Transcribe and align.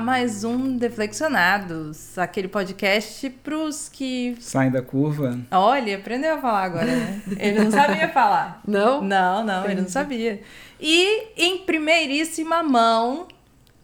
a 0.00 0.02
mais 0.02 0.44
um 0.44 0.78
Deflexionados, 0.78 2.16
aquele 2.18 2.48
podcast 2.48 3.28
pros 3.44 3.86
que. 3.92 4.34
Saem 4.40 4.70
da 4.70 4.80
curva. 4.80 5.38
Olha, 5.50 5.96
aprendeu 5.98 6.36
a 6.36 6.38
falar 6.38 6.64
agora, 6.64 6.86
né? 6.86 7.20
Ele 7.38 7.64
não 7.64 7.70
sabia 7.70 8.08
falar. 8.08 8.62
Não? 8.66 9.02
Não, 9.02 9.44
não, 9.44 9.64
ele 9.66 9.82
não 9.82 9.88
sabia. 9.88 10.40
E 10.80 11.24
em 11.36 11.58
primeiríssima 11.58 12.62
mão, 12.62 13.26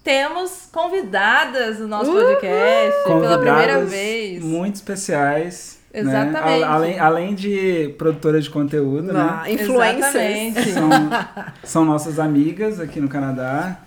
temos 0.02 0.68
convidadas 0.72 1.80
no 1.80 1.88
nosso 1.88 2.10
podcast 2.10 3.02
pela 3.04 3.38
primeira 3.38 3.74
Convidadas 3.74 3.90
vez. 3.90 4.42
Muito 4.42 4.76
especiais. 4.76 5.78
né? 5.92 6.00
Exatamente. 6.00 6.62
A- 6.64 6.72
Além, 6.72 6.98
além 6.98 7.34
de 7.34 7.94
produtora 7.98 8.40
de 8.40 8.48
conteúdo, 8.48 9.10
Ah, 9.14 9.42
né? 9.44 9.52
influencers. 9.52 10.54
São, 10.72 10.88
são 11.62 11.84
nossas 11.84 12.18
amigas 12.18 12.80
aqui 12.80 13.00
no 13.00 13.08
Canadá. 13.08 13.80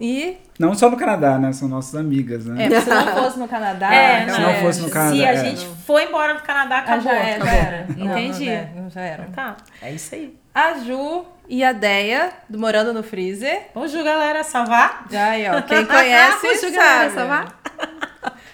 E 0.00 0.36
Não 0.58 0.74
só 0.74 0.90
no 0.90 0.96
Canadá, 0.96 1.38
né? 1.38 1.52
São 1.52 1.68
nossas 1.68 1.94
amigas, 1.94 2.44
né? 2.46 2.66
é, 2.66 2.80
se 2.80 2.88
não 2.90 3.06
fosse 3.14 3.38
no 3.38 3.48
Canadá, 3.48 3.88
É, 3.94 4.28
se 4.28 4.40
não 4.40 4.54
fosse 4.56 4.80
no 4.82 4.90
Canadá, 4.90 5.14
Se 5.16 5.24
a 5.24 5.32
é. 5.32 5.36
gente 5.44 5.66
for 5.86 6.00
embora 6.00 6.34
do 6.34 6.42
Canadá, 6.42 6.76
Ah, 6.76 6.80
acabou. 6.80 7.02
já 7.04 7.12
era, 7.14 7.44
já 7.44 7.52
era. 7.52 7.86
Não, 7.96 8.06
Entendi. 8.18 8.44
Não, 8.46 8.52
é, 8.52 8.70
não, 8.76 8.90
já 8.90 9.00
era. 9.00 9.24
Tá, 9.34 9.56
é 9.80 9.92
isso 9.92 10.14
aí. 10.14 10.36
A 10.54 10.74
Ju 10.78 11.24
e 11.48 11.62
a 11.62 11.72
Deia, 11.72 12.30
do 12.48 12.58
Morando 12.58 12.92
no 12.92 13.02
Freezer. 13.02 13.68
Bonjour, 13.74 14.02
galera. 14.02 14.42
Salvar? 14.42 15.06
Já 15.10 15.30
aí, 15.30 15.46
ó. 15.48 15.60
Quem 15.62 15.84
conhece, 15.86 16.46
Bonjour, 16.46 16.72
galera, 16.72 17.10
sabe. 17.10 17.14
ça 17.14 17.24
va? 17.26 17.52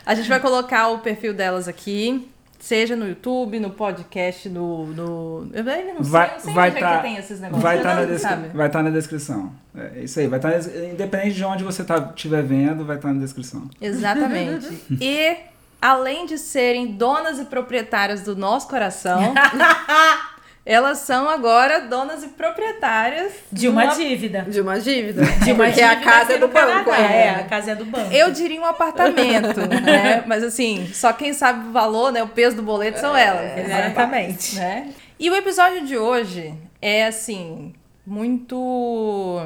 A 0.04 0.14
gente 0.16 0.28
vai 0.28 0.40
colocar 0.40 0.88
o 0.88 0.98
perfil 0.98 1.32
delas 1.32 1.68
aqui. 1.68 2.28
Seja 2.62 2.94
no 2.94 3.08
YouTube, 3.08 3.58
no 3.58 3.70
podcast, 3.70 4.48
no. 4.48 4.86
no... 4.86 5.48
Eu 5.52 5.68
ainda 5.68 5.94
não 5.94 6.04
sei, 6.04 6.12
Vai- 6.12 6.34
eu 6.36 6.40
sei 6.40 6.54
vai 6.54 6.68
onde 6.70 6.78
é 6.78 6.80
tá- 6.80 6.96
que 6.96 7.02
tem 7.02 7.16
esses 7.16 7.40
negócios. 7.40 7.60
Vai 7.60 7.74
Eu 7.74 7.78
estar 7.78 8.06
na, 8.06 8.14
sabe. 8.18 8.48
vai 8.56 8.70
tá 8.70 8.82
na 8.84 8.90
descrição. 8.90 9.52
É 9.76 10.04
isso 10.04 10.20
aí. 10.20 10.28
Vai 10.28 10.38
tá, 10.38 10.48
na- 10.50 10.86
independente 10.92 11.34
de 11.34 11.44
onde 11.44 11.64
você 11.64 11.82
tá, 11.82 12.12
estiver 12.14 12.40
vendo, 12.44 12.84
vai 12.84 12.94
estar 12.96 13.12
na 13.12 13.18
descrição. 13.20 13.68
Exatamente. 13.80 14.80
e, 15.00 15.36
além 15.80 16.24
de 16.24 16.38
serem 16.38 16.92
donas 16.92 17.40
e 17.40 17.46
proprietárias 17.46 18.20
do 18.22 18.36
nosso 18.36 18.68
coração, 18.68 19.34
elas 20.64 20.98
são 20.98 21.28
agora 21.28 21.80
donas 21.80 22.22
e 22.22 22.28
proprietárias 22.28 23.32
De 23.50 23.68
uma 23.68 23.86
dívida. 23.86 24.42
De 24.42 24.60
uma 24.60 24.78
dívida. 24.78 25.24
De 25.44 25.52
uma 25.52 25.64
Porque 25.64 25.82
a 25.82 25.94
dívida 25.94 26.10
casa 26.10 26.32
é 26.34 26.38
do 26.38 26.48
banco. 26.48 26.90
Canadá. 26.90 26.98
é. 27.12 27.26
É, 27.26 27.30
a 27.30 27.44
casa 27.44 27.72
é 27.72 27.74
do 27.74 27.84
banco. 27.84 28.12
Eu 28.12 28.30
diria 28.30 28.60
um 28.60 28.64
apartamento, 28.64 29.60
né? 29.84 30.22
Mas 30.26 30.44
assim, 30.44 30.88
só 30.92 31.12
quem 31.12 31.32
sabe 31.32 31.68
o 31.68 31.72
valor, 31.72 32.12
né? 32.12 32.22
O 32.22 32.28
peso 32.28 32.56
do 32.56 32.62
boleto 32.62 33.00
são 33.00 33.16
elas. 33.16 33.42
né? 33.56 33.64
Exatamente. 33.88 34.56
Né? 34.56 34.90
E 35.18 35.28
o 35.30 35.34
episódio 35.36 35.84
de 35.84 35.96
hoje 35.96 36.54
é 36.80 37.06
assim, 37.06 37.72
muito. 38.06 39.40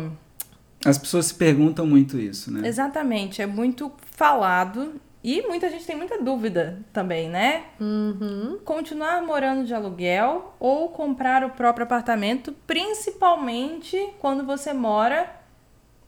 As 0.84 0.98
pessoas 0.98 1.26
se 1.26 1.34
perguntam 1.34 1.86
muito 1.86 2.18
isso, 2.18 2.52
né? 2.52 2.66
Exatamente, 2.68 3.40
é 3.42 3.46
muito 3.46 3.92
falado. 4.16 5.00
E 5.28 5.42
muita 5.42 5.68
gente 5.68 5.84
tem 5.84 5.96
muita 5.96 6.22
dúvida 6.22 6.78
também, 6.92 7.28
né? 7.28 7.62
Uhum. 7.80 8.60
Continuar 8.64 9.20
morando 9.22 9.64
de 9.66 9.74
aluguel 9.74 10.54
ou 10.60 10.88
comprar 10.90 11.42
o 11.42 11.50
próprio 11.50 11.82
apartamento, 11.82 12.54
principalmente 12.64 13.98
quando 14.20 14.44
você 14.44 14.72
mora 14.72 15.28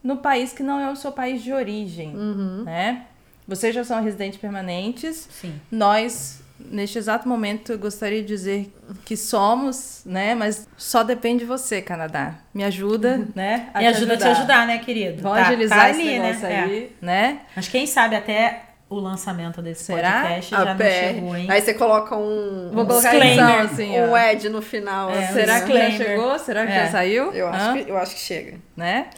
no 0.05 0.19
país 0.19 0.53
que 0.53 0.63
não 0.63 0.79
é 0.79 0.89
o 0.89 0.95
seu 0.95 1.11
país 1.11 1.43
de 1.43 1.53
origem, 1.53 2.15
Uhum. 2.15 2.63
né? 2.65 3.07
Vocês 3.47 3.75
já 3.75 3.83
são 3.83 4.01
residentes 4.01 4.39
permanentes. 4.39 5.27
Sim. 5.33 5.61
Nós, 5.69 6.41
neste 6.61 6.97
exato 6.99 7.27
momento, 7.29 7.73
eu 7.73 7.79
gostaria 7.79 8.21
de 8.21 8.29
dizer 8.29 8.73
que 9.05 9.17
somos, 9.17 10.03
né? 10.07 10.37
Mas 10.37 10.69
só 10.77 11.03
depende 11.03 11.41
de 11.41 11.45
você, 11.47 11.83
Canadá. 11.83 12.37
Me 12.55 12.63
ajuda, 12.63 13.27
né? 13.35 13.71
Me 13.75 13.87
ajuda 13.89 14.15
a 14.15 14.17
te 14.17 14.29
ajudar, 14.29 14.65
né, 14.65 14.79
querido? 14.79 15.23
Vamos 15.23 15.39
Tá- 15.39 15.49
agilizar 15.49 15.79
tá 15.79 15.85
ali, 15.87 16.19
né? 16.21 16.39
É. 16.43 16.57
aí, 16.61 16.97
né? 17.01 17.41
Mas 17.57 17.67
quem 17.69 17.85
sabe 17.85 18.15
até 18.15 18.65
o 18.91 18.99
lançamento 18.99 19.61
desse 19.61 19.85
Será? 19.85 20.23
podcast 20.23 20.55
A 20.55 20.59
já 20.59 20.65
não 20.65 20.77
pé. 20.77 21.13
chegou, 21.15 21.37
hein? 21.37 21.47
Aí 21.51 21.61
você 21.61 21.75
coloca 21.75 22.17
um, 22.17 22.71
Vou 22.73 22.85
um 22.85 22.87
colocar 22.87 23.11
disclaimer, 23.11 23.61
assim, 23.61 24.01
um 24.01 24.15
ad 24.15 24.49
no 24.49 24.63
final. 24.63 25.11
É, 25.11 25.25
assim, 25.25 25.33
Será 25.35 25.61
que 25.61 25.73
já 25.73 25.91
chegou? 25.91 26.39
Será 26.39 26.67
que 26.67 26.73
É. 26.73 26.85
já 26.87 26.91
saiu? 26.93 27.33
Eu 27.33 27.47
Hã? 27.49 27.51
acho, 27.51 27.85
que, 27.85 27.91
eu 27.91 27.99
acho 27.99 28.15
que 28.15 28.21
chega. 28.21 28.59
né? 28.77 29.09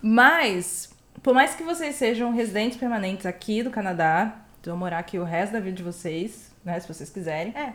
Mas, 0.00 0.90
por 1.22 1.34
mais 1.34 1.54
que 1.54 1.62
vocês 1.62 1.94
sejam 1.96 2.30
residentes 2.32 2.78
permanentes 2.78 3.26
aqui 3.26 3.62
do 3.62 3.70
Canadá, 3.70 4.32
vão 4.64 4.76
morar 4.76 4.98
aqui 4.98 5.18
o 5.18 5.24
resto 5.24 5.52
da 5.52 5.60
vida 5.60 5.76
de 5.76 5.82
vocês, 5.82 6.50
né? 6.64 6.78
Se 6.80 6.86
vocês 6.88 7.10
quiserem. 7.10 7.52
É. 7.56 7.72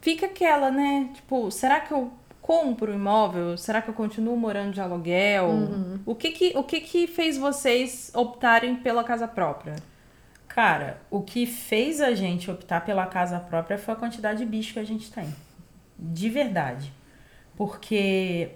Fica 0.00 0.26
aquela, 0.26 0.70
né? 0.70 1.08
Tipo, 1.14 1.48
será 1.52 1.78
que 1.78 1.92
eu 1.92 2.12
compro 2.42 2.92
um 2.92 2.96
imóvel? 2.96 3.56
Será 3.56 3.80
que 3.80 3.88
eu 3.88 3.94
continuo 3.94 4.36
morando 4.36 4.72
de 4.72 4.80
aluguel? 4.80 5.48
O, 6.04 6.14
que 6.14 6.32
que, 6.32 6.52
o 6.58 6.64
que 6.64 6.80
que 6.80 7.06
fez 7.06 7.38
vocês 7.38 8.10
optarem 8.14 8.74
pela 8.76 9.04
casa 9.04 9.28
própria? 9.28 9.76
Cara, 10.48 11.00
o 11.08 11.22
que 11.22 11.46
fez 11.46 12.00
a 12.00 12.12
gente 12.14 12.50
optar 12.50 12.84
pela 12.84 13.06
casa 13.06 13.38
própria 13.38 13.78
foi 13.78 13.94
a 13.94 13.96
quantidade 13.96 14.40
de 14.40 14.44
bicho 14.44 14.74
que 14.74 14.80
a 14.80 14.84
gente 14.84 15.10
tem. 15.10 15.32
De 15.96 16.28
verdade. 16.28 16.92
Porque 17.56 18.50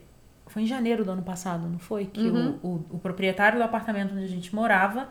foi 0.48 0.62
em 0.62 0.66
janeiro 0.66 1.04
do 1.04 1.12
ano 1.12 1.22
passado, 1.22 1.66
não 1.68 1.78
foi? 1.78 2.06
Que 2.06 2.28
o, 2.28 2.58
o, 2.62 2.86
o 2.90 2.98
proprietário 2.98 3.58
do 3.58 3.64
apartamento 3.64 4.12
onde 4.12 4.24
a 4.24 4.28
gente 4.28 4.54
morava, 4.54 5.08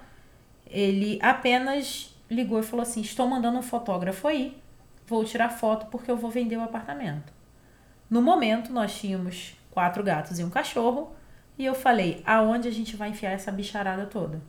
ele 0.68 1.18
apenas 1.22 2.14
ligou 2.30 2.60
e 2.60 2.64
falou 2.64 2.84
assim: 2.84 3.02
estou 3.02 3.28
mandando 3.28 3.58
um 3.58 3.64
fotógrafo 3.64 4.28
aí, 4.28 4.62
vou 5.08 5.24
tirar 5.24 5.50
foto 5.50 5.88
porque 5.88 6.12
eu 6.12 6.18
vou 6.18 6.30
vender 6.30 6.58
o 6.58 6.62
apartamento. 6.62 7.34
No 8.10 8.22
momento, 8.22 8.72
nós 8.72 8.98
tínhamos 8.98 9.56
quatro 9.72 10.04
gatos 10.04 10.40
e 10.40 10.44
um 10.44 10.50
cachorro, 10.50 11.12
e 11.58 11.66
eu 11.66 11.74
falei: 11.76 12.22
aonde 12.26 12.68
a 12.68 12.72
gente 12.72 12.96
vai 12.96 13.10
enfiar 13.10 13.32
essa 13.32 13.52
bicharada 13.52 14.06
toda? 14.06 14.42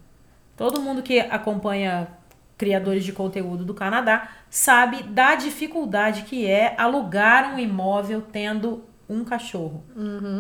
Todo 0.57 0.81
mundo 0.81 1.03
que 1.03 1.21
acompanha 1.21 2.09
criadores 2.57 3.05
de 3.05 3.13
conteúdo 3.13 3.65
do 3.65 3.75
Canadá 3.75 4.31
sabe 4.49 5.03
da 5.03 5.35
dificuldade 5.35 6.23
que 6.23 6.47
é 6.47 6.75
alugar 6.79 7.55
um 7.55 7.59
imóvel 7.59 8.23
tendo 8.23 8.85
um 9.09 9.25
cachorro. 9.25 9.85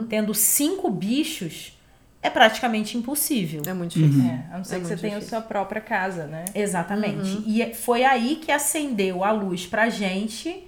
Tendo 0.09 0.33
cinco 0.35 0.91
bichos 0.91 1.79
é 2.23 2.31
praticamente 2.31 2.97
impossível. 2.97 3.63
É 3.67 3.73
muito 3.75 3.99
difícil. 3.99 4.25
É, 4.25 4.47
a 4.51 4.57
não 4.57 4.65
ser 4.65 4.77
É 4.77 4.81
que 4.81 4.87
você 4.87 4.97
tenha 4.97 5.19
a 5.19 5.21
sua 5.21 5.41
própria 5.43 5.81
casa, 5.81 6.27
né? 6.27 6.47
Exatamente. 6.55 7.43
E 7.47 7.63
é- 7.63 7.75
foi 7.75 8.03
aí 8.03 8.37
que 8.37 8.51
acendeu 8.51 9.23
a 9.23 9.31
luz 9.31 9.67
pra 9.67 9.89
gente. 9.91 10.67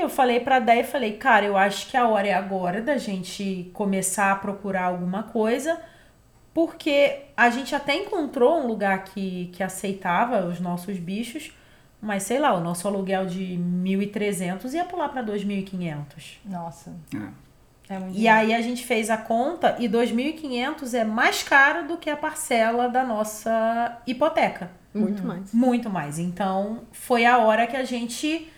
Eu 0.00 0.08
falei 0.08 0.40
pra 0.40 0.58
Déia, 0.58 0.84
falei, 0.84 1.12
cara, 1.12 1.44
eu 1.44 1.56
acho 1.56 1.88
que 1.88 1.96
a 1.96 2.08
hora 2.08 2.26
é 2.26 2.32
agora 2.32 2.80
da 2.80 2.96
gente 2.96 3.70
começar 3.74 4.32
a 4.32 4.36
procurar 4.36 4.84
alguma 4.84 5.24
coisa, 5.24 5.80
porque 6.54 7.22
a 7.36 7.50
gente 7.50 7.74
até 7.74 7.94
encontrou 7.94 8.60
um 8.60 8.66
lugar 8.66 9.04
que, 9.04 9.50
que 9.52 9.62
aceitava 9.62 10.46
os 10.46 10.58
nossos 10.58 10.98
bichos, 10.98 11.52
mas 12.00 12.22
sei 12.22 12.38
lá, 12.38 12.54
o 12.54 12.60
nosso 12.60 12.88
aluguel 12.88 13.26
de 13.26 13.58
1.300 13.58 14.72
ia 14.72 14.84
pular 14.84 15.10
pra 15.10 15.22
2.500. 15.22 16.38
Nossa. 16.46 16.94
É. 17.14 17.50
É 17.94 17.98
muito 17.98 18.16
E 18.16 18.28
aí 18.28 18.54
a 18.54 18.60
gente 18.62 18.86
fez 18.86 19.10
a 19.10 19.16
conta 19.16 19.76
e 19.80 19.88
2.500 19.88 20.94
é 20.94 21.04
mais 21.04 21.42
caro 21.42 21.88
do 21.88 21.98
que 21.98 22.08
a 22.08 22.16
parcela 22.16 22.88
da 22.88 23.04
nossa 23.04 24.00
hipoteca. 24.06 24.70
Muito 24.94 25.24
mais. 25.24 25.52
Muito 25.52 25.90
mais. 25.90 26.18
Então, 26.18 26.82
foi 26.92 27.26
a 27.26 27.38
hora 27.38 27.66
que 27.66 27.76
a 27.76 27.84
gente 27.84 28.48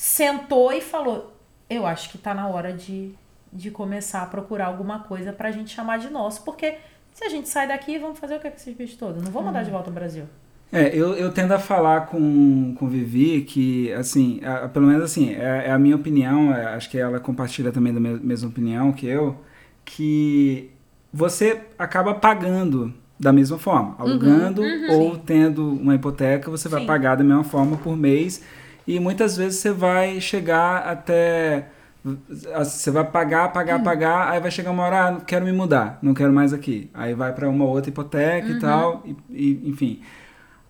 sentou 0.00 0.72
e 0.72 0.80
falou: 0.80 1.30
eu 1.68 1.84
acho 1.86 2.08
que 2.08 2.16
tá 2.16 2.32
na 2.32 2.48
hora 2.48 2.72
de, 2.72 3.10
de 3.52 3.70
começar 3.70 4.22
a 4.22 4.26
procurar 4.26 4.66
alguma 4.66 5.00
coisa 5.00 5.30
pra 5.30 5.50
gente 5.50 5.74
chamar 5.74 5.98
de 5.98 6.08
nosso, 6.08 6.42
porque 6.42 6.76
se 7.12 7.22
a 7.22 7.28
gente 7.28 7.50
sai 7.50 7.68
daqui, 7.68 7.98
vamos 7.98 8.18
fazer 8.18 8.36
o 8.36 8.40
que 8.40 8.48
com 8.48 8.56
esses 8.56 8.74
bichos 8.74 8.96
todos? 8.96 9.22
Não 9.22 9.30
vou 9.30 9.42
mandar 9.42 9.62
de 9.62 9.70
volta 9.70 9.90
ao 9.90 9.94
Brasil. 9.94 10.24
É, 10.72 10.88
eu, 10.96 11.14
eu 11.16 11.30
tendo 11.32 11.52
a 11.52 11.58
falar 11.58 12.06
com, 12.06 12.74
com 12.78 12.88
Vivi 12.88 13.42
que, 13.42 13.92
assim, 13.92 14.40
a- 14.42 14.68
pelo 14.68 14.86
menos 14.86 15.02
assim, 15.02 15.34
é, 15.34 15.66
é 15.66 15.70
a 15.70 15.78
minha 15.78 15.96
opinião, 15.96 16.54
é, 16.54 16.64
acho 16.76 16.88
que 16.88 16.96
ela 16.96 17.20
compartilha 17.20 17.70
também 17.70 17.92
da 17.92 18.00
me- 18.00 18.20
mesma 18.20 18.48
opinião 18.48 18.92
que 18.92 19.06
eu, 19.06 19.36
que 19.84 20.70
você 21.12 21.60
acaba 21.78 22.14
pagando 22.14 22.94
da 23.18 23.32
mesma 23.34 23.58
forma, 23.58 23.96
alugando 23.98 24.62
ou 24.88 25.18
tendo 25.18 25.72
uma 25.72 25.94
hipoteca, 25.94 26.50
você 26.50 26.70
vai 26.70 26.80
Sim. 26.80 26.86
pagar 26.86 27.16
da 27.16 27.24
mesma 27.24 27.44
forma 27.44 27.76
por 27.76 27.94
mês 27.96 28.42
e 28.86 28.98
muitas 28.98 29.36
vezes 29.36 29.60
você 29.60 29.72
vai 29.72 30.20
chegar 30.20 30.78
até 30.86 31.68
você 32.02 32.90
vai 32.90 33.04
pagar, 33.04 33.52
pagar, 33.52 33.82
pagar, 33.82 34.30
aí 34.30 34.40
vai 34.40 34.50
chegar 34.50 34.70
uma 34.70 34.84
hora, 34.84 35.06
ah, 35.06 35.10
não 35.10 35.20
quero 35.20 35.44
me 35.44 35.52
mudar, 35.52 35.98
não 36.00 36.14
quero 36.14 36.32
mais 36.32 36.52
aqui. 36.52 36.90
Aí 36.94 37.12
vai 37.12 37.32
para 37.34 37.48
uma 37.48 37.66
outra 37.66 37.90
hipoteca 37.90 38.48
e 38.48 38.58
tal, 38.58 39.04
e, 39.04 39.16
e, 39.28 39.68
enfim. 39.68 40.00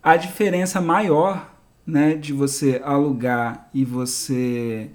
A 0.03 0.17
diferença 0.17 0.81
maior, 0.81 1.53
né, 1.87 2.15
de 2.15 2.33
você 2.33 2.81
alugar 2.83 3.69
e 3.73 3.85
você 3.85 4.89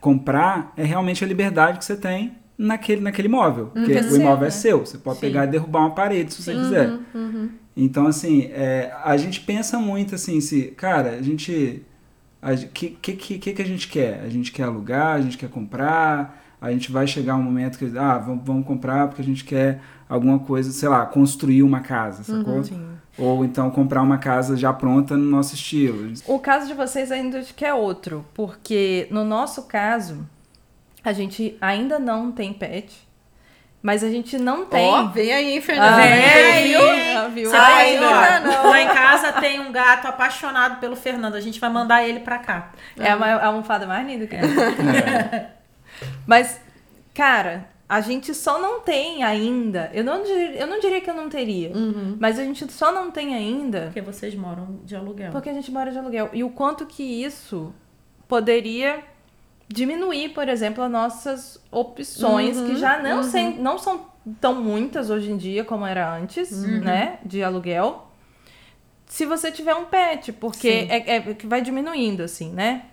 comprar 0.00 0.72
é 0.76 0.84
realmente 0.84 1.24
a 1.24 1.26
liberdade 1.26 1.78
que 1.78 1.84
você 1.84 1.96
tem 1.96 2.36
naquele, 2.56 3.00
naquele 3.00 3.28
imóvel. 3.28 3.66
Porque 3.66 3.92
que 3.92 3.98
é 3.98 4.02
o 4.02 4.16
imóvel 4.16 4.42
é 4.42 4.46
né? 4.46 4.50
seu, 4.50 4.80
você 4.80 4.98
pode 4.98 5.20
Sim. 5.20 5.26
pegar 5.26 5.44
e 5.44 5.48
derrubar 5.48 5.80
uma 5.80 5.94
parede 5.94 6.34
se 6.34 6.42
você 6.42 6.54
quiser. 6.54 6.88
Uhum. 7.14 7.50
Então, 7.76 8.08
assim, 8.08 8.50
é, 8.52 8.92
a 9.04 9.16
gente 9.16 9.40
pensa 9.40 9.78
muito 9.78 10.16
assim, 10.16 10.40
se, 10.40 10.72
cara, 10.76 11.10
a 11.10 11.22
gente. 11.22 11.82
O 12.42 12.68
que, 12.68 12.90
que, 12.90 13.12
que, 13.14 13.52
que 13.52 13.62
a 13.62 13.66
gente 13.66 13.88
quer? 13.88 14.20
A 14.20 14.28
gente 14.28 14.52
quer 14.52 14.64
alugar, 14.64 15.16
a 15.16 15.20
gente 15.20 15.36
quer 15.36 15.48
comprar, 15.48 16.44
a 16.60 16.70
gente 16.70 16.90
vai 16.90 17.06
chegar 17.06 17.36
um 17.36 17.42
momento 17.42 17.78
que, 17.78 17.98
ah, 17.98 18.18
vamos, 18.18 18.44
vamos 18.44 18.66
comprar 18.66 19.08
porque 19.08 19.22
a 19.22 19.24
gente 19.24 19.44
quer 19.44 19.80
alguma 20.08 20.38
coisa, 20.38 20.70
sei 20.72 20.88
lá, 20.88 21.04
construir 21.06 21.62
uma 21.62 21.80
casa, 21.80 22.22
sacou? 22.22 22.62
Ou 23.18 23.44
então 23.44 23.70
comprar 23.70 24.02
uma 24.02 24.18
casa 24.18 24.56
já 24.56 24.72
pronta 24.72 25.16
no 25.16 25.28
nosso 25.28 25.54
estilo. 25.54 26.12
O 26.26 26.38
caso 26.38 26.68
de 26.68 26.74
vocês 26.74 27.10
ainda 27.10 27.40
acho 27.40 27.54
que 27.54 27.64
é 27.64 27.74
outro, 27.74 28.24
porque 28.32 29.08
no 29.10 29.24
nosso 29.24 29.64
caso, 29.64 30.24
a 31.02 31.12
gente 31.12 31.56
ainda 31.60 31.98
não 31.98 32.30
tem 32.30 32.52
pet, 32.52 33.07
mas 33.82 34.02
a 34.02 34.08
gente 34.10 34.36
não 34.38 34.64
tem. 34.66 34.86
Ó, 34.88 35.04
vem 35.06 35.32
aí, 35.32 35.52
hein, 35.52 35.60
Fernanda. 35.60 35.96
Ah, 35.96 36.00
Vem 36.06 36.12
aí, 36.52 36.68
viu? 36.68 36.80
Ah, 37.18 37.28
viu? 37.28 37.50
Você 37.50 37.56
Ah, 37.56 38.40
ó, 38.42 38.46
não. 38.46 38.70
Lá 38.70 38.80
em 38.82 38.88
casa 38.88 39.32
tem 39.34 39.60
um 39.60 39.70
gato 39.72 40.06
apaixonado 40.06 40.80
pelo 40.80 40.96
Fernando. 40.96 41.34
A 41.36 41.40
gente 41.40 41.60
vai 41.60 41.70
mandar 41.70 42.02
ele 42.06 42.20
pra 42.20 42.38
cá. 42.38 42.72
É 42.98 43.10
a, 43.10 43.16
ma- 43.16 43.26
a 43.26 43.46
almofada 43.46 43.86
mais 43.86 44.06
linda 44.06 44.26
que. 44.26 44.34
É. 44.36 45.50
Mas, 46.26 46.60
cara, 47.14 47.68
a 47.88 48.00
gente 48.00 48.34
só 48.34 48.58
não 48.60 48.80
tem 48.80 49.22
ainda. 49.22 49.90
Eu 49.94 50.04
não, 50.04 50.22
dir- 50.22 50.56
eu 50.56 50.66
não 50.66 50.78
diria 50.80 51.00
que 51.00 51.08
eu 51.10 51.14
não 51.14 51.28
teria. 51.28 51.70
Uhum. 51.74 52.16
Mas 52.20 52.38
a 52.38 52.44
gente 52.44 52.70
só 52.72 52.92
não 52.92 53.10
tem 53.10 53.34
ainda 53.34 53.82
Porque 53.86 54.00
vocês 54.00 54.34
moram 54.34 54.80
de 54.84 54.94
aluguel. 54.96 55.30
porque 55.32 55.48
a 55.48 55.54
gente 55.54 55.70
mora 55.70 55.90
de 55.90 55.98
aluguel. 55.98 56.30
E 56.32 56.42
o 56.44 56.50
quanto 56.50 56.84
que 56.86 57.02
isso 57.02 57.72
poderia 58.26 59.02
diminuir, 59.68 60.30
por 60.30 60.48
exemplo, 60.48 60.82
as 60.82 60.90
nossas 60.90 61.62
opções, 61.70 62.56
Uhum, 62.56 62.66
que 62.68 62.76
já 62.76 63.02
não, 63.02 63.22
sem- 63.22 63.58
não 63.58 63.76
são 63.78 64.06
tão 64.40 64.62
muitas 64.62 65.10
hoje 65.10 65.30
em 65.30 65.36
dia 65.36 65.64
como 65.64 65.86
era 65.86 66.14
antes, 66.14 66.50
Uhum. 66.52 66.80
né? 66.80 67.18
De 67.24 67.42
aluguel. 67.42 68.10
Se 69.06 69.24
você 69.24 69.50
tiver 69.52 69.74
um 69.74 69.84
pet, 69.86 70.32
porque 70.32 70.86
é, 70.90 71.16
é 71.16 71.20
que 71.34 71.46
vai 71.46 71.60
diminuindo, 71.62 72.22
assim, 72.22 72.50
né? 72.52 72.86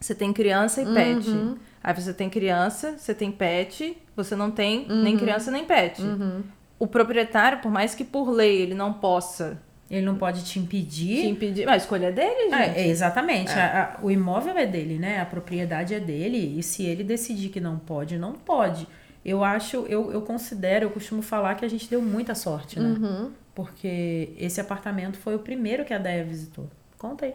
Você 0.00 0.14
tem 0.14 0.32
criança 0.32 0.82
e 0.82 0.86
pet. 0.94 1.28
Uhum. 1.28 1.56
Aí 1.82 1.94
você 1.94 2.12
tem 2.12 2.28
criança, 2.28 2.96
você 2.98 3.14
tem 3.14 3.30
pet, 3.30 3.96
você 4.16 4.34
não 4.36 4.50
tem 4.50 4.86
nem 4.88 5.16
criança 5.16 5.50
nem 5.50 5.64
pet. 5.64 6.02
Uhum. 6.02 6.42
O 6.78 6.86
proprietário, 6.86 7.58
por 7.60 7.70
mais 7.70 7.94
que 7.94 8.04
por 8.04 8.30
lei 8.30 8.60
ele 8.62 8.74
não 8.74 8.92
possa 8.92 9.60
Ele 9.90 10.04
não 10.04 10.16
pode 10.16 10.44
te 10.44 10.58
impedir. 10.58 11.22
te 11.22 11.26
impedir. 11.28 11.64
Mas 11.64 11.74
a 11.74 11.76
escolha 11.78 12.06
é 12.06 12.12
dele, 12.12 12.50
gente. 12.50 12.78
É, 12.78 12.80
é, 12.82 12.88
exatamente. 12.88 13.50
A- 13.52 13.94
a- 13.96 14.04
o 14.04 14.10
imóvel 14.10 14.56
é 14.58 14.66
dele, 14.66 14.98
né? 14.98 15.20
A 15.20 15.24
propriedade 15.24 15.94
é 15.94 16.00
dele. 16.00 16.58
E 16.58 16.62
se 16.62 16.84
ele 16.84 17.02
decidir 17.02 17.48
que 17.48 17.58
não 17.60 17.78
pode, 17.78 18.18
não 18.18 18.32
pode. 18.34 18.86
Eu 19.24 19.42
acho, 19.42 19.78
eu, 19.88 20.12
eu 20.12 20.20
considero, 20.22 20.86
eu 20.86 20.90
costumo 20.90 21.22
falar 21.22 21.54
que 21.54 21.64
a 21.64 21.68
gente 21.68 21.88
deu 21.88 22.02
muita 22.02 22.34
sorte, 22.34 22.78
né? 22.78 22.86
Uhum. 22.98 23.30
Porque 23.54 24.30
esse 24.38 24.60
apartamento 24.60 25.16
foi 25.18 25.34
o 25.34 25.38
primeiro 25.38 25.84
que 25.84 25.92
a 25.94 25.98
Deia 25.98 26.22
visitou. 26.24 26.68
Conta 26.98 27.24
aí. 27.26 27.34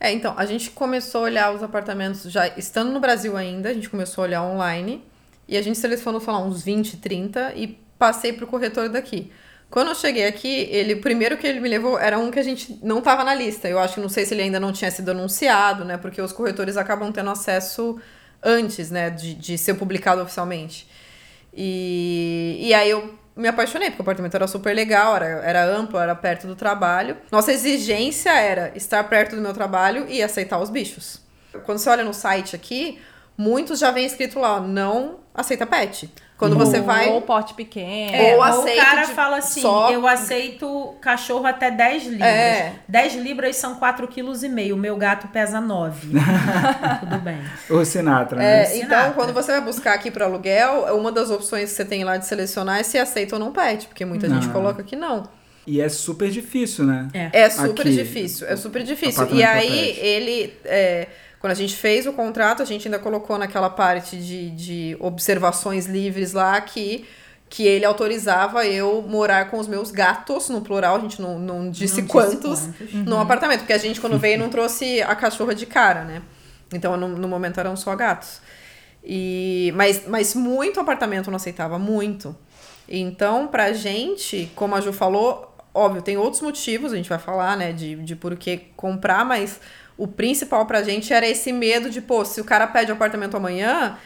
É, 0.00 0.10
então, 0.10 0.34
a 0.36 0.44
gente 0.44 0.70
começou 0.70 1.20
a 1.20 1.24
olhar 1.24 1.54
os 1.54 1.62
apartamentos 1.62 2.22
já 2.24 2.48
estando 2.58 2.90
no 2.92 2.98
Brasil 2.98 3.36
ainda, 3.36 3.68
a 3.68 3.74
gente 3.74 3.88
começou 3.88 4.24
a 4.24 4.26
olhar 4.26 4.42
online 4.42 5.04
e 5.46 5.56
a 5.56 5.62
gente 5.62 5.78
selecionou, 5.78 6.20
lá, 6.26 6.42
uns 6.42 6.62
20, 6.64 6.96
30 6.96 7.52
e 7.54 7.78
passei 7.98 8.32
pro 8.32 8.46
corretor 8.46 8.88
daqui. 8.88 9.30
Quando 9.72 9.88
eu 9.88 9.94
cheguei 9.94 10.26
aqui, 10.26 10.68
ele, 10.70 10.92
o 10.92 11.00
primeiro 11.00 11.38
que 11.38 11.46
ele 11.46 11.58
me 11.58 11.66
levou 11.66 11.98
era 11.98 12.18
um 12.18 12.30
que 12.30 12.38
a 12.38 12.42
gente 12.42 12.78
não 12.82 13.00
tava 13.00 13.24
na 13.24 13.34
lista. 13.34 13.66
Eu 13.66 13.78
acho 13.78 13.94
que 13.94 14.00
não 14.02 14.08
sei 14.10 14.26
se 14.26 14.34
ele 14.34 14.42
ainda 14.42 14.60
não 14.60 14.70
tinha 14.70 14.90
sido 14.90 15.12
anunciado, 15.12 15.82
né? 15.82 15.96
Porque 15.96 16.20
os 16.20 16.30
corretores 16.30 16.76
acabam 16.76 17.10
tendo 17.10 17.30
acesso 17.30 17.98
antes, 18.42 18.90
né, 18.90 19.08
de, 19.08 19.32
de 19.32 19.56
ser 19.56 19.72
publicado 19.72 20.20
oficialmente. 20.20 20.86
E, 21.54 22.58
e 22.60 22.74
aí 22.74 22.90
eu 22.90 23.18
me 23.34 23.48
apaixonei, 23.48 23.88
porque 23.88 24.02
o 24.02 24.04
apartamento 24.04 24.34
era 24.34 24.46
super 24.46 24.76
legal, 24.76 25.16
era, 25.16 25.26
era 25.26 25.64
amplo, 25.64 25.98
era 25.98 26.14
perto 26.14 26.46
do 26.46 26.54
trabalho. 26.54 27.16
Nossa 27.30 27.50
exigência 27.50 28.30
era 28.30 28.72
estar 28.76 29.02
perto 29.04 29.36
do 29.36 29.40
meu 29.40 29.54
trabalho 29.54 30.04
e 30.06 30.22
aceitar 30.22 30.58
os 30.58 30.68
bichos. 30.68 31.18
Quando 31.64 31.78
você 31.78 31.88
olha 31.88 32.04
no 32.04 32.12
site 32.12 32.54
aqui, 32.54 33.00
muitos 33.38 33.78
já 33.78 33.90
vem 33.90 34.04
escrito 34.04 34.38
lá, 34.38 34.56
ó, 34.56 34.60
não 34.60 35.20
aceita 35.34 35.66
pet. 35.66 36.12
Quando 36.38 36.56
você 36.56 36.78
Ou- 36.78 36.84
vai. 36.84 37.08
Ou 37.08 37.22
porte 37.22 37.54
pequeno. 37.54 38.16
É, 38.16 38.32
Ou 38.32 38.38
ou 38.38 38.42
aceito 38.42 38.80
o 38.80 38.84
cara 38.84 39.02
de- 39.04 39.12
fala 39.12 39.36
assim, 39.36 39.60
só- 39.60 39.90
eu 39.92 40.06
aceito 40.08 40.94
cachorro 41.00 41.46
até 41.46 41.70
10 41.70 42.04
libras. 42.04 42.28
É. 42.28 42.72
10 42.88 43.14
libras 43.14 43.54
são 43.56 43.76
4,5 43.76 44.08
kg. 44.08 44.72
O 44.72 44.76
meu 44.76 44.96
gato 44.96 45.28
pesa 45.28 45.60
9. 45.60 46.08
Tudo 47.00 47.18
bem. 47.20 47.38
O 47.70 47.84
Sinatra, 47.84 48.42
É, 48.42 48.62
né? 48.62 48.76
então, 48.76 48.80
Sinatra. 48.88 49.12
quando 49.12 49.32
você 49.32 49.52
vai 49.52 49.60
buscar 49.60 49.94
aqui 49.94 50.10
para 50.10 50.24
aluguel, 50.24 50.96
uma 50.96 51.12
das 51.12 51.30
opções 51.30 51.70
que 51.70 51.76
você 51.76 51.84
tem 51.84 52.02
lá 52.02 52.16
de 52.16 52.26
selecionar 52.26 52.80
é 52.80 52.82
se 52.82 52.98
aceita 52.98 53.36
ou 53.36 53.40
não 53.40 53.52
pet, 53.52 53.86
porque 53.86 54.04
muita 54.04 54.28
gente 54.28 54.46
Não. 54.46 54.52
coloca 54.52 54.82
que 54.82 54.96
não. 54.96 55.28
E 55.64 55.80
é 55.80 55.88
super 55.88 56.28
difícil, 56.28 56.84
né? 56.84 57.06
É. 57.14 57.30
É 57.42 57.48
super 57.50 57.82
Aqui, 57.82 57.92
difícil, 57.94 58.48
é 58.48 58.56
super 58.56 58.82
difícil. 58.82 59.28
E 59.32 59.44
aí, 59.44 59.96
ele. 60.00 60.52
é, 60.64 61.06
quando 61.42 61.50
a 61.50 61.56
gente 61.56 61.74
fez 61.74 62.06
o 62.06 62.12
contrato, 62.12 62.62
a 62.62 62.64
gente 62.64 62.86
ainda 62.86 63.00
colocou 63.00 63.36
naquela 63.36 63.68
parte 63.68 64.16
de, 64.16 64.50
de 64.50 64.96
observações 65.00 65.86
livres 65.86 66.32
lá 66.32 66.60
que, 66.60 67.04
que 67.50 67.66
ele 67.66 67.84
autorizava 67.84 68.64
eu 68.64 69.02
morar 69.02 69.50
com 69.50 69.58
os 69.58 69.66
meus 69.66 69.90
gatos, 69.90 70.48
no 70.48 70.60
plural, 70.60 70.94
a 70.94 71.00
gente 71.00 71.20
não, 71.20 71.40
não 71.40 71.68
disse 71.68 71.96
Não 71.96 72.02
disse 72.02 72.02
quantos, 72.04 72.60
quantos. 72.60 72.94
no 72.94 73.18
apartamento. 73.18 73.58
Porque 73.58 73.72
a 73.72 73.78
gente, 73.78 74.00
quando 74.00 74.20
veio, 74.20 74.38
não 74.38 74.48
trouxe 74.50 75.02
a 75.02 75.16
cachorra 75.16 75.52
de 75.52 75.66
cara, 75.66 76.04
né? 76.04 76.22
Então, 76.72 76.96
no, 76.96 77.08
no 77.08 77.26
momento, 77.26 77.58
eram 77.58 77.74
só 77.74 77.96
gatos. 77.96 78.40
E, 79.02 79.72
mas, 79.74 80.06
mas 80.06 80.36
muito 80.36 80.78
apartamento 80.78 81.28
não 81.28 81.38
aceitava, 81.38 81.76
muito. 81.76 82.36
Então, 82.88 83.48
pra 83.48 83.72
gente, 83.72 84.48
como 84.54 84.76
a 84.76 84.80
Ju 84.80 84.92
falou, 84.92 85.56
óbvio, 85.74 86.02
tem 86.02 86.16
outros 86.16 86.40
motivos, 86.40 86.92
a 86.92 86.96
gente 86.96 87.08
vai 87.08 87.18
falar, 87.18 87.56
né, 87.56 87.72
de, 87.72 87.96
de 87.96 88.14
por 88.14 88.36
que 88.36 88.58
comprar, 88.76 89.24
mas 89.24 89.58
o 90.02 90.08
principal 90.08 90.66
pra 90.66 90.82
gente 90.82 91.12
era 91.12 91.26
esse 91.28 91.52
medo 91.52 91.88
de, 91.90 92.00
pô, 92.00 92.24
se 92.24 92.40
o 92.40 92.44
cara 92.44 92.66
pede 92.66 92.90
o 92.90 92.94
apartamento 92.94 93.36
amanhã, 93.36 93.96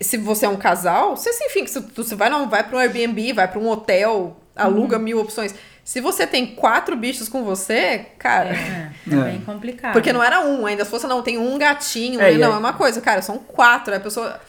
se 0.00 0.16
você 0.16 0.46
é 0.46 0.48
um 0.48 0.56
casal, 0.56 1.16
você 1.16 1.30
enfim, 1.44 1.66
se 1.66 1.78
você 1.78 2.14
vai, 2.14 2.28
não, 2.30 2.48
vai 2.48 2.62
pra 2.64 2.76
um 2.76 2.80
Airbnb, 2.80 3.32
vai 3.34 3.46
pra 3.46 3.58
um 3.60 3.68
hotel, 3.68 4.36
aluga 4.56 4.98
mil 4.98 5.20
opções. 5.20 5.54
Se 5.84 6.00
você 6.00 6.26
tem 6.26 6.46
quatro 6.54 6.96
bichos 6.96 7.28
com 7.28 7.42
você, 7.44 8.06
cara. 8.18 8.50
É, 8.50 8.52
é 8.52 8.90
É. 9.14 9.24
bem 9.24 9.40
complicado. 9.40 9.92
Porque 9.92 10.12
não 10.12 10.22
era 10.22 10.40
um, 10.40 10.64
ainda 10.66 10.84
se 10.84 10.90
fosse, 10.90 11.06
não, 11.06 11.22
tem 11.22 11.36
um 11.38 11.58
gatinho, 11.58 12.20
É, 12.20 12.32
não, 12.32 12.38
e 12.38 12.42
é 12.42 12.48
uma 12.48 12.72
coisa, 12.72 13.00
cara, 13.00 13.22
são 13.22 13.38
quatro, 13.38 13.94
a 13.94 14.00
pessoa. 14.00 14.40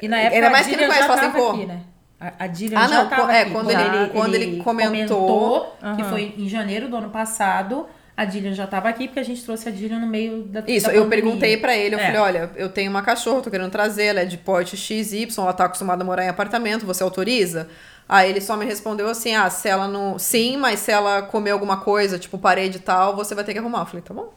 E 0.00 0.08
na 0.08 0.18
época 0.18 0.34
Ainda 0.36 0.46
a 0.48 0.50
mais 0.50 0.66
que 0.66 0.72
ele 0.74 0.86
conhece, 0.86 0.98
já 1.00 1.06
fala 1.08 1.20
assim, 1.20 1.30
pô. 1.32 1.50
aqui, 1.50 1.66
né? 1.66 1.80
A, 2.20 2.32
a 2.44 2.46
Dillian 2.46 2.78
Ah, 2.78 2.86
já 2.88 3.02
não, 3.02 3.08
tava 3.10 3.32
é, 3.32 3.42
aqui. 3.42 3.50
quando 3.52 3.70
ele- 3.70 4.08
quando 4.12 4.34
ele 4.34 4.56
comentou. 4.62 5.76
que 5.80 5.86
Aham. 6.02 6.10
foi 6.10 6.34
em 6.38 6.48
janeiro 6.48 6.88
do 6.88 6.96
ano 6.96 7.10
passado, 7.10 7.86
a 8.22 8.24
Dillian 8.24 8.54
já 8.54 8.66
tava 8.66 8.88
aqui, 8.88 9.06
porque 9.08 9.20
a 9.20 9.24
gente 9.24 9.44
trouxe 9.44 9.68
a 9.68 9.72
Dillian 9.72 9.98
no 9.98 10.06
meio 10.06 10.42
da 10.44 10.62
Isso, 10.66 10.86
da 10.86 10.94
eu 10.94 11.06
perguntei 11.08 11.56
pra 11.56 11.76
ele, 11.76 11.94
eu 11.94 11.98
É. 11.98 12.06
falei, 12.06 12.20
olha, 12.20 12.50
eu 12.56 12.68
tenho 12.68 12.90
uma 12.90 13.02
cachorra, 13.02 13.42
tô 13.42 13.50
querendo 13.50 13.70
trazer, 13.70 14.04
ela 14.06 14.20
é 14.20 14.24
de 14.24 14.38
porte 14.38 14.76
XY, 14.76 15.28
ela 15.38 15.52
tá 15.52 15.64
acostumada 15.66 16.02
a 16.02 16.06
morar 16.06 16.24
em 16.24 16.28
apartamento, 16.28 16.86
você 16.86 17.02
autoriza? 17.02 17.68
Aí 18.08 18.30
ele 18.30 18.40
só 18.40 18.56
me 18.56 18.64
respondeu 18.64 19.08
assim, 19.08 19.34
ah, 19.34 19.48
se 19.48 19.68
ela 19.68 19.86
não... 19.88 20.18
Sim, 20.18 20.56
mas 20.56 20.80
se 20.80 20.90
ela 20.90 21.22
comer 21.22 21.50
alguma 21.52 21.78
coisa, 21.78 22.18
tipo 22.18 22.36
parede 22.38 22.78
e 22.78 22.80
tal, 22.80 23.14
você 23.16 23.34
vai 23.34 23.44
ter 23.44 23.52
que 23.52 23.58
arrumar. 23.58 23.80
Eu 23.80 23.86
falei, 23.86 24.02
tá 24.02 24.12
bom. 24.12 24.32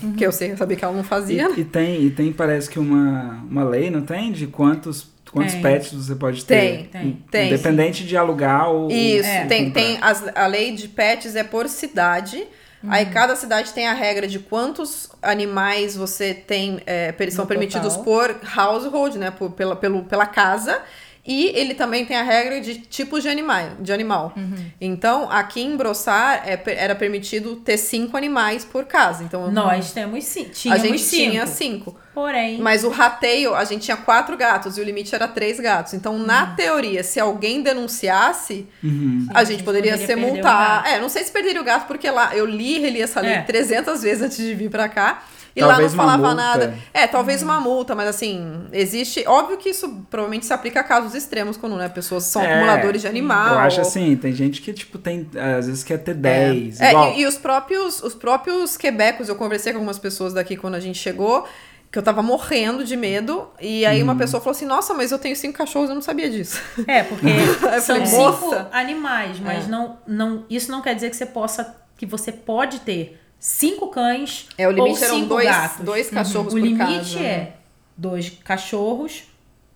Porque 0.00 0.26
eu 0.26 0.32
sei, 0.32 0.52
eu 0.52 0.56
sabia 0.56 0.76
que 0.76 0.84
ela 0.84 0.94
não 0.94 1.04
fazia. 1.04 1.48
E, 1.56 1.60
e 1.60 1.64
tem, 1.64 2.02
e 2.02 2.10
tem, 2.10 2.32
parece 2.32 2.70
que 2.70 2.78
uma, 2.78 3.44
uma 3.50 3.64
lei, 3.64 3.90
não 3.90 4.00
tem? 4.02 4.32
De 4.32 4.46
quantos, 4.46 5.08
quantos 5.30 5.52
Tem. 5.52 5.62
pets 5.62 5.92
você 5.92 6.14
pode 6.14 6.44
ter. 6.44 6.54
Tem, 6.58 6.84
tem, 6.86 7.22
tem, 7.30 7.48
Independente 7.48 8.04
de 8.04 8.16
alugar 8.16 8.70
ou. 8.70 8.90
Isso, 8.90 9.28
É. 9.28 9.44
tem, 9.44 9.70
tem 9.70 9.98
as, 10.00 10.24
a 10.34 10.46
lei 10.46 10.72
de 10.72 10.88
pets 10.88 11.36
é 11.36 11.44
por 11.44 11.68
cidade. 11.68 12.46
Aí 12.88 13.06
cada 13.06 13.34
cidade 13.36 13.72
tem 13.72 13.86
a 13.86 13.92
regra 13.92 14.26
de 14.26 14.38
quantos 14.38 15.10
animais 15.22 15.96
você 15.96 16.34
tem, 16.34 16.80
é, 16.86 17.14
são 17.30 17.44
No 17.44 17.48
permitidos 17.48 17.96
total. 17.96 18.04
por 18.04 18.40
household, 18.56 19.18
né? 19.18 19.30
Por, 19.30 19.50
pela, 19.50 19.76
pelo, 19.76 20.04
pela 20.04 20.26
casa. 20.26 20.80
E 21.26 21.46
ele 21.58 21.72
também 21.72 22.04
tem 22.04 22.16
a 22.18 22.22
regra 22.22 22.60
de 22.60 22.78
tipos 22.80 23.22
de 23.22 23.28
animal. 23.30 23.70
De 23.80 23.92
animal. 23.92 24.34
Então, 24.80 25.30
aqui 25.30 25.62
em 25.62 25.74
Brossar 25.76 26.42
é, 26.46 26.60
era 26.66 26.94
permitido 26.94 27.56
ter 27.56 27.78
cinco 27.78 28.16
animais 28.16 28.64
por 28.64 28.84
casa. 28.84 29.24
Então, 29.24 29.50
Nós 29.50 29.92
temos 29.92 30.22
sim. 30.24 30.50
a 30.70 30.76
gente 30.76 30.98
cinco. 30.98 31.30
tinha 31.30 31.46
cinco. 31.46 31.96
Porém, 32.14 32.58
Mas 32.60 32.84
o 32.84 32.90
rateio, 32.90 33.54
a 33.54 33.64
gente 33.64 33.82
tinha 33.86 33.96
quatro 33.96 34.36
gatos 34.36 34.78
e 34.78 34.80
o 34.80 34.84
limite 34.84 35.14
era 35.14 35.26
três 35.26 35.58
gatos. 35.58 35.94
Então, 35.94 36.16
na 36.18 36.46
teoria, 36.54 37.02
se 37.02 37.18
alguém 37.18 37.60
denunciasse, 37.62 38.66
Uhum. 38.82 39.26
a 39.34 39.42
gente 39.44 39.62
poderia, 39.62 39.92
poderia 39.92 40.06
ser 40.06 40.14
perder 40.14 40.30
o 40.30 40.34
multar. 40.34 40.82
gato. 40.82 40.88
É, 40.94 41.00
não 41.00 41.08
sei 41.08 41.24
se 41.24 41.32
perderia 41.32 41.60
o 41.60 41.64
gato, 41.64 41.86
porque 41.86 42.08
lá 42.10 42.34
eu 42.36 42.46
li 42.46 42.76
e 42.76 42.78
reli 42.80 43.02
essa 43.02 43.20
lei 43.20 43.32
É. 43.32 43.42
300 43.42 44.02
vezes 44.02 44.22
antes 44.22 44.36
de 44.36 44.54
vir 44.54 44.70
pra 44.70 44.88
cá. 44.88 45.22
E 45.56 45.60
Talvez 45.60 45.94
lá 45.94 46.02
não 46.04 46.10
falava 46.18 46.34
nada. 46.34 46.74
É, 46.92 47.06
talvez 47.06 47.40
uma 47.40 47.60
multa, 47.60 47.94
mas 47.94 48.08
assim, 48.08 48.64
existe. 48.72 49.22
Óbvio 49.24 49.56
que 49.56 49.68
isso 49.68 50.04
provavelmente 50.10 50.44
se 50.46 50.52
aplica 50.52 50.80
a 50.80 50.82
casos 50.82 51.14
extremos, 51.14 51.56
quando 51.56 51.76
né, 51.76 51.88
pessoas 51.88 52.24
são 52.24 52.42
É, 52.42 52.54
acumuladores 52.56 53.02
de 53.02 53.06
animal. 53.06 53.54
Eu 53.54 53.58
acho 53.60 53.80
ou- 53.80 53.86
assim, 53.86 54.16
tem 54.16 54.32
gente 54.32 54.60
que, 54.60 54.72
tipo, 54.72 54.98
tem. 54.98 55.28
Às 55.56 55.66
vezes 55.68 55.84
quer 55.84 55.98
ter 55.98 56.14
10. 56.14 56.80
É, 56.80 56.90
igual. 56.90 57.12
e, 57.12 57.20
e 57.20 57.26
os 57.26 57.38
próprios 57.38 58.02
os 58.02 58.14
próprios 58.14 58.76
quebecos, 58.76 59.28
eu 59.28 59.36
conversei 59.36 59.72
com 59.72 59.78
algumas 59.78 59.98
pessoas 59.98 60.32
daqui 60.32 60.56
quando 60.56 60.74
a 60.74 60.80
gente 60.80 60.98
chegou, 60.98 61.46
que 61.94 61.98
eu 61.98 62.02
tava 62.02 62.24
morrendo 62.24 62.82
de 62.84 62.96
medo, 62.96 63.48
e 63.60 63.86
aí 63.86 63.98
Uhum. 63.98 64.04
uma 64.08 64.16
pessoa 64.16 64.40
falou 64.40 64.50
assim: 64.50 64.64
"Nossa, 64.66 64.92
mas 64.92 65.12
eu 65.12 65.18
tenho 65.18 65.36
cinco 65.36 65.56
cachorros, 65.56 65.88
eu 65.88 65.94
não 65.94 66.02
sabia 66.02 66.28
disso". 66.28 66.60
É, 66.88 67.04
porque 67.04 67.24
são 67.80 67.94
falei, 68.02 68.06
cinco 68.06 68.46
"Moça." 68.46 68.68
animais, 68.72 69.38
mas 69.38 69.66
É. 69.66 69.68
não, 69.68 69.96
não, 70.04 70.44
isso 70.50 70.72
não 70.72 70.82
quer 70.82 70.94
dizer 70.96 71.08
que 71.08 71.16
você 71.16 71.24
possa, 71.24 71.76
que 71.96 72.04
você 72.04 72.32
pode 72.32 72.80
ter 72.80 73.20
cinco 73.38 73.86
cães 73.88 74.48
É, 74.58 74.66
o 74.66 74.72
limite 74.72 74.98
ou 74.98 75.04
eram 75.04 75.16
cinco 75.16 75.28
dois- 75.28 75.46
gatos. 75.48 75.84
dois 75.84 76.10
cachorros 76.10 76.52
O 76.52 76.56
por 76.56 76.62
limite 76.62 76.78
casa, 76.78 77.20
né? 77.20 77.26
é 77.26 77.52
dois 77.96 78.28
cachorros 78.42 79.22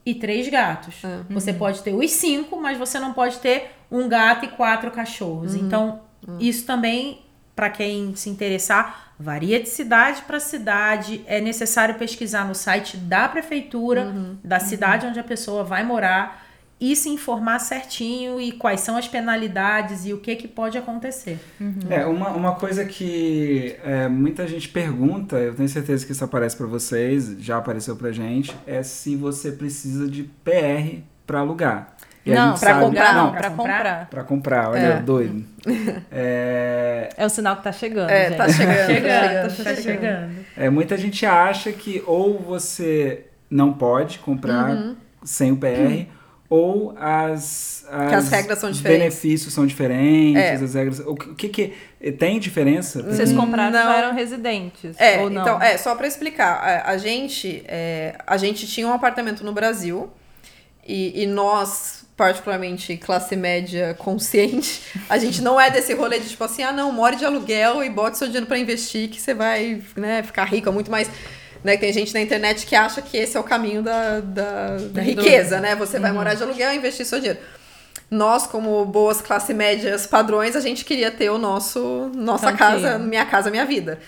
e 0.05 0.13
três 0.13 0.49
gatos. 0.49 0.97
É. 1.05 1.21
Você 1.33 1.53
pode 1.53 1.83
ter 1.83 1.95
os 1.95 2.11
cinco, 2.11 2.61
mas 2.61 2.77
você 2.77 2.99
não 2.99 3.13
pode 3.13 3.39
ter 3.39 3.71
um 3.93 4.09
gato 4.09 4.45
e 4.45 4.49
quatro 4.49 4.91
cachorros. 4.91 5.55
Uhum. 5.55 5.61
Então, 5.67 6.01
isso 6.41 6.67
também, 6.67 7.21
para 7.59 7.69
quem 7.71 8.15
se 8.15 8.31
interessar, 8.31 9.13
varia 9.19 9.61
de 9.61 9.69
cidade 9.69 10.23
para 10.23 10.39
cidade. 10.39 11.23
É 11.27 11.41
necessário 11.41 11.97
pesquisar 11.97 12.47
no 12.47 12.55
site 12.55 12.97
da 12.97 13.29
prefeitura, 13.29 14.03
Uhum. 14.05 14.37
da 14.45 14.61
cidade 14.61 15.05
onde 15.07 15.19
a 15.19 15.25
pessoa 15.25 15.65
vai 15.65 15.83
morar 15.85 16.47
e 16.81 16.95
se 16.95 17.09
informar 17.09 17.59
certinho 17.59 18.41
e 18.41 18.53
quais 18.53 18.79
são 18.81 18.97
as 18.97 19.09
penalidades 19.09 20.07
e 20.07 20.13
o 20.13 20.19
que, 20.19 20.37
que 20.37 20.47
pode 20.47 20.79
acontecer. 20.79 21.37
É, 21.91 22.07
uma, 22.07 22.29
uma 22.29 22.55
coisa 22.55 22.85
que 22.85 23.75
é, 23.83 24.07
muita 24.07 24.47
gente 24.47 24.69
pergunta, 24.69 25.35
eu 25.37 25.53
tenho 25.53 25.69
certeza 25.69 26.07
que 26.07 26.13
isso 26.13 26.23
aparece 26.25 26.57
pra 26.57 26.69
vocês, 26.69 27.35
já 27.41 27.57
apareceu 27.57 27.97
pra 27.97 28.13
gente, 28.13 28.55
é 28.69 28.85
se 28.85 29.17
você 29.17 29.51
precisa 29.51 30.07
de 30.09 30.23
PR 30.45 31.01
pra 31.27 31.41
alugar. 31.41 31.97
E 32.31 32.35
Não, 32.35 32.49
pra 32.51 32.57
sabe- 32.75 32.85
comprar, 32.85 33.15
não, 33.15 33.25
não, 33.25 33.31
pra 33.33 33.41
Pra 33.41 33.51
comprar? 33.51 34.07
pra 34.11 34.25
comprar, 34.25 34.71
olha, 34.71 34.79
É. 34.81 35.01
doido. 35.01 35.45
É, 36.13 37.09
É 37.17 37.25
o 37.27 37.29
sinal 37.31 37.57
que 37.57 37.65
tá 37.65 37.73
chegando, 37.73 38.11
É, 38.11 38.29
gente. 38.29 38.37
tá 38.37 38.49
chegando. 38.49 38.87
Chegando, 38.87 39.33
tá 39.33 39.43
tá 39.43 39.49
chegando. 39.51 39.83
chegando. 39.83 40.31
é, 40.57 40.71
muita 40.71 40.97
gente 40.99 41.25
acha 41.25 41.73
que 41.73 42.03
ou 42.07 42.39
você 42.39 43.25
não 43.51 43.73
pode 43.73 44.19
comprar 44.19 44.71
Uhum. 44.71 44.97
sem 45.25 45.53
o 45.53 45.57
PR, 45.57 46.07
ou 46.51 46.95
as, 46.99 47.87
Que 48.09 48.15
as 48.15 48.29
regras 48.31 48.59
são 48.59 48.71
diferentes. 48.71 49.01
benefícios 49.15 49.53
são 49.55 49.67
diferentes, 49.67 50.43
É. 50.43 50.53
as 50.55 50.75
regras... 50.75 51.01
O 51.01 51.15
que, 51.15 51.49
que 51.49 51.73
que... 52.01 52.11
Tem 52.13 52.39
diferença? 52.39 53.03
Vocês 53.03 53.33
compraram 53.33 53.71
Não. 53.73 53.93
eram 53.93 54.15
residentes, 54.15 54.95
É, 54.99 55.19
ou 55.21 55.29
não? 55.31 55.43
então, 55.43 55.61
é, 55.63 55.77
só 55.79 55.95
pra 55.95 56.07
explicar. 56.07 56.55
A, 56.55 56.91
a 56.93 56.97
gente, 56.99 57.63
é, 57.67 58.15
a 58.27 58.37
gente 58.37 58.67
tinha 58.67 58.87
um 58.87 58.93
apartamento 58.93 59.43
no 59.45 59.53
Brasil 59.53 60.11
e, 60.89 61.23
e 61.23 61.27
nós, 61.27 62.05
particularmente 62.17 62.97
classe 62.97 63.37
média 63.37 63.95
consciente, 63.99 64.81
a 65.09 65.19
gente 65.19 65.43
não 65.43 65.61
é 65.61 65.71
desse 65.71 65.93
rolê 65.93 66.19
de 66.19 66.31
tipo 66.31 66.43
assim, 66.43 66.63
ah 66.63 66.73
não, 66.73 66.91
more 66.91 67.15
de 67.15 67.27
aluguel 67.27 67.85
e 67.85 67.91
bote 67.91 68.17
seu 68.17 68.27
dinheiro 68.27 68.47
pra 68.47 68.59
investir 68.59 69.11
que 69.11 69.21
você 69.21 69.35
vai 69.35 69.83
né, 69.95 70.23
ficar 70.23 70.45
rico, 70.47 70.69
é 70.69 70.73
muito 70.73 70.91
mais... 70.91 71.11
Né, 71.63 71.77
tem 71.77 71.93
gente 71.93 72.15
na 72.15 72.21
internet 72.21 72.65
que 72.65 72.77
acha 72.77 73.03
que 73.03 73.17
esse 73.17 73.37
é 73.37 73.41
o 73.41 73.43
caminho 73.43 73.83
da, 73.83 74.21
da, 74.21 74.77
da 74.77 75.03
riqueza, 75.03 75.59
né? 75.59 75.75
Você 75.75 75.99
vai 75.99 76.13
morar 76.13 76.35
de 76.35 76.43
aluguel 76.45 76.73
e 76.73 76.77
investir 76.77 77.05
seu 77.05 77.19
dinheiro. 77.19 77.41
Nós, 78.09 78.47
como 78.47 78.85
boas 78.87 79.21
classe 79.21 79.53
médias 79.53 80.07
padrões, 80.07 80.55
a 80.55 80.61
gente 80.61 80.85
queria 80.85 81.11
ter 81.11 81.31
o 81.31 81.37
nosso 81.37 82.13
nossa 82.15 82.53
Cantinho. 82.53 82.83
casa, 82.83 82.99
minha 83.01 83.27
casa, 83.27 83.51
minha 83.51 83.67
vida. 83.67 83.99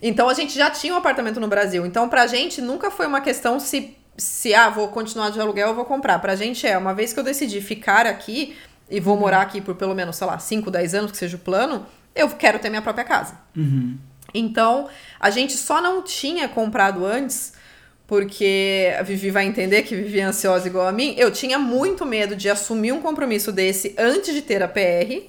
Então 0.00 0.28
a 0.28 0.34
gente 0.34 0.56
já 0.56 0.70
tinha 0.70 0.94
um 0.94 0.96
apartamento 0.96 1.40
no 1.40 1.48
Brasil. 1.48 1.84
Então 1.84 2.08
pra 2.08 2.26
gente 2.28 2.62
nunca 2.62 2.88
foi 2.88 3.06
uma 3.06 3.20
questão 3.20 3.58
se 3.58 3.96
se 4.16 4.54
ah, 4.54 4.68
vou 4.68 4.88
continuar 4.88 5.30
de 5.30 5.40
aluguel 5.40 5.68
ou 5.68 5.74
vou 5.74 5.84
comprar. 5.84 6.18
Pra 6.18 6.36
gente 6.36 6.66
é, 6.66 6.76
uma 6.76 6.94
vez 6.94 7.12
que 7.12 7.20
eu 7.20 7.24
decidi 7.24 7.60
ficar 7.60 8.06
aqui 8.06 8.56
e 8.90 9.00
vou 9.00 9.16
morar 9.16 9.42
aqui 9.42 9.60
por 9.60 9.74
pelo 9.74 9.94
menos, 9.94 10.16
sei 10.16 10.26
lá, 10.26 10.38
5, 10.38 10.70
10 10.70 10.94
anos, 10.94 11.10
que 11.12 11.16
seja 11.16 11.36
o 11.36 11.40
plano, 11.40 11.86
eu 12.14 12.28
quero 12.30 12.58
ter 12.58 12.68
minha 12.68 12.82
própria 12.82 13.04
casa. 13.04 13.38
Uhum. 13.56 13.96
Então, 14.34 14.88
a 15.18 15.30
gente 15.30 15.54
só 15.54 15.80
não 15.80 16.02
tinha 16.02 16.48
comprado 16.48 17.04
antes, 17.04 17.54
porque 18.06 18.94
a 18.98 19.02
Vivi 19.02 19.30
vai 19.30 19.46
entender 19.46 19.82
que 19.82 19.96
Vivi 19.96 20.20
é 20.20 20.24
ansiosa 20.24 20.66
igual 20.66 20.86
a 20.86 20.92
mim. 20.92 21.14
Eu 21.16 21.30
tinha 21.30 21.58
muito 21.58 22.04
medo 22.04 22.36
de 22.36 22.48
assumir 22.50 22.92
um 22.92 23.00
compromisso 23.00 23.50
desse 23.50 23.94
antes 23.98 24.34
de 24.34 24.42
ter 24.42 24.62
a 24.62 24.68
PR 24.68 25.22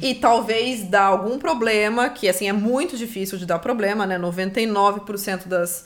e 0.00 0.14
talvez 0.14 0.82
dar 0.82 1.04
algum 1.04 1.38
problema, 1.38 2.08
que 2.08 2.28
assim 2.28 2.48
é 2.48 2.52
muito 2.52 2.96
difícil 2.96 3.38
de 3.38 3.46
dar 3.46 3.58
problema, 3.60 4.06
né? 4.06 4.18
99% 4.18 5.46
das 5.46 5.84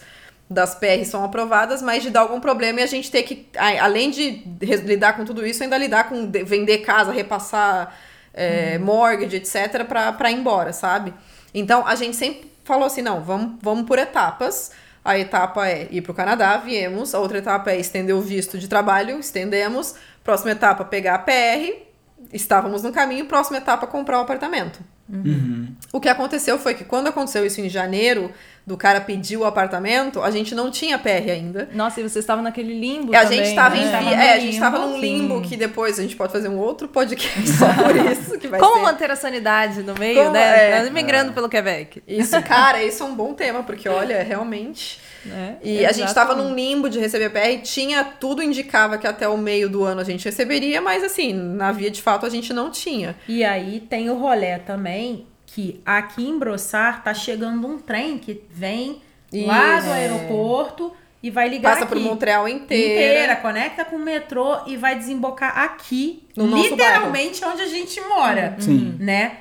das 0.51 0.75
PRs 0.75 1.09
são 1.09 1.25
aprovadas, 1.25 1.83
mas 1.83 2.03
de 2.03 2.11
dar 2.11 2.21
algum 2.21 2.41
problema 2.41 2.81
e 2.81 2.83
a 2.83 2.87
gente 2.87 3.11
ter 3.11 3.23
que, 3.23 3.47
além 3.81 4.11
de 4.11 4.43
lidar 4.85 5.15
com 5.17 5.25
tudo 5.25 5.47
isso, 5.47 5.63
ainda 5.63 5.77
lidar 5.77 6.09
com 6.09 6.25
de- 6.27 6.43
vender 6.43 6.79
casa, 6.79 7.13
repassar 7.13 7.95
é, 8.33 8.79
mortgage, 8.79 9.37
etc., 9.37 9.85
pra 9.87 10.31
ir 10.31 10.35
embora, 10.37 10.73
sabe? 10.73 11.13
Então 11.53 11.87
a 11.87 11.95
gente 11.95 12.17
sempre 12.17 12.51
falou 12.65 12.87
assim: 12.87 13.03
não, 13.03 13.21
vamos, 13.23 13.59
vamos 13.63 13.87
por 13.87 13.99
etapas. 13.99 14.71
A 15.05 15.19
etapa 15.19 15.67
é 15.69 15.89
ir 15.91 16.03
pro 16.03 16.13
Canadá, 16.13 16.57
viemos. 16.59 17.15
A 17.15 17.19
outra 17.19 17.39
etapa 17.39 17.71
é 17.71 17.79
estender 17.79 18.15
o 18.15 18.21
visto 18.21 18.59
de 18.59 18.69
trabalho, 18.69 19.19
estendemos. 19.19 19.95
Próxima 20.23 20.51
etapa, 20.51 20.85
pegar 20.85 21.15
a 21.15 21.19
PR, 21.19 21.88
estávamos 22.33 22.83
no 22.83 22.93
caminho. 22.93 23.27
Próxima 23.27 23.59
etapa, 23.59 23.87
comprar 23.87 24.19
o 24.19 24.23
apartamento. 24.23 24.81
Uhum. 25.09 25.69
O 25.91 26.01
que 26.01 26.09
aconteceu 26.09 26.59
foi 26.59 26.75
que 26.75 26.85
quando 26.85 27.07
aconteceu 27.07 27.45
isso 27.47 27.61
em 27.63 27.69
janeiro, 27.69 28.31
do 28.67 28.77
cara 28.77 29.01
pedir 29.01 29.39
o 29.39 29.47
apartamento, 29.47 30.23
a 30.23 30.31
gente 30.31 30.55
não 30.55 30.71
tinha 30.71 30.99
PR 30.99 31.31
ainda. 31.33 31.69
Nossa, 31.73 32.01
e 32.01 32.03
vocês 32.03 32.23
estavam 32.23 32.45
naquele 32.45 32.79
limbo 32.79 33.17
a 33.17 33.23
também, 33.23 33.39
gente 33.39 33.49
estava 33.49 33.75
né? 33.75 33.87
em 33.87 33.91
Tava 33.91 34.11
é, 34.11 34.33
a 34.35 34.39
gente 34.39 34.53
estava 34.53 34.79
num 34.79 35.01
limbo 35.01 35.37
sim. 35.37 35.49
que 35.49 35.57
depois 35.57 35.99
a 35.99 36.03
gente 36.03 36.15
pode 36.15 36.31
fazer 36.31 36.49
um 36.49 36.59
outro 36.59 36.89
podcast 36.89 37.49
só 37.49 37.73
por 37.73 37.97
isso, 37.97 38.39
que 38.39 38.49
vai 38.49 38.61
Como 38.61 38.77
ser... 38.77 38.83
manter 38.83 39.11
a 39.11 39.17
sanidade 39.17 39.83
no 39.83 39.95
meio, 39.95 40.19
Como- 40.21 40.33
né? 40.33 40.87
é. 40.87 40.91
Migrando 40.91 41.33
pelo 41.33 41.49
Quebec. 41.49 42.03
Isso, 42.07 42.41
cara, 42.43 42.83
isso 42.83 43.03
é 43.03 43.07
um 43.07 43.15
bom 43.15 43.33
tema, 43.33 43.63
porque 43.63 43.89
olha, 43.89 44.23
realmente. 44.23 45.01
Né? 45.25 45.57
E 45.63 45.85
a 45.85 45.93
gente 45.93 46.09
estava 46.09 46.33
Exatamente. 46.33 46.51
num 46.51 46.55
limbo 46.55 46.89
de 46.91 46.99
receber 46.99 47.31
PR, 47.31 47.63
tinha 47.63 48.05
tudo 48.05 48.43
indicava 48.43 48.99
que 48.99 49.07
até 49.07 49.29
o 49.29 49.37
meio 49.37 49.69
do 49.69 49.85
ano 49.85 50.01
a 50.01 50.05
gente 50.05 50.25
receberia, 50.25 50.81
mas 50.81 51.03
assim, 51.03 51.33
na 51.33 51.73
via 51.73 51.91
de 51.91 52.01
fato 52.01 52.25
a 52.25 52.31
gente 52.31 52.53
não 52.53 52.71
tinha. 52.71 53.17
E 53.29 53.45
aí 53.45 53.81
tem 53.81 54.11
o 54.11 54.15
rolê 54.15 54.59
também 54.59 55.27
que 55.47 55.81
aqui 55.85 56.27
em 56.27 56.39
Brossard 56.39 57.03
tá 57.03 57.15
chegando 57.15 57.67
um 57.67 57.79
trem 57.79 58.19
que 58.19 58.43
vem 58.51 59.03
lá 59.33 59.79
Isso. 59.79 59.87
do 59.87 59.93
aeroporto 59.93 60.93
e 61.23 61.31
vai 61.31 61.49
ligar 61.49 61.75
Passa 61.75 61.87
por 61.87 61.97
aqui. 61.97 62.07
Montreal 62.07 62.49
inteira. 62.49 62.93
inteira, 62.93 63.37
conecta 63.37 63.85
com 63.85 63.97
o 63.97 63.99
metrô 63.99 64.59
e 64.67 64.77
vai 64.77 64.97
desembocar 64.97 65.59
aqui, 65.59 66.23
No 66.37 66.47
nosso 66.47 66.71
literalmente 66.71 67.45
onde 67.45 67.63
a 67.63 67.67
gente 67.67 68.01
mora, 68.03 68.57
Sim. 68.61 68.97
né? 69.01 69.39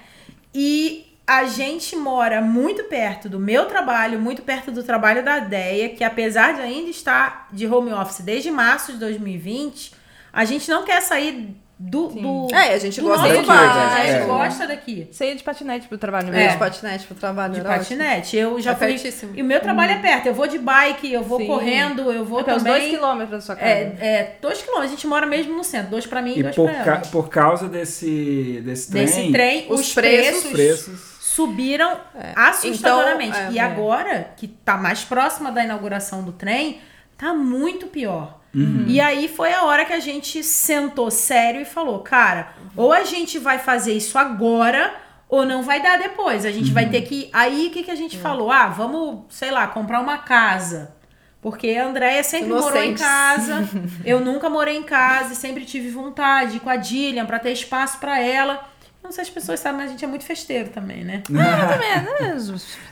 E 0.53 1.07
a 1.27 1.43
gente 1.43 1.93
mora 1.96 2.39
muito 2.41 2.86
perto 2.86 3.27
do 3.27 3.38
meu 3.39 3.65
trabalho, 3.65 4.17
muito 4.19 4.41
perto 4.41 4.72
do 4.72 4.81
trabalho 4.81 5.24
da 5.25 5.39
Deia, 5.39 5.89
que 5.89 6.03
apesar 6.03 6.53
de 6.53 6.62
ainda 6.62 6.89
estar 6.89 7.50
de 7.51 7.67
home 7.67 7.91
office 7.91 8.22
desde 8.22 8.50
março 8.50 8.93
de 8.93 8.98
2020, 9.00 9.91
a 10.31 10.46
gente 10.46 10.69
não 10.69 10.86
quer 10.86 11.01
sair 11.01 11.53
do, 11.79 12.07
do 12.07 12.48
É, 12.55 12.74
a 12.74 12.77
gente 12.79 13.00
do 13.00 13.07
gosta 13.07 13.27
daqui, 13.27 13.46
bairro, 13.46 13.75
né? 13.75 13.86
a 14.01 14.05
gente 14.05 14.22
É. 14.24 14.25
gosta 14.25 14.67
daqui. 14.67 15.07
Você 15.12 15.25
ia 15.27 15.36
de 15.36 15.43
patinete 15.43 15.88
pro 15.88 15.98
trabalho 15.98 16.29
É. 16.29 16.31
mesmo? 16.31 16.51
De 16.53 16.57
patinete 16.57 17.05
pro 17.05 17.15
trabalho. 17.15 17.53
De 17.53 17.60
ótimo. 17.60 17.75
patinete. 17.75 18.36
Eu 18.36 18.60
já 18.60 18.72
É 18.72 18.75
fui. 18.75 18.88
pertíssimo. 18.88 19.34
E 19.36 19.41
o 19.43 19.46
meu 19.46 19.60
trabalho 19.60 19.91
é 19.91 20.00
perto. 20.00 20.25
Eu 20.25 20.34
vou 20.34 20.48
de 20.48 20.57
bike, 20.57 21.13
eu 21.13 21.22
vou 21.24 21.39
Sim. 21.39 21.46
correndo, 21.46 22.12
eu 22.12 22.25
vou 22.25 22.39
É 22.39 22.55
uns 22.55 22.63
também. 22.63 22.79
dois 22.79 22.89
quilômetros 22.89 23.29
da 23.29 23.41
sua 23.41 23.55
casa. 23.55 23.69
É, 23.69 23.96
é, 24.00 24.36
dois 24.41 24.60
quilômetros. 24.60 24.91
A 24.91 24.96
gente 24.96 25.05
mora 25.05 25.27
mesmo 25.27 25.55
no 25.55 25.63
centro. 25.63 25.91
Dois 25.91 26.07
pra 26.07 26.19
mim 26.19 26.34
e, 26.36 26.39
E 26.39 26.43
dois 26.43 26.55
por, 26.55 26.67
pra 26.72 26.84
ca- 26.84 26.91
ela. 26.93 27.00
por 27.12 27.29
causa 27.29 27.67
desse, 27.69 28.60
desse 28.65 28.89
trem, 28.89 29.05
Desse 29.05 29.31
trem, 29.31 29.65
os 29.69 29.79
os, 29.81 29.93
preços- 29.93 30.51
preços, 30.51 31.16
subiram 31.38 31.98
assustadoramente. 32.36 33.38
Então, 33.38 33.50
é, 33.50 33.51
e 33.51 33.60
é. 33.60 33.62
agora, 33.62 34.34
que 34.36 34.48
tá 34.48 34.75
mais 34.75 35.03
próxima 35.03 35.51
da 35.51 35.63
inauguração 35.63 36.24
do 36.24 36.32
trem, 36.32 36.82
tá 37.15 37.32
muito 37.32 37.86
pior. 37.86 38.39
Uhum. 38.56 38.86
E 38.88 39.00
aí 39.00 39.27
foi 39.27 39.53
a 39.53 39.63
hora 39.63 39.86
que 39.86 39.94
a 39.94 40.00
gente 40.00 40.44
sentou 40.44 41.12
sério 41.12 41.62
e 41.62 41.65
falou, 41.65 42.00
cara, 42.00 42.53
ou 42.75 42.91
a 42.91 43.03
gente 43.03 43.38
vai 43.38 43.60
fazer 43.60 43.94
isso 43.94 44.17
agora 44.17 44.96
ou 45.29 45.46
não 45.46 45.62
vai 45.62 45.79
dar 45.79 46.00
depois. 46.00 46.44
A 46.44 46.51
gente 46.51 46.70
Uhum. 46.70 46.74
vai 46.74 46.89
ter 46.89 47.01
que. 47.01 47.29
Aí 47.32 47.67
o 47.67 47.70
que, 47.72 47.84
que 47.84 47.91
a 47.91 47.96
gente 47.96 48.17
falou? 48.17 48.51
Ah, 48.51 48.67
vamos, 48.67 49.25
sei 49.29 49.51
lá, 49.51 49.67
comprar 49.67 50.00
uma 50.00 50.17
casa. 50.17 50.96
Porque 51.39 51.70
a 51.70 51.86
Andréia 51.86 52.24
sempre 52.24 52.50
morou 52.50 52.82
em 52.82 52.96
casa. 52.96 53.63
Eu 54.03 54.20
nunca 54.20 54.50
morei 54.50 54.75
em 54.75 54.84
casa 54.84 55.34
e 55.34 55.36
sempre 55.36 55.65
tive 55.65 55.89
vontade 55.89 56.60
com 56.60 56.70
a 56.70 56.77
Dillian 56.77 57.27
pra 57.27 57.38
ter 57.38 57.51
espaço 57.51 58.00
pra 58.00 58.20
ela. 58.20 58.67
Não 59.08 59.12
sei 59.14 59.24
se 59.24 59.30
as 59.30 59.34
pessoas 59.34 59.62
sabem, 59.62 59.78
mas 59.80 59.88
a 59.88 59.92
gente 59.94 60.04
é 60.04 60.08
muito 60.08 60.26
festeiro 60.26 60.68
também, 60.70 61.06
né? 61.06 61.24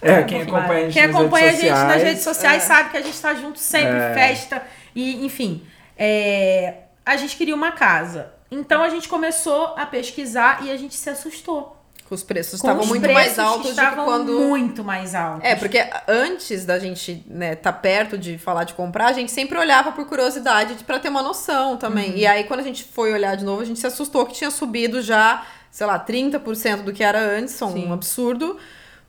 É, 0.02 0.24
quem 0.24 0.44
acompanha 0.44 0.80
a 0.80 0.82
gente 0.84 0.94
Quem 0.94 1.08
nas 1.08 1.16
acompanha 1.16 1.46
a 1.48 1.52
redes 1.52 1.62
gente 1.62 1.72
nas 1.72 1.80
sociais, 1.82 2.04
redes 2.04 2.24
sociais 2.24 2.64
é. 2.64 2.66
sabe 2.66 2.90
que 2.90 2.98
a 2.98 3.02
gente 3.02 3.20
tá 3.22 3.34
junto 3.34 3.60
sempre, 3.60 3.96
É. 3.98 4.14
festa. 4.14 4.64
E, 4.96 5.26
enfim, 5.26 5.66
é, 5.98 6.76
a 7.06 7.18
gente 7.18 7.36
queria 7.36 7.54
uma 7.54 7.74
casa. 7.74 8.32
Então 8.50 8.82
a 8.82 8.88
gente 8.88 9.10
começou 9.10 9.74
a 9.76 9.86
pesquisar 9.86 10.64
e 10.64 10.72
a 10.72 10.78
gente 10.78 10.96
se 10.96 11.10
assustou. 11.10 11.76
Os 12.08 12.22
preços 12.22 12.62
Com 12.62 12.68
estavam 12.68 12.84
os 12.84 12.88
muito 12.88 13.02
preços 13.02 13.16
mais 13.18 13.40
altos 13.40 13.58
do 13.58 13.64
que 13.64 13.70
estavam 13.72 14.06
quando. 14.06 14.40
muito 14.40 14.84
mais 14.84 15.16
altos. 15.16 15.44
É, 15.44 15.56
porque 15.56 15.84
antes 16.08 16.64
da 16.64 16.78
gente 16.78 17.26
né, 17.28 17.56
tá 17.56 17.74
perto 17.74 18.16
de 18.16 18.38
falar 18.38 18.64
de 18.64 18.76
comprar, 18.76 19.08
a 19.08 19.12
gente 19.14 19.32
sempre 19.32 19.58
olhava 19.58 19.92
por 19.92 20.06
curiosidade 20.06 20.76
pra 20.84 21.00
ter 21.00 21.10
uma 21.10 21.24
noção 21.24 21.78
também. 21.78 22.12
Uhum. 22.12 22.18
E 22.18 22.28
aí, 22.28 22.44
quando 22.44 22.60
a 22.60 22.64
gente 22.64 22.84
foi 22.84 23.12
olhar 23.12 23.36
de 23.36 23.44
novo, 23.44 23.64
a 23.64 23.66
gente 23.66 23.80
se 23.80 23.88
assustou 23.88 24.24
que 24.28 24.36
tinha 24.36 24.52
subido 24.52 25.02
já, 25.02 25.44
sei 25.76 25.86
lá, 25.86 26.00
30% 26.00 26.84
do 26.84 26.94
que 26.94 27.04
era 27.04 27.20
antes, 27.20 27.54
são 27.54 27.74
Sim. 27.74 27.88
um 27.88 27.92
absurdo, 27.92 28.56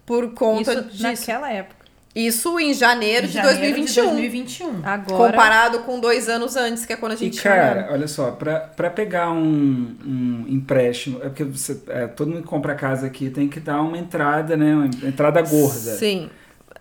por 0.04 0.32
conta 0.32 0.72
Isso 0.72 0.82
disso. 0.82 1.02
naquela 1.04 1.48
época. 1.52 1.86
Isso 2.12 2.58
em 2.58 2.74
janeiro, 2.74 3.26
Em 3.26 3.28
de, 3.28 3.34
janeiro 3.34 3.58
2021. 3.60 4.02
De 4.02 4.10
2021. 4.10 4.80
Agora. 4.84 5.30
Comparado 5.30 5.78
com 5.80 6.00
dois 6.00 6.28
anos 6.28 6.56
antes, 6.56 6.84
que 6.84 6.92
é 6.92 6.96
quando 6.96 7.12
a 7.12 7.14
E 7.14 7.18
gente 7.18 7.38
tinha 7.40 7.54
cara, 7.54 7.88
olha 7.92 8.08
só, 8.08 8.32
pra, 8.32 8.58
pra 8.58 8.90
pegar 8.90 9.30
um, 9.30 9.94
um 10.04 10.44
empréstimo, 10.48 11.18
é 11.22 11.28
porque 11.28 11.44
você, 11.44 11.80
é, 11.86 12.08
todo 12.08 12.32
mundo 12.32 12.42
que 12.42 12.48
compra 12.48 12.74
casa 12.74 13.06
aqui 13.06 13.30
tem 13.30 13.46
que 13.46 13.60
dar 13.60 13.80
uma 13.80 13.96
entrada, 13.96 14.56
né? 14.56 14.74
Uma 14.74 14.86
entrada 14.86 15.40
gorda. 15.42 15.94
Sim. 15.96 16.28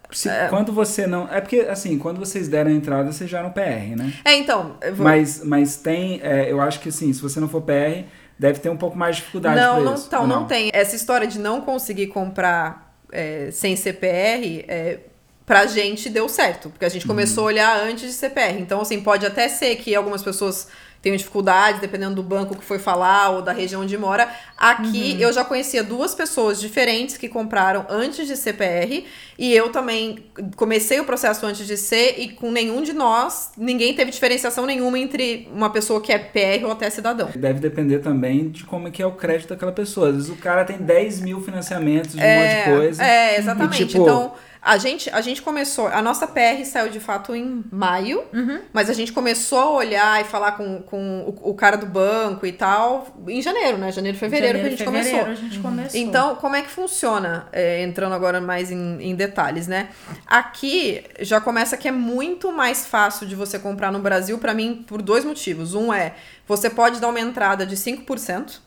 se, 0.10 0.30
quando 0.50 0.72
você 0.72 1.06
não. 1.06 1.28
É 1.32 1.40
porque, 1.42 1.60
assim, 1.70 2.00
quando 2.00 2.18
vocês 2.18 2.48
deram 2.48 2.72
a 2.72 2.74
entrada, 2.74 3.12
vocês 3.12 3.30
já 3.30 3.38
eram 3.38 3.52
PR, 3.52 3.96
né? 3.96 4.14
É, 4.26 4.34
então. 4.36 4.78
vou- 4.96 5.04
Mas, 5.04 5.44
mas 5.44 5.76
tem. 5.76 6.22
é, 6.24 6.52
eu 6.52 6.60
acho 6.60 6.80
que, 6.80 6.90
assim, 6.90 7.14
se 7.14 7.22
você 7.22 7.40
não 7.40 7.48
for 7.48 7.62
PR, 7.62 8.06
deve 8.38 8.60
ter 8.60 8.70
um 8.70 8.78
pouco 8.78 8.98
mais 8.98 9.16
de 9.16 9.22
dificuldade 9.22 9.56
Não, 9.56 9.82
não, 9.82 9.96
isso, 9.96 10.08
então, 10.08 10.22
ou 10.22 10.28
não 10.28 10.46
tem. 10.46 10.70
Essa 10.74 10.96
história 10.96 11.28
de 11.28 11.40
não 11.40 11.62
conseguir 11.62 12.08
comprar 12.08 12.96
é, 13.12 13.50
sem 13.52 13.76
CPR, 13.76 14.66
é, 14.68 15.00
pra 15.46 15.66
gente 15.66 16.10
deu 16.10 16.28
certo. 16.28 16.70
Porque 16.70 16.86
a 16.86 16.90
gente 16.90 17.08
começou 17.08 17.44
a 17.44 17.48
olhar 17.48 17.80
antes 17.80 18.10
de 18.10 18.14
CPR. 18.14 18.60
Então, 18.60 18.82
assim, 18.82 19.02
pode 19.02 19.26
até 19.26 19.48
ser 19.48 19.76
que 19.78 19.96
algumas 19.96 20.22
pessoas 20.22 20.68
tenham 21.06 21.16
dificuldade, 21.18 21.80
dependendo 21.80 22.16
do 22.16 22.24
banco 22.24 22.56
que 22.56 22.66
foi 22.66 22.80
falar 22.80 23.30
ou 23.30 23.44
da 23.44 23.52
região 23.52 23.84
onde 23.84 23.96
mora. 23.96 24.28
Aqui, 24.58 25.22
eu 25.22 25.32
já 25.32 25.46
conhecia 25.46 25.84
duas 25.84 26.16
pessoas 26.16 26.60
diferentes 26.60 27.16
que 27.16 27.30
compraram 27.30 27.86
antes 27.88 28.26
de 28.26 28.36
CPR. 28.36 29.06
E 29.38 29.54
eu 29.54 29.70
também 29.70 30.26
comecei 30.56 31.00
o 31.00 31.06
processo 31.06 31.46
antes 31.46 31.68
de 31.68 31.78
ser 31.78 32.16
e 32.18 32.30
com 32.30 32.52
nenhum 32.52 32.82
de 32.82 32.92
nós, 32.94 33.52
ninguém 33.56 33.94
teve 33.94 34.10
diferenciação 34.10 34.66
nenhuma 34.66 34.98
entre 34.98 35.48
uma 35.54 35.70
pessoa 35.70 36.02
que 36.02 36.12
é 36.12 36.18
PR 36.18 36.66
ou 36.66 36.72
até 36.72 36.90
cidadão. 36.90 37.30
Deve 37.36 37.60
depender 37.60 38.00
também 38.00 38.50
de 38.50 38.64
como 38.64 38.88
é 38.88 38.92
que 38.92 39.04
é 39.04 39.06
o 39.06 39.12
crédito 39.12 39.50
daquela 39.50 39.74
pessoa. 39.74 40.10
Às 40.10 40.16
vezes 40.16 40.30
o 40.32 40.38
cara 40.38 40.64
tem 40.64 40.78
10 40.78 41.22
mil 41.22 41.40
financiamentos 41.42 42.16
de 42.16 42.18
um 42.18 42.22
monte 42.22 42.56
de 42.56 42.64
coisa. 42.64 43.04
É, 43.04 43.38
exatamente. 43.38 43.84
E, 43.84 43.86
tipo, 43.86 44.02
Então, 44.02 44.34
a 44.66 44.78
gente, 44.80 45.10
a 45.12 45.22
gente 45.22 45.42
começou. 45.44 45.88
A 45.88 46.02
nossa 46.02 46.26
PR 46.26 46.66
saiu 46.66 46.90
de 46.90 47.00
fato 47.00 47.36
em 47.36 47.64
maio, 47.72 48.24
Uhum. 48.34 48.62
mas 48.74 48.90
a 48.90 48.94
gente 48.94 49.14
começou 49.14 49.60
a 49.60 49.70
olhar 49.70 50.20
e 50.22 50.24
falar 50.24 50.54
com, 50.54 50.82
com 50.82 51.20
o, 51.44 51.52
o 51.52 51.54
cara 51.54 51.78
do 51.78 51.86
banco 51.86 52.46
e 52.48 52.52
tal 52.52 53.08
em 53.28 53.42
janeiro, 53.42 53.78
né? 53.78 53.92
Janeiro, 53.92 54.18
fevereiro 54.18 54.58
que 54.60 54.66
a 54.66 54.70
gente 54.72 54.84
fevereiro, 54.84 55.10
começou. 55.20 55.32
a 55.32 55.36
gente 55.36 55.60
começou. 55.60 56.00
Então, 56.00 56.36
como 56.38 56.56
é 56.56 56.64
que 56.64 56.70
funciona? 56.72 57.48
É, 57.54 57.84
entrando 57.84 58.14
agora 58.16 58.42
mais 58.42 58.72
em, 58.72 58.98
em 59.00 59.14
detalhes, 59.16 59.68
né? 59.68 59.90
Aqui 60.26 61.04
já 61.22 61.40
começa 61.40 61.78
que 61.78 61.88
é 61.88 61.92
muito 61.92 62.52
mais 62.52 62.86
fácil 62.88 63.28
de 63.28 63.36
você 63.36 63.60
comprar 63.60 63.92
no 63.92 64.00
Brasil, 64.00 64.38
pra 64.40 64.54
mim, 64.54 64.84
por 64.88 65.02
dois 65.02 65.24
motivos. 65.24 65.76
Um 65.76 65.94
é, 65.94 66.16
você 66.48 66.70
pode 66.70 67.00
dar 67.00 67.10
uma 67.10 67.20
entrada 67.20 67.66
de 67.66 67.76
5%, 67.76 68.60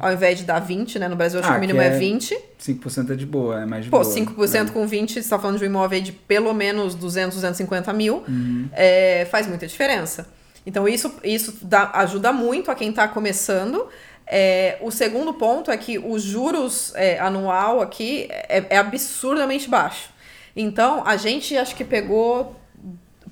ao 0.00 0.12
invés 0.12 0.38
de 0.38 0.44
dar 0.44 0.60
20%, 0.66 0.98
né? 0.98 1.08
No 1.08 1.16
Brasil, 1.16 1.38
acho 1.40 1.48
Uhum. 1.48 1.54
Ah, 1.54 1.58
que 1.60 1.64
o 1.64 1.68
mínimo 1.68 1.78
que 1.80 1.84
é 1.84 1.96
é 1.96 1.98
20%. 1.98 2.36
5% 2.58 3.10
é 3.12 3.14
de 3.16 3.26
boa, 3.26 3.62
é 3.62 3.66
mais 3.66 3.84
de 3.84 3.90
Pô, 3.90 4.00
boa. 4.00 4.14
5% 4.14 4.64
né? 4.66 4.70
com 4.72 4.86
20, 4.86 5.22
você 5.22 5.28
tá 5.28 5.38
falando 5.38 5.58
de 5.58 5.64
um 5.64 5.66
imóvel 5.66 5.96
aí 5.96 6.02
de 6.02 6.12
pelo 6.12 6.52
menos 6.52 6.94
200, 6.94 7.34
250 7.36 7.92
mil, 7.92 8.22
Uhum. 8.28 8.68
é, 8.72 9.26
faz 9.30 9.46
muita 9.46 9.66
diferença. 9.66 10.28
Então, 10.64 10.86
isso, 10.88 11.12
isso 11.24 11.58
dá- 11.62 11.90
ajuda 11.94 12.32
muito 12.32 12.70
a 12.70 12.74
quem 12.74 12.92
tá 12.92 13.06
começando. 13.08 13.86
É, 14.26 14.78
o 14.80 14.90
segundo 14.92 15.34
ponto 15.34 15.70
é 15.70 15.76
que 15.76 15.98
os 15.98 16.22
juros 16.22 16.92
é, 16.94 17.18
anual 17.18 17.80
aqui 17.80 18.26
é, 18.30 18.64
é 18.70 18.76
absurdamente 18.78 19.68
baixo. 19.68 20.10
Então, 20.54 21.02
a 21.06 21.16
gente 21.16 21.56
acho 21.56 21.74
que 21.74 21.84
pegou 21.84 22.54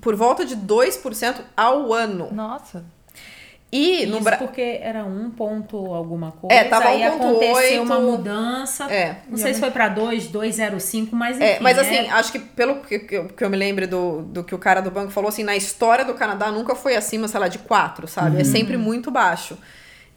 por 0.00 0.16
volta 0.16 0.44
de 0.44 0.56
2% 0.56 1.36
ao 1.56 1.92
ano. 1.92 2.28
Nossa. 2.32 2.84
E 3.72 4.04
no 4.06 4.16
Isso 4.16 4.24
Brasil. 4.24 4.46
porque 4.46 4.80
era 4.82 5.04
um 5.04 5.30
ponto 5.30 5.76
alguma 5.94 6.32
coisa. 6.32 6.56
É, 6.56 6.64
tava 6.64 6.88
aí 6.88 7.02
1.8. 7.02 7.06
aconteceu 7.14 7.82
uma 7.82 8.00
mudança. 8.00 8.92
É. 8.92 9.18
Não 9.28 9.38
sei 9.38 9.54
se 9.54 9.60
foi 9.60 9.70
pra 9.70 9.88
2, 9.88 10.26
205, 10.26 11.14
mas 11.14 11.36
enfim. 11.36 11.44
É, 11.46 11.60
mas 11.60 11.78
assim, 11.78 11.94
é- 11.94 12.10
acho 12.10 12.32
que 12.32 12.40
pelo 12.40 12.80
que, 12.80 12.98
que 12.98 13.44
eu, 13.44 13.50
me 13.50 13.56
lembro 13.56 13.86
do, 13.86 14.22
do 14.22 14.42
que 14.42 14.54
o 14.54 14.58
cara 14.58 14.80
do 14.80 14.90
banco 14.90 15.12
falou, 15.12 15.28
assim, 15.28 15.44
na 15.44 15.54
história 15.54 16.04
do 16.04 16.14
Canadá 16.14 16.50
nunca 16.50 16.74
foi 16.74 16.96
acima, 16.96 17.28
sei 17.28 17.38
lá, 17.38 17.46
de 17.46 17.58
4, 17.60 18.08
sabe? 18.08 18.40
É 18.40 18.44
sempre 18.44 18.76
muito 18.76 19.08
baixo. 19.08 19.56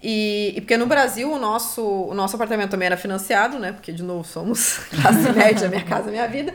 E, 0.02 0.54
e 0.58 0.62
porque 0.62 0.76
no 0.76 0.88
Brasil 0.88 1.32
o 1.32 1.40
nosso, 1.40 1.82
o 1.82 2.14
nosso 2.16 2.36
apartamento 2.36 2.72
também 2.72 2.88
era 2.88 2.98
financiado, 2.98 3.60
né? 3.60 3.72
Porque, 3.72 3.92
de 3.94 4.02
novo, 4.04 4.24
somos 4.24 4.80
classe 5.00 5.32
média, 5.32 5.70
minha 5.70 5.84
casa, 5.84 6.10
minha 6.10 6.28
vida. 6.28 6.54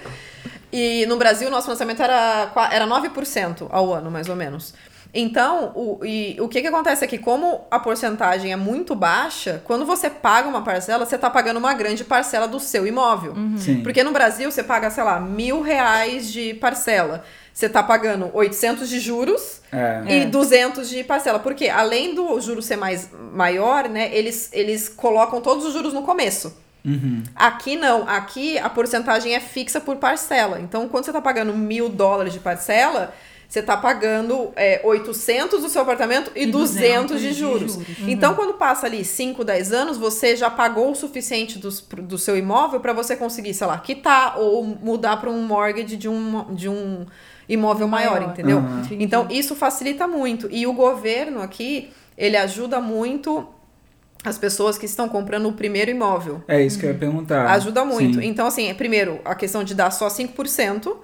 E 0.71 1.07
no 1.07 1.17
Brasil 1.17 1.49
o 1.49 1.51
nosso 1.51 1.65
financiamento 1.65 2.03
era, 2.03 2.53
era 2.71 2.87
9% 2.87 3.69
ao 3.71 3.95
ano, 3.95 4.11
mais 4.11 4.29
ou 4.29 4.37
menos. 4.37 4.75
Então, 5.13 5.73
o, 5.75 6.05
e, 6.05 6.37
o 6.39 6.49
que, 6.49 6.61
que 6.61 6.67
acontece 6.67 7.05
é 7.05 7.09
que, 7.09 7.17
como 7.19 7.63
a 7.71 7.79
porcentagem 7.79 8.53
é 8.53 8.57
muito 8.57 8.95
baixa, 8.95 9.63
quando 9.65 9.87
você 9.87 10.11
paga 10.11 10.49
uma 10.49 10.63
parcela, 10.63 11.07
você 11.07 11.15
está 11.15 11.31
pagando 11.31 11.57
uma 11.57 11.73
grande 11.73 12.05
parcela 12.05 12.47
do 12.47 12.61
seu 12.61 12.87
imóvel. 12.87 13.35
Sim. 13.57 13.83
Porque 13.83 14.03
no 14.03 14.13
Brasil 14.13 14.51
você 14.51 14.63
paga, 14.63 14.91
sei 14.91 15.03
lá, 15.03 15.19
mil 15.19 15.63
reais 15.63 16.31
de 16.31 16.55
parcela. 16.55 17.25
Você 17.53 17.69
tá 17.69 17.83
pagando 17.83 18.31
800 18.33 18.89
de 18.89 19.01
juros 19.01 19.63
É. 19.73 20.03
e 20.07 20.25
200 20.27 20.89
de 20.89 21.03
parcela. 21.03 21.39
Porque 21.39 21.69
além 21.69 22.15
do 22.15 22.39
juro 22.41 22.63
ser 22.63 22.77
mais 22.77 23.11
maior, 23.33 23.89
né, 23.89 24.15
eles, 24.15 24.51
eles 24.53 24.89
colocam 24.89 25.41
todos 25.41 25.65
os 25.65 25.73
juros 25.73 25.93
no 25.93 26.03
começo. 26.03 26.57
Uhum. 26.85 27.23
Aqui 27.35 27.77
não, 27.77 28.09
aqui 28.09 28.59
a 28.59 28.69
porcentagem 28.71 29.35
é 29.35 29.41
fixa 29.41 29.81
por 29.81 29.97
parcela. 29.97 30.61
Então, 30.61 30.89
quando 30.89 31.05
você 31.07 31.13
tá 31.13 31.21
pagando 31.21 31.53
mil 31.53 31.89
dólares 31.89 32.33
de 32.33 32.39
parcela, 32.39 33.13
você 33.49 33.63
tá 33.63 33.79
pagando 33.79 34.51
é, 34.55 34.83
800 34.85 35.63
do 35.63 35.71
seu 35.71 35.81
apartamento 35.81 36.31
e, 36.37 36.43
E 36.43 36.47
200 36.47 36.77
de 36.77 36.83
200 36.83 37.21
de 37.23 37.33
juros. 37.33 37.73
juros. 37.73 37.89
Então, 38.07 38.35
quando 38.35 38.55
passa 38.55 38.87
ali 38.87 39.03
5, 39.03 39.43
10 39.43 39.73
anos, 39.73 39.97
você 39.97 40.37
já 40.37 40.51
pagou 40.51 40.91
o 40.91 40.95
suficiente 40.95 41.59
dos, 41.59 41.81
do 41.81 42.19
seu 42.19 42.37
imóvel 42.37 42.79
para 42.81 42.93
você 42.93 43.17
conseguir, 43.17 43.55
sei 43.55 43.67
lá, 43.67 43.79
quitar 43.79 44.39
ou 44.39 44.63
mudar 44.65 45.17
para 45.17 45.31
um 45.31 45.43
mortgage 45.43 45.97
de 45.97 46.09
um, 46.11 46.45
de 46.55 46.69
um 46.69 47.07
imóvel 47.49 47.89
maior, 47.89 48.21
Maior. 48.21 48.33
entendeu? 48.33 48.59
Entendi. 48.59 49.03
Então, 49.03 49.27
isso 49.31 49.57
facilita 49.57 50.07
muito. 50.07 50.47
E 50.51 50.67
o 50.67 50.75
governo 50.75 51.41
aqui, 51.41 51.91
ele 52.19 52.37
ajuda 52.37 52.83
muito 52.83 53.49
as 54.25 54.37
pessoas 54.37 54.77
que 54.77 54.85
estão 54.85 55.09
comprando 55.09 55.49
o 55.49 55.53
primeiro 55.55 55.91
imóvel. 55.91 56.43
É 56.47 56.61
isso 56.63 56.79
que 56.79 56.85
eu 56.85 56.91
ia 56.91 56.99
perguntar. 56.99 57.47
Ajuda 57.53 57.83
muito. 57.83 58.21
Sim. 58.21 58.27
Então, 58.27 58.47
assim, 58.47 58.75
primeiro, 58.75 59.21
a 59.25 59.35
questão 59.35 59.65
de 59.65 59.75
dar 59.75 59.91
só 59.91 60.09
5%. 60.09 60.97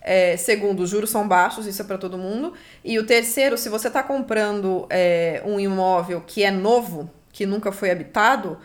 É, 0.00 0.36
segundo, 0.36 0.80
os 0.80 0.90
juros 0.90 1.10
são 1.10 1.28
baixos, 1.28 1.66
isso 1.66 1.82
é 1.82 1.84
para 1.84 1.98
todo 1.98 2.16
mundo. 2.16 2.54
E 2.84 2.98
o 2.98 3.04
terceiro, 3.04 3.58
se 3.58 3.68
você 3.68 3.88
está 3.88 4.02
comprando 4.02 4.86
é, 4.88 5.42
um 5.44 5.60
imóvel 5.60 6.22
que 6.26 6.42
é 6.42 6.50
novo, 6.50 7.10
que 7.32 7.44
nunca 7.44 7.70
foi 7.70 7.90
habitado, 7.90 8.58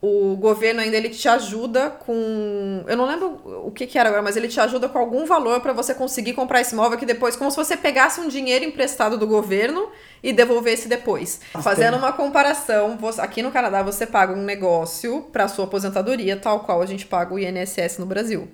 o 0.00 0.36
governo 0.36 0.80
ainda 0.80 0.96
ele 0.96 1.08
te 1.08 1.28
ajuda 1.28 1.90
com. 1.90 2.84
Eu 2.86 2.96
não 2.96 3.04
lembro 3.06 3.40
o 3.66 3.70
que, 3.72 3.84
que 3.86 3.98
era 3.98 4.08
agora, 4.08 4.22
mas 4.22 4.36
ele 4.36 4.46
te 4.46 4.60
ajuda 4.60 4.88
com 4.88 4.96
algum 4.98 5.26
valor 5.26 5.60
para 5.60 5.72
você 5.72 5.92
conseguir 5.92 6.34
comprar 6.34 6.60
esse 6.60 6.72
imóvel 6.72 6.96
que 6.96 7.04
depois, 7.06 7.34
como 7.34 7.50
se 7.50 7.56
você 7.56 7.76
pegasse 7.76 8.20
um 8.20 8.28
dinheiro 8.28 8.64
emprestado 8.64 9.18
do 9.18 9.26
governo 9.26 9.88
e 10.22 10.32
devolvesse 10.32 10.88
depois. 10.88 11.40
Fazendo 11.62 11.96
uma 11.96 12.12
comparação, 12.12 12.96
você- 12.96 13.20
aqui 13.20 13.42
no 13.42 13.50
Canadá 13.50 13.82
você 13.82 14.06
paga 14.06 14.32
um 14.32 14.42
negócio 14.44 15.22
para 15.32 15.48
sua 15.48 15.64
aposentadoria, 15.64 16.36
tal 16.36 16.60
qual 16.60 16.80
a 16.80 16.86
gente 16.86 17.04
paga 17.04 17.34
o 17.34 17.38
INSS 17.38 17.98
no 17.98 18.06
Brasil. 18.06 18.48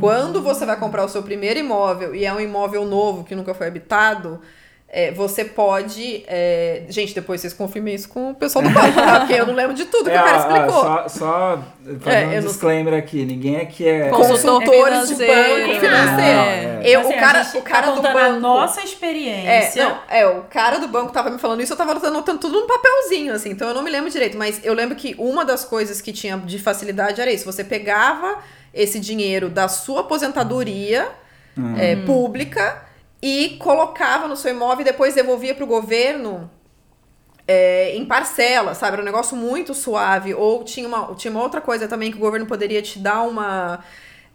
Quando 0.00 0.42
você 0.42 0.66
vai 0.66 0.78
comprar 0.78 1.02
o 1.02 1.08
seu 1.08 1.22
primeiro 1.22 1.58
imóvel 1.58 2.14
e 2.14 2.26
é 2.26 2.32
um 2.32 2.38
imóvel 2.38 2.84
novo 2.84 3.24
que 3.24 3.34
nunca 3.34 3.54
foi 3.54 3.66
habitado, 3.66 4.38
é, 4.94 5.10
você 5.10 5.42
pode. 5.42 6.22
é, 6.28 6.82
Gente, 6.90 7.14
depois 7.14 7.40
vocês 7.40 7.54
confirmem 7.54 7.94
isso 7.94 8.10
com 8.10 8.32
o 8.32 8.34
pessoal 8.34 8.62
do 8.62 8.70
banco, 8.70 8.92
tá? 8.92 9.20
Porque 9.20 9.32
eu 9.32 9.46
não 9.46 9.54
lembro 9.54 9.72
de 9.74 9.86
tudo 9.86 10.04
que 10.10 10.16
É, 10.16 10.20
o 10.20 10.24
cara 10.24 10.36
explicou. 10.38 10.82
só, 10.82 11.08
só 11.08 11.62
fazer 12.00 12.16
É, 12.18 12.26
um 12.26 12.32
eu 12.34 12.42
não- 12.42 12.48
disclaimer 12.48 12.92
aqui. 12.94 13.24
Ninguém 13.24 13.56
aqui 13.56 13.88
é. 13.88 14.10
Consultores 14.10 15.08
de 15.08 15.14
financeiro. 15.14 15.66
banco 15.68 15.80
financeiro. 15.80 16.38
É. 16.40 16.80
Eu, 16.84 17.00
Assim, 17.00 17.08
o 17.14 17.18
cara, 17.18 17.50
o 17.54 17.62
cara 17.62 17.86
tá 17.86 17.92
do 17.94 18.02
banco. 18.02 18.18
a 18.18 18.28
nossa 18.32 18.80
É, 18.80 18.84
experiência. 18.84 19.84
não, 19.88 19.98
é, 20.10 20.26
o 20.26 20.42
cara 20.42 20.78
do 20.78 20.88
banco 20.88 21.10
tava 21.10 21.30
me 21.30 21.38
falando 21.38 21.62
isso, 21.62 21.72
eu 21.72 21.76
tava 21.76 21.92
anotando 21.92 22.38
tudo 22.38 22.60
num 22.60 22.66
papelzinho, 22.66 23.32
assim, 23.32 23.50
então 23.50 23.68
eu 23.68 23.74
não 23.74 23.82
me 23.82 23.90
lembro 23.90 24.10
direito, 24.10 24.36
mas 24.36 24.60
eu 24.62 24.74
lembro 24.74 24.94
que 24.94 25.14
uma 25.16 25.44
das 25.44 25.64
coisas 25.64 26.00
que 26.02 26.12
tinha 26.12 26.36
de 26.36 26.58
facilidade 26.58 27.18
era 27.20 27.32
isso, 27.32 27.44
você 27.44 27.64
pegava 27.64 28.38
esse 28.74 28.98
dinheiro 29.00 29.48
da 29.48 29.68
sua 29.68 30.00
aposentadoria 30.00 31.08
é, 31.78 31.96
pública 31.96 32.82
e 33.22 33.56
colocava 33.60 34.26
no 34.26 34.36
seu 34.36 34.50
imóvel 34.50 34.80
e 34.80 34.84
depois 34.84 35.14
devolvia 35.14 35.54
pro 35.54 35.66
governo 35.66 36.50
é, 37.46 37.94
em 37.94 38.04
parcela, 38.04 38.74
sabe? 38.74 38.94
Era 38.94 39.02
um 39.02 39.04
negócio 39.04 39.36
muito 39.36 39.74
suave. 39.74 40.34
Ou 40.34 40.64
tinha 40.64 40.88
uma, 40.88 41.14
tinha 41.14 41.30
uma 41.30 41.42
outra 41.42 41.60
coisa 41.60 41.86
também 41.86 42.10
que 42.10 42.16
o 42.16 42.20
governo 42.20 42.46
poderia 42.46 42.82
te 42.82 42.98
dar 42.98 43.22
uma. 43.22 43.84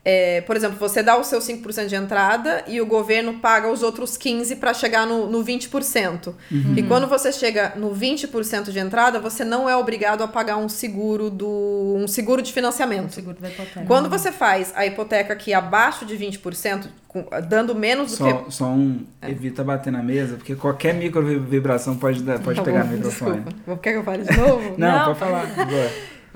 É, 0.10 0.40
por 0.40 0.56
exemplo, 0.56 0.78
você 0.80 1.04
dá 1.04 1.18
o 1.18 1.24
seu 1.26 1.40
5% 1.40 1.88
de 1.88 1.96
entrada 1.96 2.64
e 2.66 2.80
o 2.80 2.86
governo 2.86 3.34
paga 3.40 3.70
os 3.70 3.84
outros 3.84 4.18
15% 4.18 4.56
para 4.58 4.74
chegar 4.74 5.06
no, 5.06 5.30
no 5.30 5.44
20%. 5.44 6.34
E 6.78 6.84
quando 6.84 7.08
você 7.08 7.30
chega 7.34 7.74
no 7.76 7.92
20% 7.94 8.72
de 8.72 8.80
entrada, 8.80 9.20
você 9.20 9.44
não 9.44 9.70
é 9.70 9.76
obrigado 9.76 10.24
a 10.24 10.28
pagar 10.28 10.56
um 10.56 10.70
seguro 10.70 11.30
do 11.30 11.96
um 11.98 12.08
seguro 12.08 12.42
de 12.42 12.54
financiamento. 12.54 13.12
Seguro 13.16 13.36
da 13.42 13.50
hipoteca. 13.50 13.84
Quando 13.86 14.10
você 14.10 14.32
faz 14.32 14.72
a 14.78 14.86
hipoteca 14.86 15.34
aqui 15.34 15.54
abaixo 15.54 16.06
de 16.06 16.16
20%, 16.18 16.86
com- 17.06 17.26
dando 17.50 17.76
menos 17.76 18.12
do 18.18 18.24
que 18.24 18.30
Só, 18.32 18.46
só 18.50 18.66
um. 18.68 19.02
Evita 19.22 19.62
bater 19.62 19.92
na 19.92 20.02
mesa, 20.02 20.38
porque 20.38 20.56
qualquer 20.56 20.94
micro 20.94 21.22
vibração 21.42 21.98
pode, 21.98 22.22
dar- 22.24 22.40
pode 22.40 22.58
Tá 22.60 22.64
pegar 22.64 22.84
bom, 22.84 22.92
no 22.92 22.94
microfone. 22.96 23.42
Desculpa. 23.42 23.78
Quer 23.84 23.92
que 23.92 23.98
eu 23.98 24.04
fale 24.04 24.24
de 24.24 24.38
novo? 24.38 24.74
Não, 24.78 24.88
Não, 25.00 25.06
pode 25.08 25.20
falar. 25.20 25.46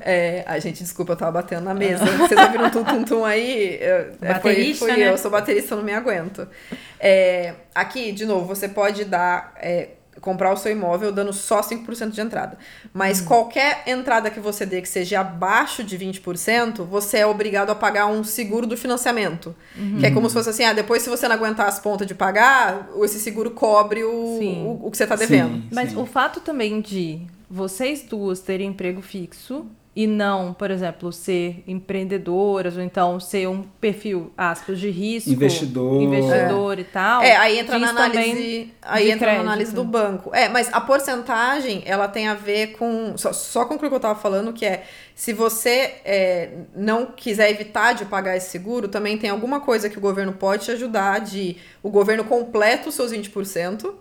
É, 0.04 0.44
a 0.46 0.60
gente, 0.60 0.84
desculpa, 0.84 1.14
eu 1.14 1.18
tava 1.18 1.32
batendo 1.32 1.64
na 1.64 1.74
mesa. 1.74 2.06
Vocês 2.18 2.40
ouviram 2.40 2.66
um 2.66 2.70
tum-tum-tum 2.70 3.24
aí? 3.26 3.78
Eu, 3.82 3.96
é, 4.22 4.36
foi, 4.40 4.52
Baterista, 4.52 4.86
fui 4.86 4.98
né? 4.98 5.10
eu, 5.10 5.18
sou 5.18 5.32
baterista, 5.32 5.74
eu 5.74 5.78
não 5.78 5.86
me 5.86 5.94
aguento. 5.94 6.48
É, 7.00 7.54
aqui, 7.74 8.12
de 8.12 8.26
novo, 8.26 8.46
você 8.46 8.68
pode 8.68 9.06
dar. 9.06 9.54
é, 9.58 9.90
comprar 10.20 10.54
o 10.54 10.58
seu 10.58 10.72
imóvel 10.72 11.12
dando 11.12 11.32
só 11.32 11.62
5% 11.62 12.12
de 12.12 12.22
entrada. 12.22 12.58
Mas 12.94 13.22
uhum. 13.22 13.28
qualquer 13.28 13.84
entrada 13.88 14.30
que 14.30 14.40
você 14.40 14.66
dê 14.66 14.82
que 14.82 14.88
seja 14.88 15.22
abaixo 15.22 15.84
de 15.84 15.98
20%, 15.98 16.84
você 16.86 17.20
é 17.20 17.26
obrigado 17.26 17.72
a 17.72 17.76
pagar 17.76 18.08
um 18.08 18.24
seguro 18.24 18.68
do 18.68 18.76
financiamento. 18.76 19.56
Uhum. 19.76 20.00
Que 20.00 20.06
é 20.06 20.12
como 20.12 20.30
se 20.30 20.36
fosse 20.36 20.50
assim, 20.50 20.64
ah, 20.64 20.74
depois 20.74 21.02
se 21.02 21.10
você 21.10 21.28
não 21.28 21.36
aguentar 21.36 21.68
as 21.68 21.80
pontas 21.80 22.06
de 22.06 22.14
pagar, 22.14 22.90
esse 23.04 23.20
seguro 23.20 23.52
cobre 23.52 24.04
o, 24.04 24.12
o, 24.12 24.88
o, 24.88 24.92
que 24.92 24.98
você 24.98 25.04
está 25.04 25.16
devendo. 25.16 25.56
Sim, 25.56 25.70
Mas 25.72 25.92
sim. 25.92 25.98
o 25.98 26.06
fato 26.06 26.40
também 26.40 26.82
de 26.82 27.22
vocês 27.50 28.04
duas 28.04 28.40
terem 28.40 28.70
emprego 28.70 29.02
fixo 29.02 29.66
e 29.94 30.08
não, 30.08 30.54
por 30.54 30.72
exemplo, 30.72 31.12
ser 31.12 31.66
empreendedoras 31.68 32.78
ou 32.78 32.82
então 32.82 33.20
ser 33.20 33.50
um 33.50 33.62
perfil, 33.62 34.32
aspas, 34.38 34.80
de 34.80 34.90
risco. 34.90 35.30
Investidor. 35.30 36.02
Investidor 36.02 36.78
é. 36.78 36.82
e 36.82 36.84
tal. 36.86 37.22
É, 37.22 37.36
aí 37.36 37.60
entra 37.60 37.78
na 37.78 37.90
análise, 37.90 38.74
aí 38.82 39.12
entra 39.12 39.28
crédito. 39.28 39.44
na 39.44 39.52
análise 39.52 39.76
do 39.76 39.84
banco. 39.84 40.34
É, 40.34 40.48
mas 40.48 40.70
a 40.72 40.80
porcentagem, 40.80 41.84
ela 41.86 42.08
tem 42.08 42.30
a 42.30 42.34
ver 42.34 42.68
com... 42.68 43.18
Só, 43.18 43.34
só 43.34 43.66
concluir 43.66 43.88
o 43.88 43.90
que 43.90 43.96
eu 43.96 43.98
estava 43.98 44.18
falando, 44.18 44.54
que 44.54 44.66
é, 44.66 44.86
se 45.14 45.34
você 45.34 45.96
é, 46.06 46.52
não 46.74 47.08
quiser 47.08 47.52
evitar 47.52 47.92
de 47.92 48.06
pagar 48.06 48.38
esse 48.38 48.50
seguro, 48.50 48.88
também 48.88 49.18
tem 49.18 49.30
alguma 49.30 49.60
coisa 49.60 49.90
que 49.90 49.98
o 49.98 50.02
governo 50.02 50.32
pode 50.32 50.64
te 50.64 50.72
ajudar 50.72 51.20
de... 51.20 51.58
O 51.84 51.90
governo 51.90 52.24
completa 52.24 52.88
os 52.88 52.96
seus 52.96 53.12
20%, 53.12 53.94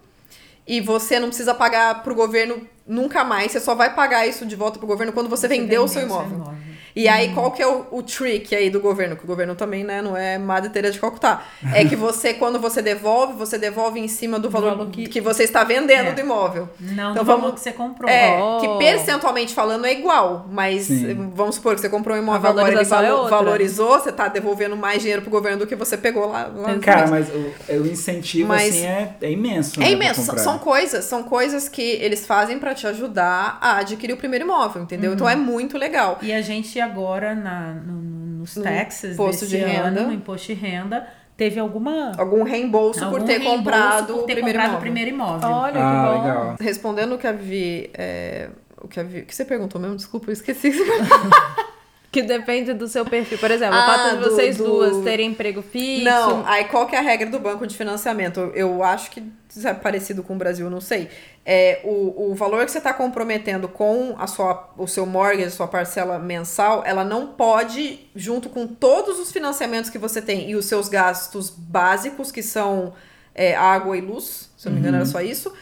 e 0.70 0.80
você 0.80 1.18
não 1.18 1.26
precisa 1.26 1.52
pagar 1.52 2.04
pro 2.04 2.14
governo 2.14 2.64
nunca 2.90 3.24
mais, 3.24 3.52
você 3.52 3.60
só 3.60 3.74
vai 3.74 3.94
pagar 3.94 4.26
isso 4.26 4.44
de 4.44 4.56
volta 4.56 4.78
pro 4.78 4.86
governo 4.86 5.12
quando 5.12 5.28
você, 5.28 5.42
você 5.42 5.48
vendeu 5.48 5.84
o 5.84 5.88
seu 5.88 6.02
imóvel. 6.02 6.36
imóvel. 6.36 6.69
E 6.94 7.08
aí, 7.08 7.28
hum. 7.28 7.34
qual 7.34 7.50
que 7.52 7.62
é 7.62 7.66
o, 7.66 7.86
o 7.90 8.02
trick 8.02 8.54
aí 8.54 8.70
do 8.70 8.80
governo? 8.80 9.16
Que 9.16 9.24
o 9.24 9.26
governo 9.26 9.54
também, 9.54 9.84
né, 9.84 10.02
não 10.02 10.16
é 10.16 10.38
Madre 10.38 10.70
Teresa 10.70 10.94
de 10.94 11.00
Calcutá. 11.00 11.44
É 11.74 11.84
que 11.84 11.96
você, 11.96 12.34
quando 12.34 12.58
você 12.58 12.82
devolve, 12.82 13.34
você 13.34 13.58
devolve 13.58 14.00
em 14.00 14.08
cima 14.08 14.38
do 14.38 14.50
valor, 14.50 14.70
valor 14.70 14.90
que, 14.90 15.06
que, 15.06 15.20
você 15.20 15.44
está 15.44 15.64
vendendo 15.64 16.08
é. 16.08 16.12
do 16.12 16.20
imóvel. 16.20 16.68
Não 16.80 17.12
então, 17.12 17.22
do 17.22 17.24
vamos, 17.24 17.42
valor 17.42 17.54
que 17.54 17.60
você 17.60 17.72
comprou. 17.72 18.10
É, 18.10 18.38
oh. 18.40 18.60
que 18.60 18.68
percentualmente 18.78 19.54
falando 19.54 19.86
é 19.86 19.92
igual, 19.92 20.46
mas 20.50 20.84
Sim. 20.84 21.30
vamos 21.34 21.56
supor 21.56 21.74
que 21.74 21.80
você 21.80 21.88
comprou 21.88 22.16
um 22.16 22.20
imóvel 22.20 22.50
agora 22.50 22.72
ele 22.72 22.84
valo, 22.84 23.26
é 23.26 23.30
valorizou, 23.30 23.98
você 23.98 24.10
está 24.10 24.28
devolvendo 24.28 24.76
mais 24.76 25.00
dinheiro 25.00 25.22
pro 25.22 25.30
governo 25.30 25.58
do 25.58 25.66
que 25.66 25.76
você 25.76 25.96
pegou 25.96 26.26
lá. 26.26 26.50
lá 26.54 26.78
Cara, 26.78 27.06
mas 27.06 27.28
o, 27.28 27.72
o 27.72 27.86
incentivo, 27.86 28.48
mas, 28.48 28.70
assim, 28.70 28.86
é, 28.86 29.14
é 29.20 29.30
imenso. 29.30 29.80
É 29.80 29.84
né, 29.84 29.92
imenso. 29.92 30.38
São 30.38 30.58
coisas, 30.58 31.04
são 31.04 31.22
coisas 31.22 31.68
que 31.68 31.82
eles 31.82 32.26
fazem 32.26 32.58
para 32.58 32.74
te 32.74 32.86
ajudar 32.86 33.58
a 33.60 33.78
adquirir 33.78 34.12
o 34.12 34.16
primeiro 34.16 34.44
imóvel, 34.44 34.82
entendeu? 34.82 35.10
Uhum. 35.10 35.14
Então 35.14 35.28
é 35.28 35.36
muito 35.36 35.78
legal. 35.78 36.18
E 36.22 36.32
a 36.32 36.40
gente 36.40 36.79
agora 36.80 37.34
na, 37.34 37.74
no, 37.74 38.00
nos 38.40 38.54
taxes 38.54 39.14
imposto 39.14 39.46
de 39.46 39.56
renda. 39.58 39.90
no 39.90 40.12
imposto 40.12 40.48
de 40.48 40.54
renda, 40.54 41.06
teve 41.36 41.58
alguma 41.58 42.12
algum 42.16 42.42
reembolso 42.42 43.04
algum 43.04 43.18
por 43.18 43.26
ter 43.26 43.38
reembolso 43.38 43.56
comprado 43.56 44.14
por 44.14 44.24
ter 44.24 44.32
o 44.32 44.36
primeiro 44.36 44.58
comprado 44.58 44.68
imóvel. 44.68 44.78
o 44.78 44.80
primeiro 44.80 45.10
imóvel. 45.10 45.50
Olha 45.50 45.80
ah, 45.80 45.90
que 45.90 46.18
bom. 46.18 46.22
Legal. 46.22 46.56
Respondendo 46.60 47.14
o 47.14 47.18
que 47.18 47.26
a 47.26 47.32
Vi, 47.32 47.90
é, 47.94 48.50
o 48.80 48.88
que 48.88 49.00
a 49.00 49.02
Vi, 49.02 49.20
o 49.20 49.26
que 49.26 49.34
você 49.34 49.44
perguntou 49.44 49.80
mesmo? 49.80 49.96
Desculpa, 49.96 50.28
eu 50.30 50.32
esqueci. 50.32 50.72
Que 52.12 52.22
depende 52.22 52.72
do 52.72 52.88
seu 52.88 53.04
perfil. 53.04 53.38
Por 53.38 53.50
exemplo, 53.50 53.76
ah, 53.76 53.82
o 53.82 53.86
fato 53.86 54.16
de 54.16 54.24
vocês 54.24 54.56
do... 54.56 54.64
duas 54.64 55.04
terem 55.04 55.30
emprego 55.30 55.62
fixo. 55.62 56.04
Não, 56.04 56.44
aí 56.44 56.64
qual 56.64 56.86
que 56.86 56.96
é 56.96 56.98
a 56.98 57.02
regra 57.02 57.30
do 57.30 57.38
banco 57.38 57.64
de 57.66 57.76
financiamento? 57.76 58.50
Eu 58.54 58.82
acho 58.82 59.12
que 59.12 59.22
é 59.64 59.74
parecido 59.74 60.22
com 60.22 60.34
o 60.34 60.36
Brasil, 60.36 60.68
não 60.68 60.80
sei. 60.80 61.08
É, 61.46 61.80
o, 61.84 62.30
o 62.30 62.34
valor 62.34 62.64
que 62.64 62.72
você 62.72 62.78
está 62.78 62.92
comprometendo 62.92 63.68
com 63.68 64.16
a 64.18 64.26
sua, 64.26 64.72
o 64.76 64.88
seu 64.88 65.06
mortgage, 65.06 65.44
a 65.44 65.50
sua 65.50 65.68
parcela 65.68 66.18
mensal, 66.18 66.82
ela 66.84 67.04
não 67.04 67.28
pode, 67.28 68.00
junto 68.14 68.48
com 68.48 68.66
todos 68.66 69.20
os 69.20 69.30
financiamentos 69.30 69.88
que 69.88 69.98
você 69.98 70.20
tem 70.20 70.50
e 70.50 70.56
os 70.56 70.66
seus 70.66 70.88
gastos 70.88 71.48
básicos, 71.48 72.32
que 72.32 72.42
são 72.42 72.92
é, 73.34 73.54
água 73.54 73.96
e 73.96 74.00
luz, 74.00 74.50
se 74.56 74.66
eu 74.66 74.70
não 74.70 74.74
me 74.74 74.80
engano 74.80 74.96
era 74.96 75.06
uhum. 75.06 75.10
só 75.10 75.20
isso, 75.20 75.52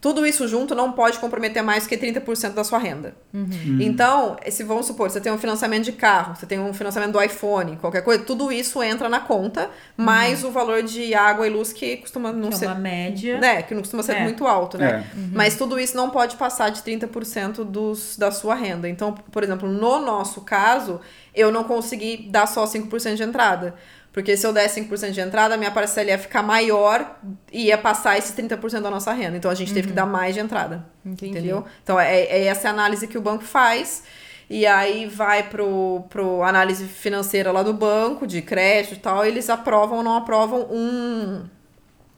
tudo 0.00 0.24
isso 0.24 0.46
junto 0.46 0.76
não 0.76 0.92
pode 0.92 1.18
comprometer 1.18 1.62
mais 1.62 1.86
que 1.86 1.96
30% 1.96 2.52
da 2.52 2.62
sua 2.62 2.78
renda. 2.78 3.16
Uhum. 3.34 3.42
Uhum. 3.42 3.78
Então, 3.80 4.36
se 4.48 4.62
vamos 4.62 4.86
supor, 4.86 5.10
você 5.10 5.20
tem 5.20 5.32
um 5.32 5.38
financiamento 5.38 5.84
de 5.84 5.92
carro, 5.92 6.36
você 6.36 6.46
tem 6.46 6.60
um 6.60 6.72
financiamento 6.72 7.12
do 7.12 7.20
iPhone, 7.20 7.76
qualquer 7.76 8.02
coisa, 8.02 8.22
tudo 8.22 8.52
isso 8.52 8.80
entra 8.80 9.08
na 9.08 9.18
conta, 9.18 9.68
mais 9.96 10.44
uhum. 10.44 10.50
o 10.50 10.52
valor 10.52 10.82
de 10.84 11.14
água 11.14 11.48
e 11.48 11.50
luz 11.50 11.72
que 11.72 11.96
costuma 11.96 12.32
não 12.32 12.50
que 12.50 12.58
ser. 12.58 12.66
É 12.66 12.68
uma 12.68 12.74
média. 12.76 13.40
Né, 13.40 13.62
que 13.62 13.74
não 13.74 13.80
costuma 13.80 14.04
ser 14.04 14.12
é. 14.12 14.22
muito 14.22 14.46
alto, 14.46 14.78
né? 14.78 15.04
É. 15.12 15.18
Uhum. 15.18 15.30
Mas 15.32 15.56
tudo 15.56 15.80
isso 15.80 15.96
não 15.96 16.10
pode 16.10 16.36
passar 16.36 16.70
de 16.70 16.80
30% 16.82 17.64
dos, 17.64 18.16
da 18.16 18.30
sua 18.30 18.54
renda. 18.54 18.88
Então, 18.88 19.12
por 19.12 19.42
exemplo, 19.42 19.68
no 19.68 20.00
nosso 20.00 20.42
caso, 20.42 21.00
eu 21.34 21.50
não 21.50 21.64
consegui 21.64 22.28
dar 22.30 22.46
só 22.46 22.64
5% 22.64 23.16
de 23.16 23.22
entrada. 23.24 23.74
Porque 24.12 24.36
se 24.36 24.46
eu 24.46 24.52
der 24.52 24.68
5% 24.68 25.10
de 25.10 25.20
entrada, 25.20 25.56
minha 25.56 25.70
parcela 25.70 26.10
ia 26.10 26.18
ficar 26.18 26.42
maior 26.42 27.18
e 27.52 27.66
ia 27.66 27.78
passar 27.78 28.18
esses 28.18 28.34
30% 28.34 28.80
da 28.80 28.90
nossa 28.90 29.12
renda. 29.12 29.36
Então 29.36 29.50
a 29.50 29.54
gente 29.54 29.68
uhum. 29.68 29.74
teve 29.74 29.88
que 29.88 29.92
uhum. 29.92 29.96
dar 29.96 30.06
mais 30.06 30.34
de 30.34 30.40
entrada. 30.40 30.84
Entendi. 31.04 31.32
Entendeu? 31.32 31.64
Então 31.82 32.00
é, 32.00 32.22
é 32.22 32.44
essa 32.44 32.68
análise 32.68 33.06
que 33.06 33.18
o 33.18 33.20
banco 33.20 33.44
faz. 33.44 34.02
E 34.50 34.66
aí 34.66 35.06
vai 35.06 35.42
pro, 35.42 36.04
pro 36.08 36.42
análise 36.42 36.86
financeira 36.86 37.52
lá 37.52 37.62
do 37.62 37.74
banco, 37.74 38.26
de 38.26 38.40
crédito 38.40 38.94
e 38.94 38.98
tal, 38.98 39.24
e 39.24 39.28
eles 39.28 39.50
aprovam 39.50 39.98
ou 39.98 40.02
não 40.02 40.16
aprovam 40.16 40.66
um, 40.70 41.44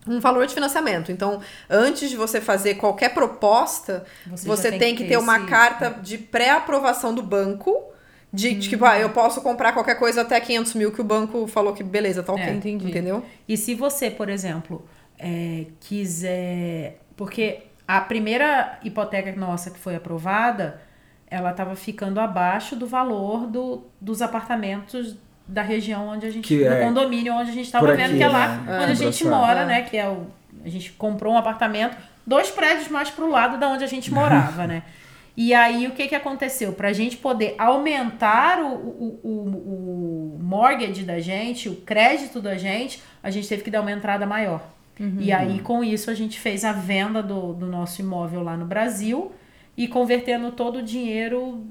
um 0.07 0.21
valor 0.21 0.47
de 0.47 0.55
financiamento. 0.55 1.11
Então, 1.11 1.41
antes 1.69 2.09
de 2.09 2.17
você 2.17 2.41
fazer 2.41 2.77
qualquer 2.77 3.13
proposta, 3.13 4.05
você, 4.27 4.47
você 4.47 4.73
tem, 4.73 4.95
que 4.95 5.03
ter, 5.03 5.11
ter 5.11 5.17
uma 5.19 5.39
esse... 5.39 5.47
carta 5.47 5.91
de 6.01 6.19
pré-aprovação 6.19 7.13
do 7.13 7.23
banco 7.23 7.91
de, 8.33 8.51
hum. 8.51 8.59
tipo, 8.61 8.85
ah, 8.85 8.99
eu 8.99 9.11
posso 9.11 9.41
comprar 9.43 9.73
qualquer 9.73 9.97
coisa 9.97 10.23
até 10.23 10.41
500 10.41 10.75
mil 10.75 10.93
que 10.93 11.01
o 11.01 11.05
banco 11.05 11.47
falou 11.47 11.73
que 11.73 11.83
beleza, 11.83 12.23
tá 12.23 12.33
ok. 12.33 12.45
É, 12.45 12.51
entendi. 12.51 12.89
Entendeu? 12.89 13.25
E 13.49 13.57
se 13.57 13.75
você, 13.75 14.11
por 14.11 14.29
exemplo, 14.29 14.87
é, 15.19 15.67
quiser. 15.81 17.01
Porque 17.17 17.63
a 17.87 18.01
primeira 18.01 18.79
hipoteca 18.85 19.35
nossa 19.39 19.71
que 19.71 19.79
foi 19.79 19.97
aprovada, 19.97 20.81
ela 21.29 21.51
estava 21.51 21.75
ficando 21.75 22.21
abaixo 22.21 22.77
do 22.77 22.87
valor 22.87 23.47
do, 23.47 23.85
dos 24.01 24.23
apartamentos 24.23 25.17
da 25.47 25.63
região 25.63 26.09
onde 26.09 26.27
a 26.27 26.31
gente. 26.31 26.47
Que 26.47 26.59
do 26.59 26.73
é 26.73 26.85
condomínio 26.85 27.35
onde 27.35 27.51
a 27.51 27.55
gente 27.55 27.67
estava 27.67 27.95
vendo, 27.95 28.17
que 28.17 28.23
é 28.23 28.29
lá 28.29 28.57
né? 28.59 28.81
onde 28.83 28.93
a 28.93 28.95
gente 28.95 29.25
mora, 29.27 29.65
né? 29.65 29.83
Que 29.83 29.97
é 29.97 30.09
o. 30.09 30.27
A 30.65 30.69
gente 30.69 30.93
comprou 30.93 31.35
um 31.35 31.37
apartamento, 31.37 31.97
dois 32.25 32.51
prédios 32.51 32.89
mais 32.89 33.11
pro 33.11 33.29
lado 33.29 33.59
da 33.59 33.69
onde 33.69 33.83
a 33.83 33.89
gente 33.89 34.13
morava, 34.13 34.67
né? 34.67 34.83
E 35.43 35.55
aí, 35.55 35.87
o 35.87 35.93
que, 35.93 36.07
que 36.07 36.15
aconteceu? 36.15 36.75
Para 36.75 36.89
a 36.89 36.93
gente 36.93 37.17
poder 37.17 37.55
aumentar 37.57 38.63
o, 38.63 38.75
o, 38.75 39.21
o, 39.23 40.37
o 40.37 40.39
mortgage 40.39 41.03
da 41.03 41.19
gente, 41.19 41.67
o 41.67 41.77
crédito 41.77 42.43
da 42.43 42.59
gente, 42.59 43.03
a 43.23 43.31
gente 43.31 43.49
teve 43.49 43.63
que 43.63 43.71
dar 43.71 43.81
uma 43.81 43.91
entrada 43.91 44.27
maior. 44.27 44.63
Uhum. 45.01 45.17
E 45.19 45.33
aí, 45.33 45.61
com 45.61 45.83
isso, 45.83 46.11
a 46.11 46.15
gente 46.15 46.39
fez 46.39 46.63
a 46.63 46.73
venda 46.73 47.23
do, 47.23 47.55
do 47.55 47.65
nosso 47.65 48.03
imóvel 48.03 48.43
lá 48.43 48.55
no 48.55 48.67
Brasil 48.67 49.33
e 49.79 49.89
convertendo 49.89 50.53
todo 50.53 50.81
o 50.81 50.83
dinheiro. 50.83 51.65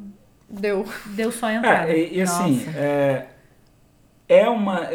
Deu. 0.49 0.84
Deu 1.05 1.32
só 1.32 1.45
a 1.45 1.53
entrada. 1.53 1.91
É, 1.91 1.99
e, 1.99 2.17
e 2.17 2.21
assim, 2.23 2.65
é, 2.75 3.27
é 4.30 4.48
uma, 4.48 4.88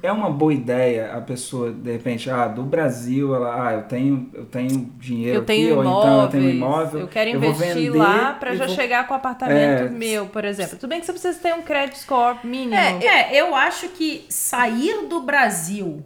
é 0.00 0.12
uma 0.12 0.30
boa 0.30 0.54
ideia 0.54 1.12
a 1.12 1.20
pessoa, 1.20 1.72
de 1.72 1.90
repente, 1.90 2.30
ah, 2.30 2.46
do 2.46 2.62
Brasil, 2.62 3.34
ela, 3.34 3.66
ah, 3.66 3.72
eu 3.72 3.82
tenho, 3.82 4.30
eu 4.32 4.44
tenho 4.44 4.92
dinheiro 4.96 5.38
eu 5.38 5.44
tenho 5.44 5.80
aqui, 5.80 5.80
imóveis, 5.80 5.96
ou 5.96 6.00
então 6.00 6.22
eu 6.22 6.28
tenho 6.28 6.50
imóvel. 6.50 7.00
Eu 7.00 7.08
quero 7.08 7.30
investir 7.30 7.86
eu 7.86 7.96
lá 7.96 8.34
para 8.34 8.54
já 8.54 8.66
vou... 8.66 8.74
chegar 8.76 9.08
com 9.08 9.14
o 9.14 9.16
apartamento 9.16 9.82
é... 9.82 9.88
meu, 9.88 10.26
por 10.26 10.44
exemplo. 10.44 10.78
Tudo 10.78 10.88
bem 10.88 11.00
que 11.00 11.06
você 11.06 11.12
precisa 11.12 11.36
ter 11.36 11.52
um 11.52 11.62
credit 11.62 11.98
score 11.98 12.38
mínimo. 12.44 12.76
É, 12.76 13.04
é, 13.04 13.40
eu 13.40 13.56
acho 13.56 13.88
que 13.88 14.24
sair 14.28 15.08
do 15.08 15.20
Brasil 15.20 16.04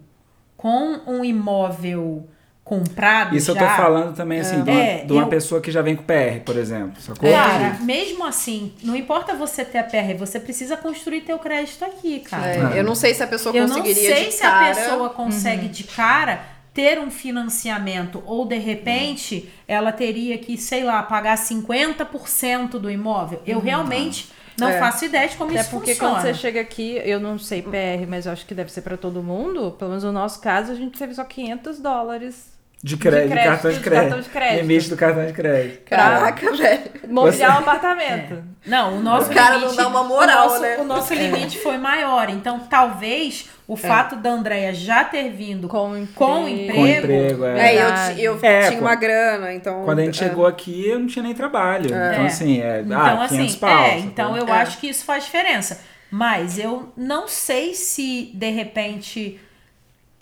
com 0.57 1.01
um 1.07 1.23
imóvel 1.23 2.29
comprado 2.70 3.37
Isso 3.37 3.52
já. 3.52 3.61
eu 3.61 3.66
tô 3.66 3.74
falando 3.74 4.14
também, 4.14 4.38
assim, 4.38 4.61
é. 4.61 4.62
de, 4.62 4.70
uma, 4.70 4.80
é, 4.80 5.04
de 5.04 5.12
uma 5.12 5.22
eu... 5.22 5.26
pessoa 5.26 5.61
que 5.61 5.72
já 5.72 5.83
vem 5.83 5.96
com 5.96 6.04
PR, 6.04 6.38
por 6.44 6.56
exemplo, 6.56 7.02
sacou? 7.02 7.28
Cara, 7.28 7.78
mesmo 7.80 8.24
assim, 8.24 8.72
não 8.85 8.94
importa 8.94 9.35
você 9.35 9.64
ter 9.64 9.78
a 9.78 9.83
PR, 9.83 10.16
você 10.16 10.38
precisa 10.38 10.76
construir 10.76 11.22
teu 11.22 11.37
crédito 11.40 11.85
aqui, 11.85 12.20
cara. 12.20 12.74
É, 12.76 12.78
eu 12.78 12.85
não 12.85 12.94
sei 12.94 13.12
se 13.12 13.24
a 13.24 13.26
pessoa 13.26 13.56
eu 13.56 13.66
conseguiria 13.66 14.02
Eu 14.04 14.11
não 14.11 14.16
sei 14.16 14.30
se 14.30 14.40
cara... 14.40 14.70
a 14.70 14.74
pessoa 14.74 15.11
consegue 15.11 15.66
uhum. 15.66 15.72
de 15.72 15.83
cara 15.83 16.42
ter 16.72 17.00
um 17.00 17.11
financiamento 17.11 18.22
ou 18.24 18.46
de 18.46 18.56
repente 18.56 19.35
uhum. 19.35 19.50
ela 19.66 19.90
teria 19.90 20.38
que, 20.38 20.56
sei 20.56 20.85
lá, 20.85 21.02
pagar 21.02 21.37
50% 21.37 22.78
do 22.78 22.88
imóvel. 22.88 23.42
Eu 23.44 23.59
uhum. 23.59 23.64
realmente 23.64 24.30
não 24.56 24.68
é. 24.68 24.78
faço 24.78 25.06
ideia 25.06 25.28
de 25.28 25.37
como 25.37 25.50
Até 25.50 25.61
isso 25.62 25.70
porque 25.70 25.92
funciona. 25.92 26.14
quando 26.14 26.22
você 26.22 26.35
chega 26.35 26.61
aqui, 26.61 27.02
eu 27.04 27.18
não 27.18 27.37
sei 27.37 27.62
PR, 27.62 28.06
mas 28.09 28.26
eu 28.26 28.33
acho 28.33 28.46
que 28.46 28.54
deve 28.54 28.70
ser 28.70 28.83
para 28.83 28.96
todo 28.96 29.20
mundo. 29.24 29.72
Pelo 29.72 29.90
menos 29.90 30.04
no 30.04 30.12
nosso 30.12 30.40
caso, 30.40 30.70
a 30.70 30.76
gente 30.76 30.96
teve 30.96 31.14
só 31.14 31.24
500 31.24 31.80
dólares 31.80 32.60
de, 32.83 32.97
crédito, 32.97 33.29
de, 33.29 33.35
crédito, 33.35 33.51
cartão 33.51 33.71
de 33.71 33.81
crédito. 33.81 34.01
cartão 34.01 34.21
de 34.21 34.29
crédito. 34.31 34.61
Limite 34.62 34.88
do 34.88 34.97
cartão 34.97 35.27
de 35.27 35.33
crédito. 35.35 35.85
Caraca, 35.85 36.53
velho. 36.53 36.81
Mobiliar 37.09 37.57
um 37.57 37.59
apartamento. 37.59 38.35
É. 38.35 38.43
Não, 38.66 38.97
o 38.97 39.01
nosso 39.01 39.31
o 39.31 39.35
cara 39.35 39.57
limite, 39.57 39.77
não 39.77 39.77
dá 39.77 39.88
uma 39.88 40.05
moral, 40.05 40.47
o 40.47 40.49
nosso, 40.49 40.62
né? 40.62 40.79
O 40.79 40.85
nosso 40.85 41.14
limite 41.14 41.59
foi 41.59 41.77
maior. 41.77 42.31
Então, 42.31 42.61
talvez 42.61 43.51
o 43.69 43.75
é. 43.75 43.77
fato 43.77 44.16
da 44.16 44.31
Andrea 44.31 44.73
já 44.73 45.05
ter 45.05 45.29
vindo 45.31 45.69
com, 45.69 45.95
emprego, 45.95 46.14
com 46.14 46.49
emprego. 46.49 46.73
Com 46.73 46.87
emprego 46.87 47.45
é. 47.45 47.77
é 47.77 48.16
eu, 48.16 48.35
eu 48.35 48.38
é, 48.43 48.69
tinha 48.69 48.81
uma 48.81 48.95
grana, 48.95 49.53
então. 49.53 49.85
Quando 49.85 49.99
a 49.99 50.05
gente 50.05 50.25
é. 50.25 50.29
chegou 50.29 50.47
aqui, 50.47 50.88
eu 50.88 50.99
não 50.99 51.07
tinha 51.07 51.23
nem 51.23 51.35
trabalho. 51.35 51.87
Então, 51.87 52.25
assim, 52.25 52.62
é. 52.62 52.81
Então, 52.81 52.99
ah, 52.99 53.25
assim, 53.25 53.53
pau, 53.59 53.85
é, 53.85 53.99
então 53.99 54.37
eu 54.38 54.51
acho 54.51 54.79
que 54.79 54.88
isso 54.88 55.05
faz 55.05 55.25
diferença. 55.25 55.83
Mas 56.11 56.59
eu 56.59 56.93
não 56.97 57.29
sei 57.29 57.75
se, 57.75 58.33
de 58.35 58.51
repente 58.51 59.38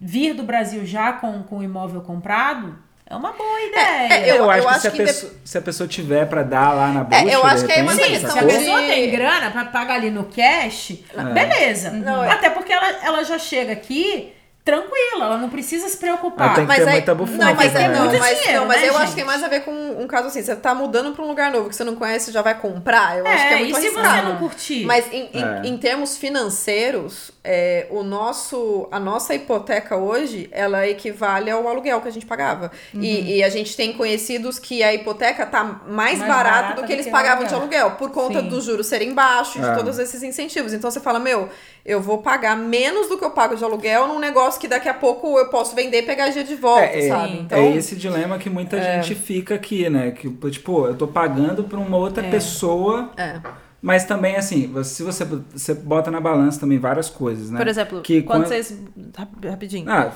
vir 0.00 0.34
do 0.34 0.42
Brasil 0.42 0.84
já 0.86 1.12
com, 1.12 1.42
com 1.42 1.58
o 1.58 1.62
imóvel 1.62 2.00
comprado, 2.02 2.78
É 3.10 3.16
uma 3.16 3.32
boa 3.32 3.60
ideia. 3.62 4.12
É, 4.12 4.30
Eu, 4.32 4.36
Eu- 4.36 4.50
acho 4.50 4.58
eu 4.60 4.64
que, 4.66 4.68
acho 4.74 4.80
se, 4.82 4.86
a 4.86 4.90
que 4.90 4.98
pessoa, 5.02 5.32
se 5.42 5.56
a 5.58 5.62
pessoa 5.62 5.88
tiver 5.88 6.26
pra 6.26 6.42
dar 6.42 6.74
lá 6.74 6.88
na 6.88 7.04
bucha, 7.04 7.24
eu 7.24 7.42
acho 7.46 7.64
que 7.64 7.72
é 7.72 7.80
uma 7.82 7.92
Sim, 7.94 8.02
questão 8.02 8.18
se 8.18 8.26
a 8.38 8.42
sacou? 8.42 8.48
de- 8.48 8.54
pessoa 8.58 8.78
tem 8.82 9.10
grana 9.10 9.50
pra 9.50 9.64
pagar 9.64 9.94
ali 9.94 10.10
no 10.10 10.24
cash, 10.24 10.92
beleza. 11.32 11.90
Não, 11.90 12.22
é- 12.22 12.30
Até 12.32 12.50
porque 12.50 12.70
ela, 12.70 12.86
ela 13.02 13.24
já 13.24 13.38
chega 13.38 13.72
aqui 13.72 14.34
tranquila, 14.68 15.24
ela 15.24 15.38
não 15.38 15.48
precisa 15.48 15.88
se 15.88 15.96
preocupar. 15.96 16.46
Ela 16.48 16.54
tem 16.56 16.66
que 16.66 16.74
ter 16.74 16.82
aí- 16.86 16.92
muita 16.92 17.14
bufante, 17.14 17.38
Não, 17.38 17.54
mas, 17.54 17.72
né? 17.72 17.88
não, 17.88 18.04
mas, 18.18 18.38
dinheiro, 18.38 18.60
não, 18.60 18.66
mas 18.66 18.80
né, 18.82 18.88
eu 18.88 18.92
acho 18.92 19.00
gente? 19.00 19.08
que 19.10 19.16
tem 19.16 19.24
mais 19.24 19.42
a 19.42 19.48
ver 19.48 19.60
com 19.60 19.70
um 19.72 20.06
caso 20.06 20.28
assim, 20.28 20.42
você 20.42 20.54
tá 20.54 20.74
mudando 20.74 21.12
pra 21.14 21.24
um 21.24 21.28
lugar 21.28 21.50
novo 21.50 21.68
que 21.70 21.74
você 21.76 21.84
não 21.84 21.94
conhece, 21.96 22.30
já 22.30 22.42
vai 22.42 22.54
comprar, 22.60 23.18
eu 23.18 23.26
acho 23.26 23.48
que 23.48 23.54
é 23.54 23.56
É, 23.56 23.58
muito 23.64 23.78
e 23.78 23.80
se 23.82 23.90
você 23.90 24.22
não 24.22 24.36
curtir? 24.36 24.84
Mas 24.84 25.06
em, 25.12 25.30
em, 25.32 25.42
É. 25.42 25.60
em 25.64 25.78
termos 25.78 26.16
financeiros, 26.18 27.30
é, 27.42 27.86
o 27.90 28.02
nosso, 28.02 28.88
a 28.90 29.00
nossa 29.00 29.34
hipoteca 29.34 29.96
hoje, 29.96 30.48
ela 30.52 30.86
equivale 30.86 31.50
ao 31.50 31.66
aluguel 31.66 32.00
que 32.00 32.08
a 32.08 32.10
gente 32.10 32.26
pagava. 32.26 32.70
Uhum. 32.92 33.00
E, 33.02 33.36
e 33.38 33.44
a 33.44 33.48
gente 33.48 33.76
tem 33.76 33.92
conhecidos 33.92 34.58
que 34.58 34.82
a 34.82 34.92
hipoteca 34.92 35.46
tá 35.46 35.64
mais, 35.64 36.18
Mais 36.18 36.18
barata 36.18 36.38
barata 36.38 36.80
do 36.80 36.86
que 36.86 36.92
eles 36.92 37.06
que 37.06 37.12
pagavam 37.12 37.46
de 37.46 37.54
aluguel. 37.54 37.80
aluguel, 37.86 37.96
por 37.98 38.10
conta 38.10 38.40
Sim. 38.40 38.48
dos 38.48 38.64
juros 38.64 38.86
serem 38.86 39.14
baixos, 39.14 39.60
de 39.62 39.68
É. 39.68 39.74
todos 39.74 39.98
esses 39.98 40.22
incentivos. 40.22 40.72
Então 40.72 40.90
você 40.90 41.00
fala, 41.00 41.18
meu, 41.18 41.48
eu 41.88 42.00
vou 42.02 42.18
pagar 42.18 42.54
menos 42.56 43.08
do 43.08 43.16
que 43.16 43.24
eu 43.24 43.30
pago 43.30 43.56
de 43.56 43.64
aluguel 43.64 44.06
num 44.08 44.18
negócio 44.18 44.60
que 44.60 44.68
daqui 44.68 44.88
a 44.88 44.94
pouco 44.94 45.38
eu 45.38 45.48
posso 45.48 45.74
vender 45.74 46.00
e 46.00 46.02
pegar 46.02 46.28
dia 46.28 46.44
de 46.44 46.54
volta, 46.54 46.84
É, 46.84 47.06
é, 47.06 47.08
sabe? 47.08 47.28
Sim. 47.32 47.38
Então, 47.40 47.58
é 47.58 47.76
esse 47.76 47.96
dilema 47.96 48.38
que 48.38 48.50
muita 48.50 48.80
gente 48.80 49.14
fica 49.14 49.54
aqui, 49.54 49.88
né? 49.88 50.10
Que, 50.10 50.28
tipo, 50.50 50.86
eu 50.86 50.94
tô 50.94 51.08
pagando 51.08 51.64
pra 51.64 51.78
uma 51.78 51.96
outra 51.96 52.22
pessoa, 52.24 53.10
é. 53.16 53.40
mas 53.80 54.04
também, 54.04 54.36
assim, 54.36 54.66
você- 54.66 54.94
se 54.96 55.02
você, 55.02 55.24
você 55.24 55.72
bota 55.74 56.10
na 56.10 56.20
balança 56.20 56.60
também 56.60 56.78
várias 56.78 57.08
coisas, 57.08 57.50
né? 57.50 57.58
Por 57.58 57.66
exemplo, 57.68 58.00
que 58.02 58.20
quando 58.22 58.42
quando- 58.42 58.48
vocês. 58.48 58.78
rap- 59.16 59.48
Rapidinho. 59.48 59.90
Ah, 59.90 60.12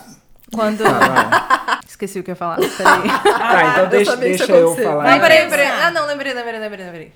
Quando. 0.52 0.82
tá, 0.84 0.98
vai. 0.98 1.80
Esqueci 1.88 2.18
o 2.18 2.22
que 2.22 2.30
eu 2.30 2.32
ia 2.32 2.36
falar. 2.36 2.56
Peraí. 2.56 3.08
tá, 3.24 3.70
então 3.72 3.88
deixa, 3.88 4.16
deixa 4.16 4.44
eu 4.52 4.66
acontecer. 4.66 4.86
falar. 4.88 5.10
Não, 5.10 5.20
peraí, 5.20 5.48
peraí. 5.48 5.66
Ah, 5.68 5.90
não, 5.90 6.06
lembrei, 6.06 6.34
lembrei, 6.34 6.58
lembrei, 6.60 6.84
lembrei. 6.84 7.12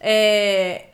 É, 0.00 0.84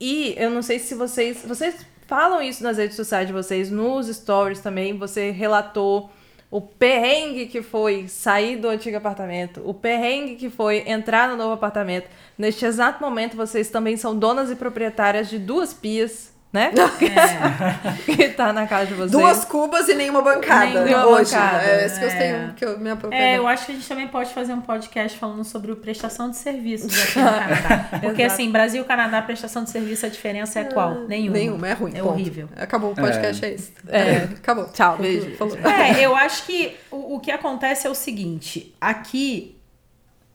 e 0.00 0.34
eu 0.36 0.50
não 0.50 0.62
sei 0.62 0.78
se 0.78 0.94
vocês. 0.94 1.44
Vocês 1.46 1.74
falam 2.06 2.42
isso 2.42 2.62
nas 2.62 2.78
redes 2.78 2.96
sociais 2.96 3.26
de 3.26 3.32
vocês, 3.32 3.70
nos 3.70 4.06
stories 4.08 4.60
também. 4.60 4.98
Você 4.98 5.30
relatou 5.30 6.10
o 6.50 6.60
perrengue 6.60 7.46
que 7.46 7.62
foi 7.62 8.06
sair 8.08 8.56
do 8.56 8.68
antigo 8.68 8.96
apartamento, 8.96 9.62
o 9.64 9.74
perrengue 9.74 10.36
que 10.36 10.50
foi 10.50 10.88
entrar 10.88 11.28
no 11.28 11.36
novo 11.36 11.52
apartamento. 11.54 12.08
Neste 12.38 12.64
exato 12.64 13.02
momento, 13.02 13.36
vocês 13.36 13.70
também 13.70 13.96
são 13.96 14.16
donas 14.16 14.50
e 14.50 14.56
proprietárias 14.56 15.28
de 15.28 15.38
duas 15.38 15.72
pias, 15.72 16.32
né? 16.54 16.70
que 18.06 18.28
tá 18.28 18.52
na 18.52 18.64
casa 18.64 18.86
de 18.86 18.94
vocês. 18.94 19.10
Duas 19.10 19.44
cubas 19.44 19.88
e 19.88 19.94
nenhuma 19.96 20.22
bancada. 20.22 20.84
Nenhuma 20.84 21.06
hoje. 21.06 21.32
bancada. 21.32 21.64
É 21.64 21.86
isso 21.86 21.98
que 21.98 22.04
eu 22.04 22.08
É. 22.08 22.16
tenho, 22.18 22.54
que 22.54 22.64
eu 22.64 22.78
me 22.78 22.90
apropriei. 22.90 23.24
É, 23.24 23.38
eu 23.38 23.48
acho 23.48 23.66
que 23.66 23.72
a 23.72 23.74
gente 23.74 23.88
também 23.88 24.06
pode 24.06 24.32
fazer 24.32 24.52
um 24.52 24.60
podcast 24.60 25.18
falando 25.18 25.42
sobre 25.42 25.74
prestação 25.74 26.30
de 26.30 26.36
serviços 26.36 26.96
aqui 26.96 27.18
no 27.18 27.24
Canadá. 27.26 27.88
Porque 28.00 28.22
Exato. 28.22 28.34
assim, 28.34 28.50
Brasil 28.52 28.82
e 28.82 28.86
Canadá, 28.86 29.20
prestação 29.20 29.64
de 29.64 29.70
serviço, 29.70 30.06
a 30.06 30.08
diferença 30.08 30.60
é 30.60 30.64
qual? 30.64 30.94
Nenhuma. 31.08 31.36
Nenhuma, 31.36 31.68
é 31.68 31.72
ruim. 31.72 31.90
É 31.92 31.98
ponto. 32.00 32.10
horrível. 32.10 32.48
Acabou 32.56 32.92
o 32.92 32.94
podcast, 32.94 33.44
é, 33.44 33.52
isso. 33.52 33.72
É. 33.88 34.16
Acabou. 34.36 34.66
Tchau, 34.66 34.96
beijo. 34.96 35.34
Falou. 35.36 35.58
É, 35.58 35.98
eu 36.06 36.14
acho 36.14 36.46
que 36.46 36.76
o, 36.88 37.16
o 37.16 37.20
que 37.20 37.32
acontece 37.32 37.88
é 37.88 37.90
o 37.90 37.94
seguinte: 37.96 38.72
aqui, 38.80 39.58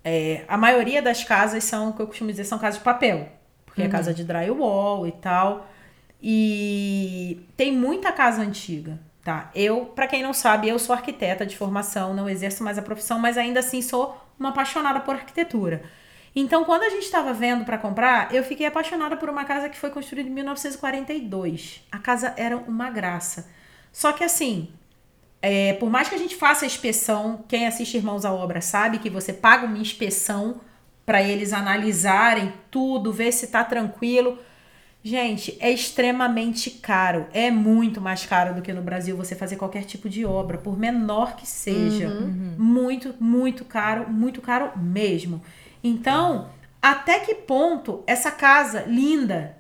é, 0.04 0.42
a 0.50 0.58
maioria 0.58 1.02
das 1.02 1.24
casas 1.24 1.64
são, 1.64 1.92
o 1.92 1.94
que 1.94 2.02
eu 2.02 2.08
costumo 2.08 2.30
dizer, 2.30 2.44
são 2.44 2.60
casas 2.60 2.80
de 2.80 2.84
papel. 2.84 3.30
Porque 3.66 3.84
é 3.84 3.88
casa 3.88 4.14
de 4.14 4.26
drywall 4.26 5.08
e 5.08 5.12
tal. 5.14 5.66
E 6.22 7.40
tem 7.56 7.72
muita 7.72 8.12
casa 8.12 8.42
antiga, 8.42 9.00
tá? 9.24 9.50
Eu, 9.56 9.86
pra 9.86 10.08
quem 10.08 10.22
não 10.22 10.34
sabe, 10.34 10.68
eu 10.68 10.78
sou 10.78 10.94
arquiteta 10.94 11.46
de 11.46 11.58
formação, 11.58 12.14
não 12.14 12.28
exerço 12.28 12.64
mais 12.64 12.78
a 12.78 12.82
profissão, 12.82 13.18
mas 13.20 13.38
ainda 13.38 13.62
assim 13.62 13.82
sou 13.82 14.18
uma 14.38 14.50
apaixonada 14.50 15.00
por 15.00 15.16
arquitetura. 15.16 15.84
Então, 16.36 16.64
quando 16.64 16.84
a 16.84 16.90
gente 16.90 17.04
estava 17.04 17.34
vendo 17.34 17.66
para 17.66 17.78
comprar, 17.78 18.34
eu 18.34 18.44
fiquei 18.44 18.66
apaixonada 18.66 19.18
por 19.18 19.30
uma 19.30 19.46
casa 19.46 19.70
que 19.70 19.78
foi 19.78 19.90
construída 19.90 20.30
em 20.30 20.32
1942. 20.34 21.82
A 21.92 21.98
casa 21.98 22.34
era 22.38 22.58
uma 22.58 22.90
graça. 22.90 23.50
Só 23.92 24.12
que 24.12 24.24
assim, 24.24 24.70
é, 25.42 25.74
por 25.74 25.90
mais 25.90 26.10
que 26.10 26.16
a 26.16 26.18
gente 26.18 26.36
faça 26.36 26.66
a 26.66 26.68
inspeção, 26.68 27.44
quem 27.48 27.66
assiste 27.66 27.98
Irmãos 27.98 28.26
à 28.26 28.32
Obra 28.32 28.62
sabe 28.62 29.00
que 29.00 29.10
você 29.10 29.34
paga 29.34 29.66
uma 29.66 29.78
inspeção 29.78 30.62
para 31.06 31.24
eles 31.24 31.54
analisarem 31.54 32.54
tudo, 32.70 33.12
ver 33.12 33.32
se 33.32 33.48
tá 33.48 33.64
tranquilo. 33.64 34.38
Gente, 35.02 35.58
é 35.62 35.72
extremamente 35.72 36.72
caro. 36.72 37.28
É 37.34 37.50
muito 37.50 38.02
mais 38.02 38.26
caro 38.26 38.54
do 38.54 38.62
que 38.62 38.74
no 38.74 38.82
Brasil 38.82 39.16
você 39.16 39.34
fazer 39.34 39.56
qualquer 39.56 39.86
tipo 39.86 40.10
de 40.10 40.26
obra, 40.26 40.58
por 40.58 40.78
menor 40.78 41.36
que 41.38 41.48
seja. 41.48 42.10
Muito, 42.58 43.16
muito 43.20 43.64
caro, 43.64 44.10
muito 44.10 44.42
caro 44.42 44.78
mesmo. 44.78 45.42
Então, 45.82 46.50
até 46.82 47.20
que 47.20 47.34
ponto 47.34 48.04
essa 48.06 48.30
casa 48.30 48.84
linda, 48.88 49.56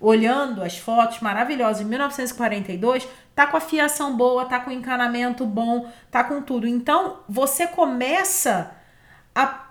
olhando 0.00 0.62
as 0.62 0.78
fotos 0.78 1.20
maravilosas 1.20 1.78
de 1.78 1.84
1942, 1.84 3.06
tá 3.34 3.46
com 3.46 3.58
a 3.58 3.60
fiação 3.60 4.16
boa, 4.16 4.46
tá 4.46 4.60
com 4.60 4.70
o 4.70 4.72
encanamento 4.72 5.44
bom, 5.44 5.90
tá 6.10 6.24
com 6.24 6.40
tudo. 6.40 6.66
Então, 6.66 7.18
você 7.28 7.66
começa 7.66 8.72
a 9.34 9.69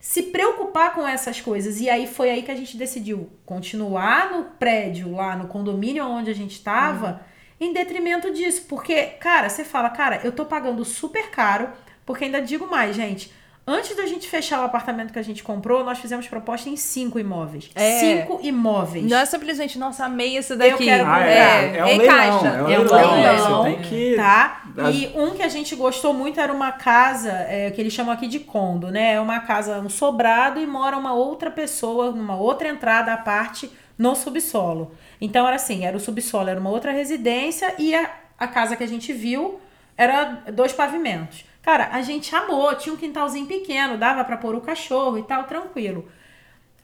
se 0.00 0.24
preocupar 0.24 0.94
com 0.94 1.06
essas 1.06 1.40
coisas. 1.40 1.80
E 1.80 1.90
aí 1.90 2.06
foi 2.06 2.30
aí 2.30 2.42
que 2.42 2.50
a 2.50 2.56
gente 2.56 2.76
decidiu 2.76 3.30
continuar 3.44 4.30
no 4.30 4.44
prédio, 4.44 5.12
lá 5.12 5.36
no 5.36 5.48
condomínio 5.48 6.06
onde 6.06 6.30
a 6.30 6.34
gente 6.34 6.52
estava, 6.52 7.20
em 7.60 7.72
detrimento 7.72 8.32
disso. 8.32 8.66
Porque, 8.68 9.02
cara, 9.20 9.48
você 9.48 9.64
fala, 9.64 9.90
cara, 9.90 10.20
eu 10.24 10.32
tô 10.32 10.44
pagando 10.44 10.84
super 10.84 11.30
caro, 11.30 11.70
porque 12.06 12.24
ainda 12.24 12.40
digo 12.40 12.66
mais, 12.66 12.94
gente. 12.94 13.32
Antes 13.70 13.94
da 13.94 14.06
gente 14.06 14.26
fechar 14.26 14.62
o 14.62 14.64
apartamento 14.64 15.12
que 15.12 15.18
a 15.18 15.22
gente 15.22 15.42
comprou, 15.42 15.84
nós 15.84 15.98
fizemos 15.98 16.26
proposta 16.26 16.70
em 16.70 16.76
cinco 16.76 17.18
imóveis. 17.18 17.70
É. 17.74 18.00
Cinco 18.00 18.40
imóveis. 18.42 19.04
Não 19.04 19.18
é 19.18 19.26
simplesmente, 19.26 19.78
nossa, 19.78 20.06
amei 20.06 20.38
esse 20.38 20.56
daqui. 20.56 20.86
quero 20.86 21.04
Ah, 21.06 21.22
é, 21.22 21.34
é, 21.34 21.76
é 21.76 21.84
um 21.84 21.98
leilão, 21.98 22.06
caixa. 22.16 22.46
é 22.46 22.62
um 22.62 22.70
É 22.70 22.78
um 22.78 22.82
leilão, 22.82 23.16
né? 23.16 23.32
leilão, 23.32 23.62
Você 23.64 23.70
tem 23.70 23.82
que... 23.82 24.16
Tá? 24.16 24.62
E 24.90 25.12
um 25.14 25.34
que 25.34 25.42
a 25.42 25.48
gente 25.48 25.76
gostou 25.76 26.14
muito 26.14 26.40
era 26.40 26.50
uma 26.50 26.72
casa 26.72 27.30
é, 27.30 27.70
que 27.70 27.78
eles 27.78 27.92
chamam 27.92 28.14
aqui 28.14 28.26
de 28.26 28.40
condo, 28.40 28.90
né? 28.90 29.12
É 29.12 29.20
uma 29.20 29.40
casa, 29.40 29.78
um 29.80 29.90
sobrado 29.90 30.58
e 30.58 30.66
mora 30.66 30.96
uma 30.96 31.12
outra 31.12 31.50
pessoa 31.50 32.10
numa 32.10 32.36
outra 32.36 32.68
entrada 32.68 33.12
à 33.12 33.18
parte 33.18 33.70
no 33.98 34.14
subsolo. 34.14 34.92
Então 35.20 35.46
era 35.46 35.56
assim, 35.56 35.84
era 35.84 35.94
o 35.94 36.00
subsolo, 36.00 36.48
era 36.48 36.58
uma 36.58 36.70
outra 36.70 36.90
residência 36.90 37.74
e 37.78 37.94
a, 37.94 38.08
a 38.38 38.48
casa 38.48 38.76
que 38.76 38.84
a 38.84 38.88
gente 38.88 39.12
viu 39.12 39.60
era 39.94 40.42
dois 40.54 40.72
pavimentos. 40.72 41.44
Cara, 41.68 41.90
a 41.92 42.00
gente 42.00 42.34
amou, 42.34 42.74
tinha 42.76 42.94
um 42.94 42.96
quintalzinho 42.96 43.44
pequeno, 43.44 43.98
dava 43.98 44.24
pra 44.24 44.38
pôr 44.38 44.54
o 44.54 44.60
cachorro 44.62 45.18
e 45.18 45.22
tal, 45.24 45.44
tranquilo. 45.44 46.08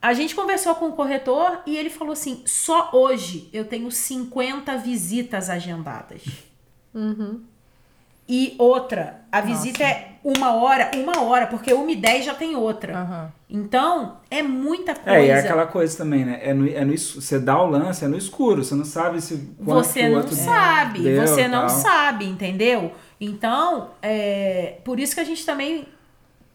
A 0.03 0.13
gente 0.13 0.35
conversou 0.35 0.75
com 0.75 0.89
o 0.89 0.93
corretor 0.93 1.61
e 1.65 1.75
ele 1.75 1.89
falou 1.89 2.13
assim: 2.13 2.43
só 2.45 2.91
hoje 2.93 3.49
eu 3.51 3.65
tenho 3.65 3.91
50 3.91 4.77
visitas 4.77 5.49
agendadas. 5.49 6.23
E 8.29 8.55
outra, 8.59 9.23
a 9.33 9.41
visita 9.41 9.83
é 9.83 10.17
uma 10.23 10.53
hora, 10.55 10.91
uma 10.97 11.23
hora, 11.23 11.47
porque 11.47 11.73
uma 11.73 11.91
e 11.91 11.97
dez 11.97 12.27
já 12.27 12.35
tem 12.35 12.55
outra. 12.55 12.95
Aham. 12.95 13.33
Então, 13.49 14.17
é 14.31 14.43
muita 14.43 14.95
coisa. 14.95 15.19
É, 15.19 15.27
e 15.27 15.31
é 15.31 15.39
aquela 15.39 15.67
coisa 15.67 15.97
também, 15.97 16.25
né? 16.25 16.41
É 16.43 16.53
no, 16.53 16.69
é 16.69 16.85
no, 16.85 16.99
você 16.99 17.39
dá 17.39 17.63
o 17.63 17.71
lance, 17.71 18.05
é 18.05 18.09
no 18.09 18.17
escuro, 18.17 18.65
você 18.65 18.75
não 18.75 18.85
sabe 18.85 19.21
se 19.21 19.55
quanto 19.65 19.85
Você 19.87 20.09
não 20.09 20.17
outro 20.19 20.35
sabe, 20.35 21.01
deu, 21.03 21.27
você 21.27 21.47
não 21.49 21.61
tal. 21.61 21.69
sabe, 21.69 22.27
entendeu? 22.27 22.93
Então, 23.25 23.91
é 24.03 24.77
por 24.85 24.99
isso 25.01 25.15
que 25.15 25.21
a 25.21 25.25
gente 25.25 25.45
também 25.45 25.87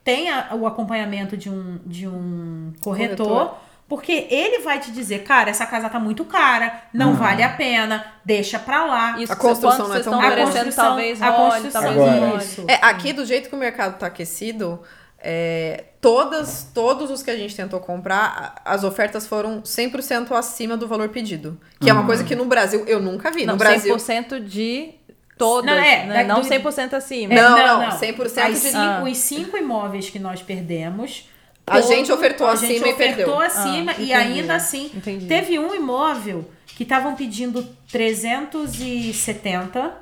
tem 0.03 0.29
a- 0.29 0.49
o 0.53 0.65
acompanhamento 0.65 1.36
de 1.38 1.49
um, 1.49 1.79
de 1.86 2.08
um 2.08 2.73
corretor, 2.82 3.27
Corretor. 3.27 3.55
porque 3.88 4.27
ele 4.29 4.60
vai 4.60 4.79
te 4.79 4.91
dizer, 4.91 5.23
cara, 5.23 5.49
essa 5.49 5.65
casa 5.65 5.89
tá 5.89 5.99
muito 5.99 6.23
cara, 6.25 6.84
não 6.93 7.10
Uhum. 7.10 7.15
vale 7.15 7.43
a 7.43 7.49
pena, 7.49 8.05
deixa 8.23 8.58
pra 8.58 8.86
lá. 8.86 9.19
Isso, 9.21 9.32
A 9.34 9.36
construção 9.36 9.88
não 9.88 9.95
é 9.95 10.01
vocês 10.01 10.05
tão 10.05 10.19
A 10.21 10.36
construção- 10.36 10.86
talvez 10.86 11.21
a 11.21 11.29
role, 11.29 11.51
construção- 11.51 11.82
talvez 11.82 11.97
não 11.97 12.27
Agora. 12.27 12.43
É, 12.67 12.75
aqui, 12.82 13.13
do 13.13 13.25
jeito 13.25 13.49
que 13.49 13.55
o 13.55 13.60
mercado 13.60 13.97
tá 13.99 14.08
aquecido, 14.08 14.82
é, 15.21 15.84
todas, 15.99 16.69
todos 16.73 17.12
os 17.12 17.21
que 17.21 17.29
a 17.29 17.36
gente 17.36 17.55
tentou 17.55 17.79
comprar, 17.82 18.55
as 18.63 18.84
ofertas 18.86 19.27
foram 19.27 19.62
100% 19.65 20.34
acima 20.34 20.77
do 20.77 20.88
valor 20.88 21.10
pedido. 21.10 21.60
Que 21.79 21.89
é 21.89 21.93
uma 21.93 22.05
coisa 22.05 22.23
que 22.23 22.36
no 22.36 22.45
Brasil 22.45 22.86
eu 22.88 23.01
nunca 23.01 23.29
vi. 23.29 23.45
Não, 23.45 23.53
no 23.53 23.60
Brasil. 23.60 23.93
100% 23.99 24.39
de 24.39 24.93
todas, 25.39 25.65
Não, 25.65 25.73
é, 25.82 26.06
né? 26.06 26.23
Não 26.25 26.41
do- 26.41 26.47
100% 26.47 26.93
acima. 26.93 27.34
Não, 27.34 27.80
não, 27.80 27.91
100% 27.97 28.38
As 28.45 28.62
de- 28.62 28.67
cinco- 28.67 28.78
Ah. 28.78 29.04
Os 29.04 29.17
cinco 29.17 29.58
imóveis 29.58 30.10
que 30.12 30.19
nós 30.19 30.41
perdemos. 30.43 31.28
A 31.65 31.82
gente 31.82 32.12
ofertou 32.12 32.45
a 32.47 32.52
acima 32.54 32.67
gente 32.73 32.89
e 32.89 32.93
perdeu. 32.93 33.28
ofertou 33.28 33.41
acima 33.41 33.93
Ah, 33.93 34.02
e 34.02 34.13
ainda 34.13 34.56
assim 34.56 34.91
Entendi. 34.93 35.25
teve 35.28 35.58
um 35.58 35.73
imóvel 35.73 36.47
que 36.67 36.84
estavam 36.84 37.15
pedindo 37.15 37.63
370, 37.91 39.93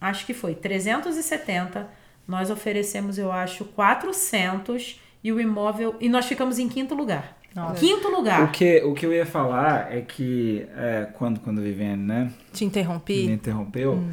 acho 0.00 0.26
que 0.26 0.34
foi 0.34 0.54
370. 0.54 1.88
Nós 2.26 2.50
oferecemos, 2.50 3.18
eu 3.18 3.32
acho, 3.32 3.64
400 3.64 5.00
e 5.24 5.32
o 5.32 5.40
imóvel 5.40 5.96
e 6.00 6.08
nós 6.08 6.26
ficamos 6.26 6.58
em 6.58 6.68
quinto 6.68 6.94
lugar. 6.94 7.36
Nossa. 7.54 7.80
Quinto 7.80 8.08
lugar. 8.08 8.42
O 8.44 8.48
que, 8.52 8.82
o 8.84 8.94
que 8.94 9.06
eu 9.06 9.12
ia 9.12 9.26
falar 9.26 9.92
é 9.92 10.02
que, 10.02 10.66
é, 10.76 11.08
quando, 11.14 11.40
quando 11.40 11.58
a 11.58 11.62
Viviane, 11.62 11.96
né, 12.02 12.30
Te 12.52 12.62
me 12.64 12.68
interrompi. 12.68 13.24
interrompeu, 13.24 13.94
Hum. 13.94 14.12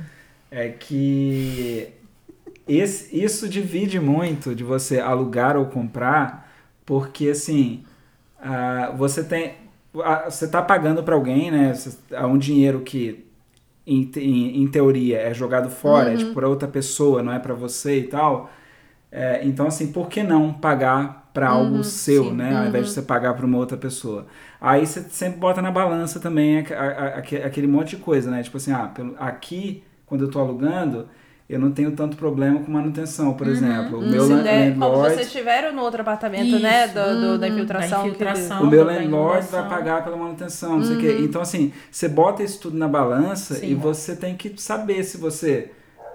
É 0.55 0.69
que 0.69 1.89
esse, 2.67 3.17
isso 3.17 3.49
divide 3.49 3.99
muito 3.99 4.55
de 4.55 4.63
você 4.63 4.99
alugar 4.99 5.57
ou 5.57 5.67
comprar, 5.67 6.51
porque 6.85 7.29
assim, 7.29 7.83
ah, 8.39 8.93
você 8.97 9.23
tem. 9.23 9.55
ah, 10.03 10.29
Você 10.29 10.45
está 10.45 10.61
pagando 10.61 11.03
para 11.03 11.15
alguém, 11.15 11.51
né? 11.51 11.73
Você- 11.73 11.97
É 12.11 12.25
um 12.25 12.37
dinheiro 12.37 12.81
que, 12.81 13.25
em, 13.87 14.11
em, 14.17 14.63
em 14.63 14.67
teoria, 14.67 15.19
é 15.19 15.33
jogado 15.33 15.69
fora, 15.69 16.11
é 16.13 16.17
tipo 16.17 16.33
para 16.33 16.49
outra 16.49 16.67
pessoa, 16.67 17.23
não 17.23 17.33
é 17.33 17.39
para 17.39 17.53
você 17.53 17.99
e 17.99 18.07
tal. 18.07 18.49
É, 19.11 19.45
então, 19.45 19.67
assim, 19.67 19.91
por 19.91 20.09
que 20.09 20.23
não 20.23 20.53
pagar 20.53 21.29
para 21.33 21.49
algo 21.49 21.83
seu, 21.83 22.33
né? 22.33 22.55
Ao 22.57 22.65
invés 22.67 22.87
de 22.87 22.91
você 22.93 23.01
pagar 23.01 23.33
para 23.35 23.45
uma 23.45 23.57
outra 23.57 23.77
pessoa. 23.77 24.27
Aí 24.59 24.85
você 24.85 25.01
sempre 25.09 25.39
bota 25.39 25.61
na 25.61 25.71
balança 25.71 26.19
também 26.19 26.59
a- 26.59 26.63
a- 26.79 26.87
a- 27.15 27.17
aque- 27.19 27.37
aquele 27.37 27.67
monte 27.67 27.95
de 27.97 28.01
coisa, 28.03 28.31
né? 28.31 28.41
Tipo 28.43 28.57
assim, 28.57 28.71
ah, 28.71 28.87
pelo- 28.87 29.15
aqui, 29.19 29.83
quando 30.05 30.25
eu 30.25 30.31
tô 30.31 30.39
alugando, 30.39 31.07
eu 31.47 31.59
não 31.59 31.71
tenho 31.71 31.91
tanto 31.91 32.17
problema 32.17 32.59
com 32.59 32.71
manutenção, 32.71 33.33
por 33.33 33.47
exemplo. 33.47 33.99
O 33.99 34.01
meu 34.01 34.23
Se 34.25 34.33
lan- 34.33 34.41
der, 34.43 34.71
como 34.73 34.85
landlord, 34.85 35.13
vocês 35.15 35.31
tiveram 35.31 35.73
no 35.73 35.81
outro 35.83 36.01
apartamento, 36.01 36.57
né? 36.59 36.85
Isso. 36.85 36.93
Do, 36.95 37.21
do- 37.21 37.37
da 37.37 37.47
infiltração. 37.47 37.97
Da 37.97 38.03
que- 38.03 38.07
infiltração. 38.09 38.63
o 38.63 38.67
meu 38.67 38.83
da 38.85 38.91
landlord 38.93 39.47
vai 39.47 39.69
pagar 39.69 40.03
pela 40.03 40.17
manutenção, 40.17 40.77
não 40.79 40.83
sei 40.85 40.95
o 40.95 40.99
quê. 40.99 41.17
Então, 41.21 41.41
assim, 41.41 41.71
você 41.91 42.07
bota 42.09 42.41
isso 42.41 42.59
tudo 42.59 42.77
na 42.77 42.87
balança 42.87 43.55
Sim. 43.55 43.67
e 43.71 43.75
você 43.75 44.15
tem 44.15 44.35
que 44.35 44.53
saber 44.59 45.03
se 45.03 45.17
você 45.17 45.71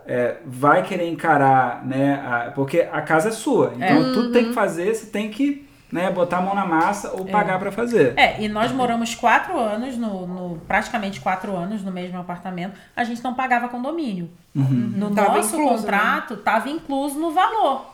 é, 0.06 0.38
vai 0.44 0.82
querer 0.82 1.06
encarar, 1.08 1.86
né? 1.86 2.14
a- 2.14 2.50
porque 2.52 2.80
a 2.90 3.00
casa 3.02 3.28
é 3.28 3.32
sua. 3.32 3.72
Então, 3.76 4.12
tudo 4.12 4.32
tem 4.32 4.46
que 4.46 4.52
fazer, 4.52 4.92
você 4.94 5.06
tem 5.06 5.30
que 5.30 5.68
né, 5.92 6.10
botar 6.10 6.38
a 6.38 6.40
mão 6.40 6.54
na 6.54 6.64
massa 6.64 7.10
ou 7.12 7.24
pagar 7.24 7.58
pra 7.58 7.72
fazer. 7.72 8.14
É, 8.18 8.40
e 8.42 8.48
nós 8.48 8.70
moramos 8.72 9.14
quatro 9.14 9.58
anos, 9.58 9.96
no, 9.96 10.26
no- 10.26 10.58
praticamente 10.68 11.20
quatro 11.20 11.56
anos 11.56 11.82
no 11.82 11.90
mesmo 11.90 12.18
apartamento, 12.18 12.74
a 12.94 13.04
gente 13.04 13.22
não 13.24 13.34
pagava 13.34 13.68
condomínio. 13.68 14.30
No 14.54 15.10
Tava 15.14 15.36
nosso 15.36 15.54
incluso, 15.56 15.82
contrato, 15.82 16.34
estava 16.34 16.68
incluso 16.68 17.18
no 17.18 17.30
valor. 17.32 17.89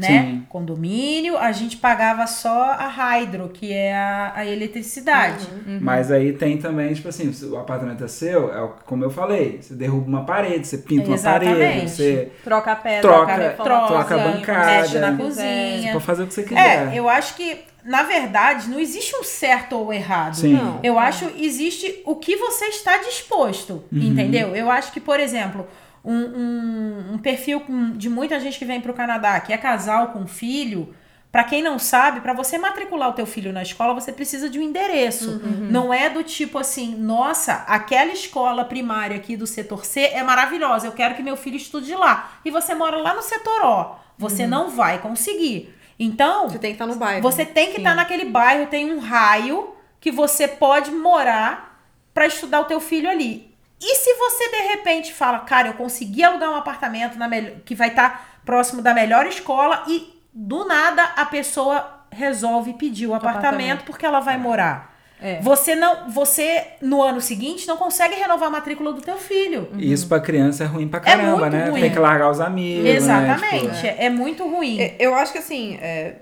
Né? 0.00 0.06
Sim. 0.06 0.46
Condomínio, 0.48 1.36
a 1.36 1.52
gente 1.52 1.76
pagava 1.76 2.26
só 2.26 2.70
a 2.70 2.88
hydro, 2.88 3.50
que 3.50 3.70
é 3.72 3.94
a, 3.94 4.32
a 4.36 4.46
eletricidade. 4.46 5.46
Mas 5.80 6.10
aí 6.10 6.32
tem 6.32 6.56
também, 6.56 6.94
tipo 6.94 7.08
assim, 7.08 7.30
o 7.50 7.56
apartamento 7.58 8.02
é 8.02 8.08
seu, 8.08 8.52
é 8.52 8.62
o- 8.62 8.72
como 8.86 9.04
eu 9.04 9.10
falei, 9.10 9.60
você 9.60 9.74
derruba 9.74 10.08
uma 10.08 10.24
parede, 10.24 10.66
você 10.66 10.78
pinta 10.78 11.06
uma 11.06 11.14
Exatamente. 11.14 11.58
parede, 11.58 11.90
você 11.90 12.32
Troca 12.42 12.72
a 12.72 12.76
pedra, 12.76 13.00
Troca- 13.02 13.34
reforma 13.36 13.86
troca 13.88 14.14
a 14.14 14.18
bancada, 14.18 14.66
mexe 14.82 14.98
na 14.98 15.10
se 15.12 15.16
cozinha. 15.18 15.72
quiser. 15.76 15.92
pode 15.92 16.04
fazer 16.04 16.22
o 16.22 16.26
que 16.26 16.34
você 16.34 16.42
quiser. 16.44 16.88
É, 16.94 16.98
eu 16.98 17.08
acho 17.08 17.34
que, 17.36 17.58
na 17.84 18.02
verdade, 18.02 18.68
não 18.68 18.78
existe 18.80 19.14
um 19.16 19.22
certo 19.24 19.76
ou 19.76 19.92
errado. 19.92 20.34
Sim. 20.36 20.54
Não. 20.54 20.80
Eu 20.82 20.98
acho 20.98 21.30
existe 21.36 22.02
o 22.06 22.16
que 22.16 22.36
você 22.36 22.66
está 22.66 22.96
disposto, 22.98 23.84
entendeu? 23.92 24.54
Eu 24.56 24.70
acho 24.70 24.92
que, 24.92 25.00
por 25.00 25.20
exemplo, 25.20 25.66
um, 26.04 26.14
um, 26.14 27.12
um 27.14 27.18
perfil 27.18 27.62
de 27.94 28.08
muita 28.08 28.38
gente 28.40 28.58
que 28.58 28.64
vem 28.64 28.80
para 28.80 28.90
o 28.90 28.94
Canadá, 28.94 29.38
que 29.40 29.52
é 29.52 29.58
casal 29.58 30.08
com 30.08 30.26
filho, 30.26 30.94
para 31.32 31.44
quem 31.44 31.62
não 31.62 31.78
sabe, 31.78 32.20
para 32.20 32.32
você 32.32 32.58
matricular 32.58 33.08
o 33.08 33.12
teu 33.12 33.24
filho 33.24 33.52
na 33.52 33.62
escola, 33.62 33.94
você 33.94 34.12
precisa 34.12 34.50
de 34.50 34.58
um 34.58 34.62
endereço. 34.62 35.40
Não 35.70 35.94
é 35.94 36.10
do 36.10 36.24
tipo 36.24 36.58
assim, 36.58 36.96
nossa, 36.96 37.64
aquela 37.68 38.10
escola 38.10 38.64
primária 38.64 39.16
aqui 39.16 39.36
do 39.36 39.46
setor 39.46 39.84
C 39.84 40.00
é 40.06 40.24
maravilhosa, 40.24 40.88
eu 40.88 40.92
quero 40.92 41.14
que 41.14 41.22
meu 41.22 41.36
filho 41.36 41.56
estude 41.56 41.94
lá. 41.94 42.32
E 42.44 42.50
você 42.50 42.74
mora 42.74 42.96
lá 42.96 43.14
no 43.14 43.22
setor 43.22 43.64
O. 43.64 43.94
Você 44.18 44.44
não 44.46 44.70
vai 44.70 44.98
conseguir. 44.98 45.72
Então, 45.98 46.48
Você 46.48 46.58
tem 46.58 46.70
que 46.70 46.74
estar 46.82 46.86
no 46.86 46.96
bairro. 46.96 47.22
você 47.22 47.44
tem 47.44 47.70
que 47.70 47.76
estar 47.76 47.94
naquele 47.94 48.24
bairro, 48.24 48.66
tem 48.66 48.90
um 48.92 48.98
raio 48.98 49.74
que 50.00 50.10
você 50.10 50.48
pode 50.48 50.90
morar 50.90 51.80
para 52.12 52.26
estudar 52.26 52.60
o 52.60 52.64
teu 52.64 52.80
filho 52.80 53.08
ali. 53.08 53.49
E 53.80 53.94
se 53.96 54.14
você 54.14 54.50
de 54.50 54.68
repente 54.68 55.12
fala, 55.14 55.38
cara, 55.40 55.68
eu 55.68 55.74
consegui 55.74 56.22
alugar 56.22 56.50
um 56.50 56.56
apartamento 56.56 57.16
na 57.18 57.26
melhor, 57.26 57.52
que 57.64 57.74
vai 57.74 57.88
estar 57.88 58.40
próximo 58.44 58.82
da 58.82 58.92
melhor 58.92 59.26
escola 59.26 59.84
e 59.88 60.20
do 60.32 60.64
nada 60.66 61.02
a 61.16 61.24
pessoa 61.24 62.04
resolve 62.10 62.74
pedir 62.74 63.06
o 63.06 63.14
apartamento, 63.14 63.46
apartamento. 63.54 63.84
porque 63.84 64.04
ela 64.04 64.20
vai 64.20 64.36
morar. 64.36 64.90
É. 65.22 65.38
Você 65.42 65.74
não, 65.74 66.08
você 66.10 66.66
no 66.80 67.02
ano 67.02 67.20
seguinte 67.20 67.66
não 67.68 67.76
consegue 67.76 68.14
renovar 68.14 68.48
a 68.48 68.50
matrícula 68.50 68.92
do 68.92 69.02
teu 69.02 69.16
filho. 69.18 69.68
Isso 69.78 70.08
pra 70.08 70.18
criança 70.18 70.64
é 70.64 70.66
ruim 70.66 70.88
pra 70.88 70.98
caramba, 70.98 71.36
muito 71.38 71.52
né? 71.52 71.68
ruim. 71.68 71.80
Tem 71.82 71.90
que 71.92 71.98
largar 71.98 72.30
os 72.30 72.40
amigos. 72.40 72.84
Né? 72.84 72.90
Exatamente, 72.92 73.76
Tipo, 73.82 74.02
é. 74.02 74.08
muito 74.10 74.48
ruim. 74.48 74.80
É, 74.80 74.96
Eu 74.98 75.14
acho 75.14 75.30
que 75.32 75.38
assim, 75.38 75.76
é, 75.80 76.16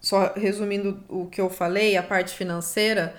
só 0.00 0.32
resumindo 0.36 1.02
o 1.08 1.26
que 1.26 1.40
eu 1.40 1.48
falei, 1.48 1.96
a 1.96 2.02
parte 2.02 2.34
financeira, 2.34 3.14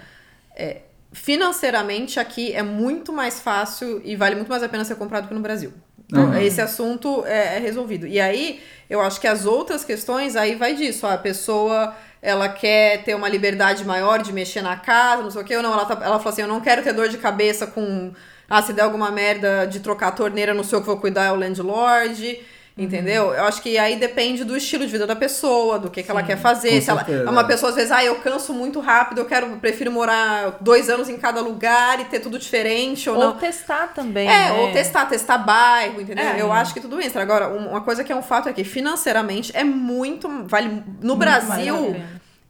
é, 0.53 0.81
financeiramente 1.15 2.19
aqui 2.19 2.51
é 2.51 2.62
muito 2.62 3.13
mais 3.13 3.39
fácil 3.39 4.01
e 4.04 4.15
vale 4.15 4.36
muito 4.36 4.49
mais 4.49 4.62
a 4.62 4.69
pena 4.69 4.84
ser 4.84 4.95
comprado 4.95 5.28
que 5.30 5.34
no 5.34 5.39
Brasil. 5.39 5.73
Então, 6.06 6.25
Uhum. 6.25 6.38
Esse 6.38 6.62
assunto 6.62 7.23
é, 7.25 7.56
é 7.56 7.60
resolvido. 7.60 8.06
E 8.06 8.19
aí, 8.19 8.62
eu 8.89 9.01
acho 9.01 9.19
que 9.19 9.25
as 9.25 9.45
outras 9.45 9.84
questões, 9.84 10.36
aí 10.36 10.56
vai 10.56 10.75
disso. 10.75 11.08
ó, 11.08 11.12
a 11.12 11.17
pessoa, 11.17 11.95
ela 12.21 12.47
quer 12.49 13.04
ter 13.04 13.15
uma 13.15 13.28
liberdade 13.28 13.84
maior 13.84 14.21
de 14.21 14.32
mexer 14.32 14.62
na 14.62 14.75
casa, 14.75 15.23
não 15.23 15.32
sei 15.32 15.41
o 15.41 15.45
quê. 15.45 15.56
Ou 15.56 15.63
não, 15.63 15.73
ela, 15.73 15.86
tá, 15.86 15.93
ela 16.06 16.19
fala 16.19 16.30
assim, 16.30 16.41
eu 16.41 16.47
não 16.47 16.62
quero 16.62 16.84
ter 16.84 16.93
dor 16.93 17.10
de 17.10 17.17
cabeça 17.17 17.65
com... 17.65 18.13
Ah, 18.47 18.62
se 18.62 18.73
der 18.73 18.84
alguma 18.84 19.10
merda 19.10 19.65
de 19.65 19.80
trocar 19.80 20.10
a 20.10 20.12
torneira, 20.12 20.54
não 20.54 20.63
sou 20.63 20.78
eu 20.78 20.82
que 20.82 20.88
vou 20.88 20.97
cuidar, 20.97 21.25
é 21.25 21.32
o 21.32 21.36
landlord. 21.36 22.39
Entendeu? 22.77 23.33
Eu 23.33 23.45
acho 23.45 23.61
que 23.61 23.77
aí 23.77 23.95
depende 23.95 24.43
do 24.43 24.57
estilo 24.57 24.85
de 24.85 24.91
vida 24.91 25.07
da 25.07 25.15
pessoa, 25.15 25.79
do 25.79 25.89
que, 25.89 26.03
que 26.03 26.11
ela 26.11 26.21
quer 26.21 26.35
fazer. 26.38 26.81
Se 26.81 26.89
ela 26.89 27.05
é 27.07 27.29
uma 27.29 27.45
pessoa, 27.45 27.69
às 27.69 27.75
vezes, 27.77 27.89
ah, 27.89 28.03
eu 28.03 28.15
canso 28.15 28.53
muito 28.53 28.81
rápido, 28.81 29.19
eu 29.19 29.25
quero, 29.25 29.47
prefiro 29.61 29.89
morar 29.89 30.57
dois 30.59 30.89
anos 30.89 31.07
em 31.07 31.15
cada 31.17 31.39
lugar 31.39 32.01
e 32.01 32.05
ter 32.05 32.19
tudo 32.19 32.38
diferente 32.38 33.09
ou, 33.09 33.15
Ou 33.15 33.21
não. 33.27 33.38
testar 33.38 33.93
também. 33.93 34.27
É, 34.27 34.49
né? 34.49 34.51
ou 34.59 34.73
testar, 34.73 35.05
testar 35.05 35.38
bairro, 35.38 36.01
entendeu? 36.01 36.25
É. 36.25 36.41
Eu 36.41 36.51
acho 36.51 36.73
que 36.73 36.81
tudo 36.81 36.99
isso. 36.99 37.17
Agora, 37.17 37.47
um- 37.47 37.69
uma 37.69 37.79
coisa 37.81 38.03
que 38.03 38.11
é 38.11 38.15
um 38.15 38.21
fato 38.21 38.49
é 38.49 38.53
que 38.53 38.65
financeiramente 38.65 39.55
é 39.55 39.63
muito. 39.63 40.27
Vale. 40.45 40.67
No 40.67 41.15
Muito 41.15 41.15
Brasil, 41.15 41.95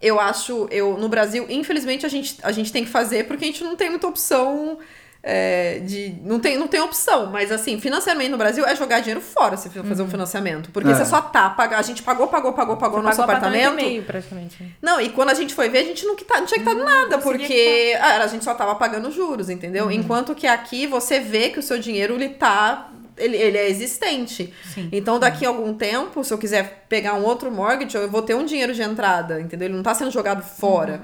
eu 0.01 0.19
acho. 0.19 0.67
Eu, 0.71 0.97
no 0.97 1.07
Brasil, 1.07 1.45
infelizmente, 1.49 2.03
a 2.03 2.09
gente, 2.09 2.38
a 2.41 2.51
gente 2.51 2.71
tem 2.71 2.83
que 2.83 2.89
fazer 2.89 3.27
porque 3.27 3.43
a 3.45 3.47
gente 3.47 3.63
não 3.63 3.75
tem 3.75 3.91
muita 3.91 4.07
opção. 4.07 4.79
É, 5.27 5.79
de 5.79 6.15
não 6.23 6.39
tem, 6.39 6.55
não 6.55 6.67
tem 6.67 6.79
opção, 6.79 7.31
mas 7.31 7.51
assim, 7.51 7.79
financeiramente 7.79 8.29
no 8.29 8.38
Brasil 8.38 8.63
é 8.63 8.75
jogar 8.75 8.99
dinheiro 8.99 9.19
fora 9.21 9.57
se 9.57 9.69
fazer 9.71 10.03
um 10.03 10.07
financiamento. 10.07 10.69
Porque 10.69 10.88
É. 10.88 10.93
você 10.93 11.03
só 11.03 11.19
tá 11.19 11.49
pagando. 11.49 11.79
A 11.79 11.81
gente 11.81 12.03
pagou, 12.03 12.27
pagou, 12.27 12.53
pagou, 12.53 12.77
pagou 12.77 12.99
o 12.99 13.01
nosso 13.01 13.17
Pagou 13.17 13.33
apartamento. 13.35 13.73
e 13.73 13.75
meio, 13.75 14.03
praticamente. 14.03 14.75
Não, 14.79 15.01
e 15.01 15.09
quando 15.09 15.31
a 15.31 15.33
gente 15.33 15.55
foi 15.55 15.67
ver, 15.67 15.79
a 15.79 15.83
gente 15.83 16.05
não, 16.05 16.15
quita, 16.15 16.35
não 16.39 16.45
tinha 16.45 16.59
quitado 16.59 16.83
nada, 16.83 17.17
porque 17.17 17.97
ah, 17.99 18.17
a 18.21 18.27
gente 18.27 18.45
só 18.45 18.53
tava 18.53 18.75
pagando 18.75 19.09
juros, 19.11 19.49
entendeu? 19.49 19.89
Enquanto 19.91 20.35
que 20.35 20.45
aqui 20.45 20.85
você 20.85 21.19
vê 21.19 21.49
que 21.49 21.57
o 21.57 21.63
seu 21.63 21.79
dinheiro, 21.79 22.13
ele 22.13 22.29
tá. 22.29 22.91
Ele, 23.17 23.38
ele 23.38 23.58
é 23.58 23.69
existente. 23.69 24.54
Sim. 24.73 24.89
Então, 24.91 25.19
daqui 25.19 25.45
a 25.45 25.49
algum 25.49 25.73
tempo, 25.73 26.23
se 26.23 26.34
eu 26.34 26.38
quiser 26.38 26.86
pegar 26.89 27.13
um 27.13 27.23
outro 27.23 27.49
mortgage, 27.51 27.95
eu 27.95 28.10
vou 28.10 28.21
ter 28.21 28.36
um 28.36 28.45
dinheiro 28.45 28.73
de 28.73 28.82
entrada, 28.82 29.39
entendeu? 29.39 29.67
Ele 29.67 29.75
não 29.75 29.84
tá 29.84 29.93
sendo 29.93 30.12
jogado 30.12 30.43
fora. 30.43 31.01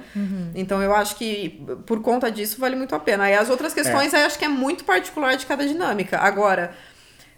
Então, 0.53 0.81
eu 0.81 0.93
acho 0.93 1.15
que 1.15 1.63
por 1.85 2.01
conta 2.01 2.29
disso 2.29 2.59
vale 2.59 2.75
muito 2.75 2.93
a 2.93 2.99
pena. 2.99 3.23
Aí 3.23 3.33
as 3.33 3.49
outras 3.49 3.73
questões, 3.73 4.13
aí 4.13 4.23
acho 4.23 4.37
que 4.37 4.45
é 4.45 4.49
muito 4.49 4.83
particular 4.83 5.35
de 5.35 5.45
cada 5.45 5.65
dinâmica. 5.65 6.17
Agora, 6.17 6.73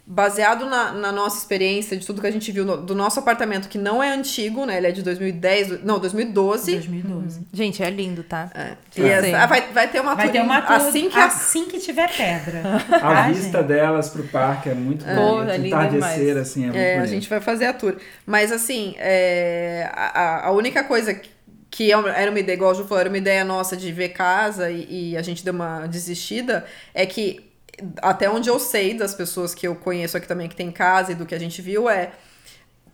baseado 0.06 0.66
na, 0.66 0.92
na 0.92 1.10
nossa 1.10 1.38
experiência, 1.38 1.96
de 1.96 2.04
tudo 2.06 2.20
que 2.20 2.26
a 2.26 2.30
gente 2.30 2.52
viu 2.52 2.62
no- 2.64 2.76
do 2.76 2.94
nosso 2.94 3.18
apartamento, 3.20 3.68
que 3.70 3.78
não 3.78 4.02
é 4.02 4.10
antigo, 4.12 4.66
né? 4.66 4.76
Ele 4.76 4.86
é 4.88 4.90
de 4.92 5.02
2010, 5.02 5.68
do- 5.68 5.78
não, 5.86 5.98
2012. 5.98 6.72
2012. 6.72 7.40
Gente, 7.52 7.82
é 7.82 7.88
lindo, 7.88 8.22
tá? 8.22 8.50
É. 8.54 8.72
E 9.00 9.02
essa- 9.02 9.38
ah, 9.42 9.46
vai, 9.46 9.72
vai 9.72 9.88
ter 9.88 10.00
uma 10.00 10.14
Vai 10.14 10.30
ter 10.30 10.38
tour 10.40 10.46
uma 10.46 10.60
tour 10.60 10.76
assim 10.76 11.08
que 11.08 11.18
a- 11.18 11.24
assim 11.24 11.64
que 11.66 11.78
tiver 11.78 12.10
pedra. 12.14 12.62
A 12.92 12.98
Tá, 13.00 13.28
vista 13.28 13.58
gente? 13.58 13.68
delas 13.68 14.10
pro 14.10 14.24
parque 14.24 14.68
é 14.68 14.74
muito 14.74 15.04
Pô, 15.06 15.36
bonita. 15.36 15.52
é 15.54 15.56
lindo 15.56 15.66
Entardecer, 15.68 16.18
demais. 16.18 16.36
assim, 16.36 16.60
é 16.62 16.66
muito 16.66 16.76
É, 16.78 16.92
a 16.92 16.96
bonito. 16.96 17.10
gente 17.10 17.28
vai 17.30 17.40
fazer 17.40 17.64
a 17.66 17.72
tour. 17.72 17.96
Mas 18.26 18.52
assim, 18.52 18.94
é, 18.98 19.88
a, 19.90 20.20
a- 20.20 20.46
a 20.48 20.50
única 20.52 20.84
coisa 20.84 21.14
que- 21.14 21.30
que 21.70 21.90
é 21.90 21.94
era 21.94 22.30
uma 22.30 22.38
ideia, 22.38 22.54
igual 22.56 22.72
o 22.72 22.74
Ju 22.74 22.84
falou, 22.84 23.00
era 23.00 23.08
uma 23.08 23.18
ideia 23.18 23.42
nossa 23.42 23.74
de 23.76 23.90
ver 23.90 24.10
casa 24.10 24.70
e, 24.70 25.12
e 25.12 25.16
a 25.16 25.22
gente 25.22 25.42
deu 25.42 25.54
uma 25.54 25.86
desistida, 25.86 26.64
é 26.92 27.04
que 27.06 27.53
até 28.02 28.28
onde 28.30 28.48
eu 28.48 28.58
sei 28.58 28.94
das 28.94 29.14
pessoas 29.14 29.54
que 29.54 29.66
eu 29.66 29.74
conheço 29.74 30.16
aqui 30.16 30.26
também 30.28 30.48
que 30.48 30.56
tem 30.56 30.70
casa 30.70 31.12
e 31.12 31.14
do 31.14 31.26
que 31.26 31.34
a 31.34 31.38
gente 31.38 31.60
viu 31.62 31.88
é 31.88 32.12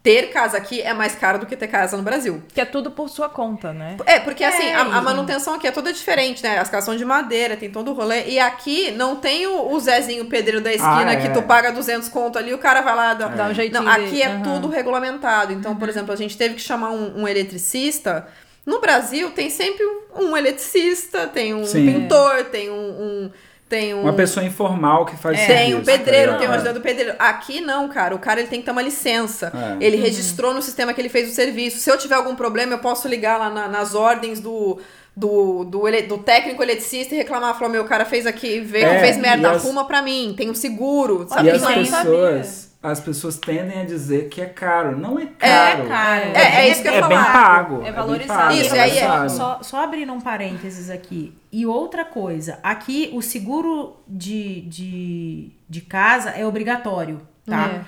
ter 0.03 0.31
casa 0.31 0.57
aqui 0.57 0.81
é 0.81 0.95
mais 0.95 1.14
caro 1.14 1.38
do 1.38 1.45
que 1.45 1.55
ter 1.55 1.69
casa 1.69 1.95
no 1.95 2.03
Brasil. 2.03 2.43
Que 2.55 2.62
é 2.62 2.64
tudo 2.64 2.90
por 2.90 3.11
sua 3.11 3.29
conta, 3.29 3.71
né? 3.75 3.99
É, 4.07 4.19
porque 4.19 4.43
assim, 4.43 4.70
a, 4.72 4.81
a 4.97 4.99
e- 4.99 5.03
manutenção 5.03 5.53
aqui 5.55 5.66
é 5.66 5.70
toda 5.70 5.93
diferente, 5.93 6.43
né? 6.43 6.57
As 6.59 6.70
casas 6.70 6.87
são 6.87 6.97
de 6.97 7.05
madeira, 7.05 7.55
tem 7.55 7.70
todo 7.70 7.91
o 7.91 7.95
rolê. 7.95 8.24
E 8.24 8.39
aqui 8.41 8.91
não 8.93 9.16
tem 9.16 9.47
o, 9.47 9.70
o 9.70 9.78
Zezinho 9.78 10.24
pedreiro 10.24 10.62
da 10.62 10.70
esquina 10.72 11.12
Ah, 11.12 11.16
que 11.16 11.26
é. 11.26 11.31
tu 11.31 11.43
paga 11.43 11.70
200 11.70 12.09
conto 12.09 12.39
ali, 12.39 12.55
o 12.55 12.59
cara 12.59 12.81
vai 12.81 12.97
lá... 12.97 13.12
Dá, 13.12 13.28
Dá 13.28 13.47
um 13.49 13.53
jeitinho 13.55 13.83
Não, 13.83 13.93
aqui 13.93 14.05
dele. 14.05 14.22
é 14.22 14.26
Aham. 14.28 14.43
tudo 14.43 14.68
regulamentado. 14.68 15.53
Então, 15.53 15.76
por 15.76 15.87
exemplo, 15.87 16.14
a 16.14 16.16
gente 16.16 16.35
teve 16.35 16.55
que 16.55 16.62
chamar 16.62 16.93
um, 16.93 17.20
um 17.20 17.28
eletricista. 17.28 18.26
No 18.64 18.81
Brasil 18.81 19.31
tem 19.33 19.51
sempre 19.51 19.85
um, 19.85 20.28
um 20.31 20.37
eletricista, 20.37 21.26
tem 21.26 21.53
um 21.53 21.66
Sim. 21.66 21.85
pintor, 21.93 22.45
tem 22.45 22.70
um... 22.70 22.74
um- 22.74 23.31
tem 23.71 23.95
um... 23.95 24.03
Uma 24.03 24.12
pessoa 24.12 24.45
informal 24.45 25.07
que 25.07 25.16
faz 25.16 25.39
Tem 25.39 25.47
serviço, 25.47 25.79
um 25.79 25.85
pedreiro, 25.85 26.33
tá 26.33 26.39
tem 26.39 26.49
um 26.49 26.53
ajudante 26.53 26.75
do 26.75 26.81
pedreiro. 26.83 27.14
Aqui 27.18 27.61
não, 27.61 27.89
cara. 27.89 28.14
O 28.14 28.18
cara 28.18 28.41
ele 28.41 28.49
tem 28.49 28.59
que 28.59 28.64
ter 28.66 28.73
uma 28.73 28.83
licença. 28.83 29.51
É. 29.81 29.85
Ele 29.87 29.97
registrou 29.97 30.53
no 30.53 30.61
sistema 30.61 30.93
que 30.93 31.01
ele 31.01 31.09
fez 31.09 31.31
o 31.31 31.35
serviço. 31.35 31.79
Se 31.79 31.89
eu 31.91 31.97
tiver 31.97 32.16
algum 32.16 32.35
problema, 32.35 32.73
eu 32.75 32.79
posso 32.81 33.07
ligar 33.09 33.39
lá 33.39 33.49
na- 33.49 33.68
nas 33.68 33.95
ordens 33.95 34.41
do, 34.41 34.79
do, 35.16 35.64
do, 35.64 35.87
ele- 35.89 36.03
do 36.03 36.18
técnico 36.18 36.62
eletricista 36.62 37.14
e 37.14 37.18
reclamar. 37.18 37.57
Falar, 37.59 37.71
meu, 37.71 37.83
o 37.83 37.87
cara 37.87 38.05
fez 38.05 38.27
aqui, 38.27 38.61
veio, 38.61 38.87
É, 38.87 38.99
fez 39.01 39.16
merda, 39.16 39.49
e 39.49 39.51
as- 39.53 39.64
arruma 39.64 39.85
pra 39.87 40.03
mim. 40.03 40.35
Tem 40.37 40.51
um 40.51 40.55
seguro, 40.55 41.25
E 41.27 41.33
sabe? 41.33 41.51
as 41.51 41.62
eu 41.62 41.68
não 41.68 41.75
pessoas, 41.77 42.70
as 42.83 42.99
pessoas 42.99 43.37
tendem 43.37 43.81
a 43.81 43.85
dizer 43.85 44.28
que 44.31 44.41
é 44.41 44.47
caro. 44.47 44.97
Não 44.97 45.18
é 45.18 45.26
caro. 45.26 45.87
caro. 45.87 46.31
É, 46.35 46.62
é 46.62 46.68
isso 46.70 46.81
que 46.81 46.89
eu 46.89 46.93
ia 46.93 46.99
É 46.99 47.09
bem 47.09 47.18
falar. 47.18 47.33
pago. 47.33 47.81
É 47.81 47.85
bem 47.85 47.93
valorizado. 47.93 48.41
pago, 48.41 48.55
Isso, 48.55 48.74
é 48.74 48.81
aí 48.81 48.99
é-. 48.99 49.28
Só, 49.28 49.62
só 49.62 49.85
abrindo 49.85 50.12
um 50.12 50.20
parênteses 50.20 50.89
aqui. 50.89 51.35
E 51.53 51.66
outra 51.66 52.05
coisa, 52.07 52.59
aqui 52.62 53.11
o 53.12 53.20
seguro 53.20 53.97
de, 54.09 54.62
de, 54.62 55.51
de 55.68 55.81
casa 55.83 56.31
é 56.31 56.47
obrigatório, 56.47 57.20
tá? 57.45 57.66
É. 57.66 57.85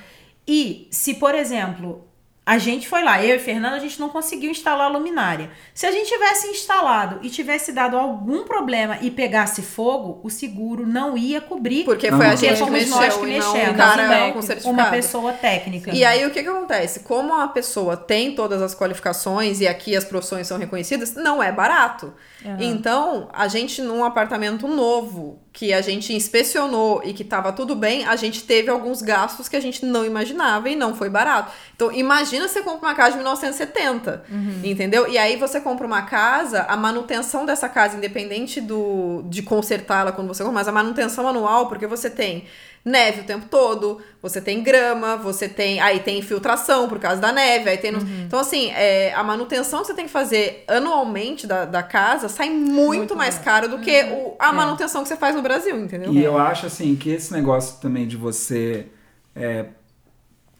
E 0.47 0.88
se, 0.90 1.14
por 1.14 1.34
exemplo, 1.34 2.07
a 2.45 2.59
gente 2.59 2.88
foi 2.88 3.05
lá, 3.05 3.24
eu 3.24 3.36
e 3.36 3.38
Fernanda, 3.38 3.76
a 3.76 3.78
gente 3.78 4.01
não 4.01 4.09
conseguiu 4.09 4.51
instalar 4.51 4.86
a 4.86 4.90
luminária. 4.90 5.51
Se 5.72 5.86
a 5.86 5.93
gente 5.93 6.09
tivesse 6.09 6.49
instalado 6.49 7.20
e 7.22 7.30
tivesse 7.30 7.70
dado 7.70 7.97
algum 7.97 8.43
problema 8.43 8.99
e 9.01 9.12
pegasse 9.12 9.62
fogo, 9.62 10.20
o 10.24 10.28
seguro 10.28 10.84
não 10.84 11.16
ia 11.16 11.40
cobrir. 11.40 11.84
Porque 11.84 12.11
Não, 12.11 12.18
foi 12.18 12.26
a 12.26 12.34
gente 12.34 12.64
que 12.64 12.70
mexeu 12.70 12.97
nós 12.97 13.16
que 13.16 13.26
e 13.26 13.38
não 13.38 13.53
mexemos, 13.53 13.76
cara 13.76 14.09
não 14.09 14.32
com 14.32 14.43
certificado. 14.43 14.76
uma 14.76 14.90
pessoa 14.90 15.32
técnica. 15.32 15.95
E 15.95 16.05
aí 16.05 16.26
o 16.26 16.32
que 16.32 16.43
que 16.43 16.49
acontece? 16.49 17.01
Como 17.01 17.32
a 17.32 17.47
pessoa 17.47 17.97
tem 17.97 18.34
todas 18.34 18.61
as 18.61 18.74
qualificações 18.74 19.61
e 19.61 19.68
aqui 19.68 19.95
as 19.95 20.05
profissões 20.05 20.49
são 20.49 20.59
reconhecidas, 20.59 21.14
não 21.14 21.40
é 21.40 21.53
barato. 21.53 22.12
Então, 22.59 23.28
a 23.32 23.49
gente 23.49 23.80
num 23.82 24.05
apartamento 24.05 24.66
novo 24.66 25.40
que 25.53 25.72
a 25.72 25.82
gente 25.82 26.14
inspecionou 26.14 27.03
e 27.05 27.12
que 27.12 27.22
tava 27.22 27.53
tudo 27.53 27.76
bem, 27.76 28.05
a 28.05 28.16
gente 28.16 28.45
teve 28.45 28.70
alguns 28.70 29.03
gastos 29.03 29.49
que 29.49 29.57
a 29.57 29.61
gente 29.61 29.84
não 29.84 30.05
imaginava 30.05 30.68
e 30.70 30.74
não 30.74 30.95
foi 30.95 31.11
barato. 31.11 31.53
Então, 31.74 31.93
imagina 31.93 32.49
você 32.49 32.62
compra 32.62 32.88
uma 32.88 32.95
casa 32.95 33.11
de 33.11 33.16
1970, 33.18 34.24
entendeu? 34.64 35.09
E 35.09 35.18
aí 35.18 35.36
você 35.36 35.61
compra 35.61 35.86
uma 35.86 36.03
casa, 36.03 36.62
a 36.62 36.76
manutenção 36.76 37.45
dessa 37.45 37.68
casa, 37.68 37.97
independente 37.97 38.61
do 38.61 39.22
de 39.26 39.43
consertá-la 39.43 40.12
quando 40.12 40.28
você 40.28 40.43
compra, 40.43 40.61
mas 40.61 40.68
a 40.68 40.72
manutenção 40.72 41.28
anual, 41.28 41.68
porque 41.68 41.86
você 41.86 42.09
tem 42.09 42.47
neve 42.85 43.20
o 43.20 43.24
tempo 43.24 43.47
todo, 43.49 44.01
você 44.20 44.41
tem 44.41 44.62
grama, 44.62 45.16
você 45.16 45.49
tem. 45.49 45.80
Aí 45.80 46.01
tem 46.01 46.18
infiltração 46.18 46.89
por 46.89 46.99
causa 46.99 47.20
da 47.20 47.30
neve, 47.33 47.70
aí 47.70 47.78
tem. 47.78 47.93
no- 47.93 48.01
Então, 48.26 48.39
assim, 48.41 48.70
é, 48.72 49.12
a 49.14 49.22
manutenção 49.22 49.80
que 49.83 49.87
você 49.87 49.95
tem 49.95 50.07
que 50.07 50.11
fazer 50.11 50.64
anualmente 50.66 51.47
da, 51.47 51.64
da 51.64 51.83
casa 51.83 52.28
sai 52.28 52.51
muito, 52.51 52.99
Muito 53.03 53.16
mais 53.16 53.39
caro 53.39 53.68
do 53.68 53.78
que 53.78 54.03
o- 54.05 54.35
a 54.39 54.53
manutenção 54.53 55.03
que 55.03 55.09
você 55.09 55.16
faz 55.16 55.35
no 55.35 55.43
Brasil, 55.43 55.76
entendeu? 55.78 56.12
E 56.12 56.22
eu 56.22 56.37
acho 56.39 56.66
assim 56.66 56.95
que 56.97 57.11
esse 57.11 57.33
negócio 57.33 57.80
também 57.80 58.07
de 58.07 58.16
você 58.16 58.87
é, 59.35 59.66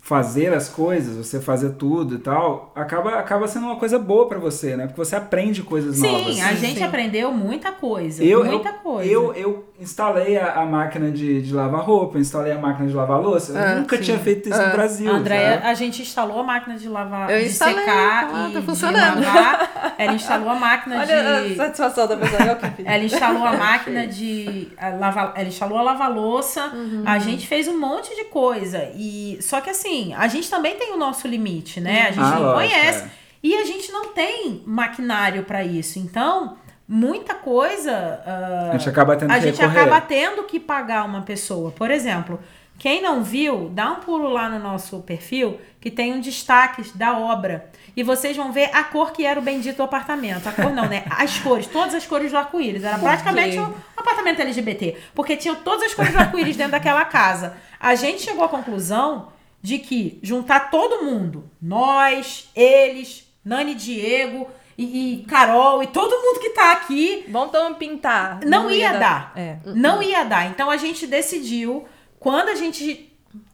fazer 0.01 0.53
as 0.53 0.68
coisas, 0.68 1.16
você 1.16 1.41
fazer 1.41 1.70
tudo 1.75 2.16
e 2.16 2.18
tal, 2.18 2.73
acaba, 2.75 3.14
acaba 3.20 3.47
sendo 3.47 3.66
uma 3.66 3.77
coisa 3.77 3.99
boa 4.01 4.27
pra 4.29 4.39
você, 4.39 4.77
né? 4.77 4.87
Porque 4.87 4.99
você 4.99 5.14
aprende 5.14 5.62
coisas 5.62 6.01
novas. 6.01 6.35
Sim, 6.35 6.41
a 6.43 6.55
gente 6.55 6.79
Sim. 6.79 6.85
aprendeu 6.85 7.31
muita 7.31 7.70
coisa. 7.70 8.23
Eu, 8.25 8.45
muita 8.45 8.70
eu, 8.70 8.75
coisa. 8.75 9.11
Eu, 9.11 9.33
eu 9.35 9.64
instalei 9.83 10.37
a, 10.39 10.55
a 10.61 10.64
máquina 10.64 11.11
de, 11.11 11.43
de 11.43 11.53
lavar 11.53 11.83
roupa, 11.83 12.16
eu 12.16 12.20
instalei 12.22 12.53
a 12.53 12.59
máquina 12.59 12.89
de 12.89 12.95
lavar 12.95 13.20
louça. 13.20 13.53
Eu 13.53 13.59
Ah, 13.62 13.74
nunca 13.76 13.97
sim. 13.97 14.03
tinha 14.05 14.18
feito 14.18 14.49
isso 14.49 14.61
Ah. 14.61 14.66
no 14.66 14.72
Brasil. 14.72 15.12
Andréia, 15.12 15.61
a 15.64 15.74
gente 15.74 16.01
instalou 16.03 16.41
a 16.41 16.43
máquina 16.45 16.76
de 16.78 16.89
lavar, 16.89 17.30
Eu 17.30 17.41
de 17.41 17.47
instalei, 17.47 17.74
secar 17.76 18.26
tá 18.26 18.33
lá, 18.33 18.49
e 18.49 18.53
tá 18.53 18.61
de 18.61 18.66
funcionando. 18.66 19.20
lavar. 19.24 19.95
Ela 19.99 20.12
instalou 20.14 20.49
a 20.49 20.55
máquina 20.55 20.97
Olha 21.01 21.43
de 21.45 21.53
a 21.53 21.57
satisfação 21.57 22.09
da 22.09 22.16
pessoa. 22.16 22.43
Eu 22.43 22.57
que 22.57 22.70
fiz. 22.70 22.87
Ela 22.87 23.05
instalou 23.05 23.45
a 23.45 23.53
máquina 23.57 24.07
de 24.07 24.68
a 24.78 24.89
lava, 24.91 25.33
ela 25.37 25.49
instalou 25.49 25.78
a 25.78 25.83
lava-louça. 25.83 26.72
A 27.05 27.18
gente 27.18 27.47
fez 27.47 27.68
um 27.68 27.78
monte 27.78 28.14
de 28.16 28.24
coisa 28.24 28.91
e 28.95 29.39
só 29.41 29.61
que 29.61 29.70
assim, 29.70 30.14
a 30.14 30.26
gente 30.28 30.49
também 30.51 30.76
tem 30.76 30.93
o 30.93 30.97
nosso 30.97 31.26
limite, 31.28 31.80
né? 31.80 32.03
A 32.09 32.11
gente 32.12 32.24
Ah, 32.24 32.30
não 32.37 32.43
lógico, 32.43 32.55
conhece 32.74 33.05
é. 33.05 33.09
e 33.43 33.55
a 33.57 33.64
gente 33.64 33.91
não 33.93 34.09
tem 34.09 34.62
maquinário 34.66 35.43
para 35.45 35.62
isso. 35.64 35.99
Então, 35.99 36.57
muita 36.89 37.35
coisa 37.35 38.22
ah, 38.26 38.70
A 38.72 38.78
gente 38.78 38.89
acaba 38.89 39.16
tendo 39.16 39.30
a 39.30 39.35
que 39.35 39.41
gente 39.43 39.61
recorrer. 39.61 39.80
acaba 39.80 40.01
tendo 40.01 40.43
que 40.45 40.61
pagar 40.61 41.05
uma 41.05 41.22
pessoa. 41.22 41.70
Por 41.70 41.91
exemplo, 41.91 42.39
quem 42.78 43.01
não 43.01 43.22
viu, 43.22 43.68
dá 43.68 43.93
um 43.93 44.01
pulo 44.01 44.28
lá 44.28 44.49
no 44.49 44.59
nosso 44.59 45.01
perfil 45.01 45.61
que 45.80 45.91
tem 45.91 46.12
um 46.12 46.20
destaque 46.20 46.83
da 46.97 47.16
obra. 47.16 47.70
E 47.97 48.03
vocês 48.03 48.37
vão 48.37 48.53
ver 48.53 48.70
a 48.74 48.83
cor 48.83 49.12
que 49.12 49.24
era 49.24 49.39
o 49.39 49.43
bendito 49.43 49.83
apartamento. 49.83 50.49
A 50.49 50.53
cor 50.53 50.72
não, 50.72 50.89
né? 50.89 51.05
As 51.11 51.39
cores, 51.39 51.66
todas 51.66 51.95
as 51.95 52.07
cores 52.07 52.33
do 52.33 52.39
arco-íris. 52.39 52.83
Era 52.83 52.99
praticamente 52.99 53.59
um 53.59 53.72
apartamento 53.97 54.41
LGBT. 54.41 54.97
Porque 55.14 55.37
tinha 55.37 55.55
todas 55.55 55.83
as 55.83 55.95
cores 55.95 56.12
do 56.12 56.18
arco-íris 56.18 56.57
dentro 56.57 56.72
daquela 56.72 57.05
casa. 57.05 57.57
A 57.78 57.95
gente 57.95 58.22
chegou 58.22 58.45
à 58.45 58.49
conclusão 58.49 59.28
de 59.61 59.78
que 59.78 60.18
juntar 60.22 60.70
todo 60.70 61.05
mundo, 61.05 61.49
nós, 61.61 62.51
eles, 62.57 63.33
Nani 63.45 63.74
Diego 63.74 64.49
e, 64.79 65.20
e 65.20 65.25
Carol 65.25 65.83
e 65.83 65.87
todo 65.87 66.11
mundo 66.11 66.41
que 66.41 66.51
tá 66.51 66.73
aqui, 66.73 67.25
Vamos 67.29 67.49
então 67.49 67.75
pintar. 67.75 68.41
não, 68.45 68.70
ia, 68.70 68.93
dar. 68.93 69.33
É. 69.37 69.57
Não 69.66 70.03
ia 70.03 70.25
dar. 70.25 70.47
Então 70.47 70.70
a 70.70 70.77
gente 70.77 71.07
decidiu 71.07 71.87
quando 72.18 72.49
a 72.49 72.55
gente 72.55 73.09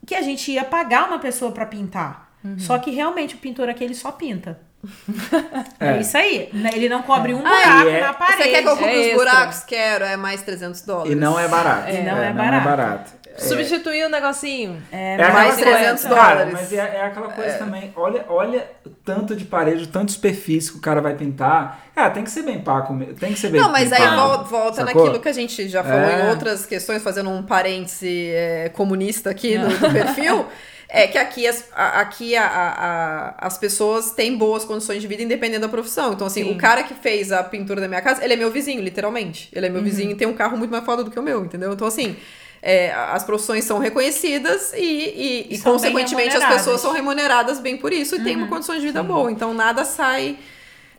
que 0.07 0.14
a 0.14 0.23
gente 0.23 0.51
ia 0.51 0.64
pagar 0.64 1.07
uma 1.09 1.19
pessoa 1.19 1.53
pra 1.53 1.66
pintar. 1.66 2.29
Só 2.57 2.79
que 2.79 2.91
realmente 2.91 3.35
o 3.35 3.39
pintor 3.39 3.69
aqui 3.69 3.85
ele 3.85 3.95
só 3.95 4.11
pinta. 4.12 4.61
É, 5.81 5.97
É. 5.97 6.01
isso 6.01 6.16
aí. 6.16 6.49
Né? 6.53 6.71
Ele 6.75 6.89
não 6.89 7.03
cobre 7.03 7.35
um 7.35 7.39
Ah, 7.45 7.51
buraco 7.51 7.89
é- 7.89 8.01
na 8.01 8.14
parede. 8.14 8.43
Você 8.43 8.49
quer 8.49 8.62
que 8.62 8.69
eu 8.69 8.77
compre 8.77 9.09
É 9.11 9.11
os 9.11 9.14
buracos? 9.19 9.64
Quero, 9.64 10.05
é 10.05 10.16
mais 10.16 10.43
300 10.43 10.81
dólares. 10.83 11.12
E 11.12 11.14
não 11.14 11.39
é 11.39 11.47
barato. 11.49 11.91
E 11.91 11.99
não 12.03 12.16
é 12.16 12.33
Não 12.33 12.45
é 12.45 12.61
barato. 12.61 13.12
Barato. 13.41 13.55
Substituir 13.57 14.05
o 14.05 14.09
negocinho. 14.09 14.82
É, 14.93 15.14
É 15.14 15.30
mais 15.32 15.55
aquela 15.55 15.70
coisa, 15.78 15.95
300 15.95 16.03
cara, 16.05 16.30
dólares. 16.45 16.53
mas 16.53 16.72
é, 16.72 16.76
é 16.76 17.03
aquela 17.05 17.28
coisa 17.28 17.59
também. 17.59 17.93
Olha, 17.97 18.24
olha 18.28 18.66
o 18.84 18.91
tanto 18.91 19.34
de 19.36 19.45
parede, 19.45 19.84
o 19.84 19.86
tanto 19.86 20.07
de 20.07 20.12
superfície 20.12 20.70
que 20.72 20.78
o 20.78 20.80
cara 20.80 21.01
vai 21.01 21.14
pintar. 21.14 21.86
Ah, 21.97 22.11
tem 22.11 22.22
que 22.24 22.30
ser 22.30 22.43
bem 22.43 22.61
pago. 22.61 22.93
mesmo, 22.95 23.14
Tem 23.14 23.32
que 23.32 23.39
ser 23.39 23.49
bem 23.51 23.61
Não, 23.61 23.70
mas 23.72 23.93
aí 23.93 24.01
bem 24.01 24.09
pago, 24.11 24.20
vol- 24.20 24.45
volta 24.45 24.84
sacou? 24.84 25.03
naquilo 25.05 25.22
que 25.22 25.28
a 25.28 25.32
gente 25.32 25.68
já 25.68 25.82
falou 25.82 26.09
É. 26.09 26.26
em 26.26 26.28
outras 26.30 26.64
questões, 26.66 27.03
fazendo 27.03 27.30
um 27.30 27.43
parêntese 27.43 28.30
é, 28.32 28.68
comunista 28.74 29.30
aqui 29.30 29.57
no, 29.59 29.68
do 29.68 29.91
perfil. 29.93 30.47
É 30.91 31.07
que 31.07 31.18
aqui, 31.18 31.47
as, 31.47 31.68
aqui 31.76 32.34
a, 32.34 32.47
a- 32.47 32.72
a- 32.72 33.34
as 33.47 33.59
pessoas 33.59 34.11
têm 34.12 34.39
boas 34.39 34.64
condições 34.64 35.03
de 35.03 35.07
vida 35.07 35.22
independente 35.22 35.61
da 35.61 35.68
profissão. 35.68 36.14
Então, 36.14 36.26
assim, 36.26 36.45
Sim. 36.45 36.55
o 36.55 36.57
cara 36.57 36.82
que 36.82 36.95
fez 36.95 37.30
a 37.30 37.45
pintura 37.45 37.78
da 37.78 37.86
minha 37.86 38.01
casa, 38.01 38.24
ele 38.24 38.32
é 38.32 38.36
meu 38.39 38.51
vizinho, 38.51 38.80
literalmente. 38.80 39.51
Ele 39.53 39.66
é 39.66 39.68
Uhum. 39.68 39.74
meu 39.74 39.82
vizinho 39.84 40.12
e 40.12 40.14
tem 40.14 40.26
um 40.26 40.32
carro 40.32 40.57
muito 40.57 40.70
mais 40.70 40.82
foda 40.86 41.05
do 41.05 41.11
que 41.11 41.20
o 41.20 41.22
meu, 41.22 41.45
entendeu? 41.45 41.74
Então, 41.74 41.86
assim, 41.86 42.16
é, 42.62 42.92
as 42.92 43.22
profissões 43.24 43.64
são 43.64 43.78
reconhecidas 43.78 44.72
e, 44.74 44.78
e, 44.78 45.46
E 45.50 45.54
e, 45.54 45.59
consequentemente, 45.61 46.36
as 46.36 46.44
pessoas 46.44 46.80
são 46.80 46.92
remuneradas 46.92 47.61
bem 47.61 47.76
por 47.76 47.92
isso 47.92 48.16
e 48.16 48.22
têm 48.24 48.34
Uhum. 48.36 48.42
uma 48.42 48.48
condição 48.48 48.74
de 48.74 48.80
vida 48.82 49.02
boa. 49.02 49.30
Então, 49.30 49.54
nada 49.54 49.84
sai. 49.84 50.38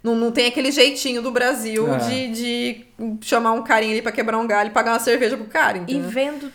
Não, 0.02 0.16
não 0.16 0.32
tem 0.32 0.48
aquele 0.48 0.72
jeitinho 0.72 1.22
do 1.22 1.30
Brasil 1.32 1.94
É. 1.94 1.98
de, 1.98 2.28
de 2.30 2.86
chamar 3.22 3.52
um 3.52 3.62
carinha 3.64 3.92
ali 3.92 4.02
pra 4.02 4.12
quebrar 4.14 4.38
um 4.38 4.48
galho 4.48 4.70
e 4.70 4.72
pagar 4.74 4.94
uma 4.94 5.00
cerveja 5.00 5.36
pro 5.36 5.46
cara, 5.48 5.78
E 5.78 5.82
entendeu? 5.82 6.10
vendo 6.10 6.52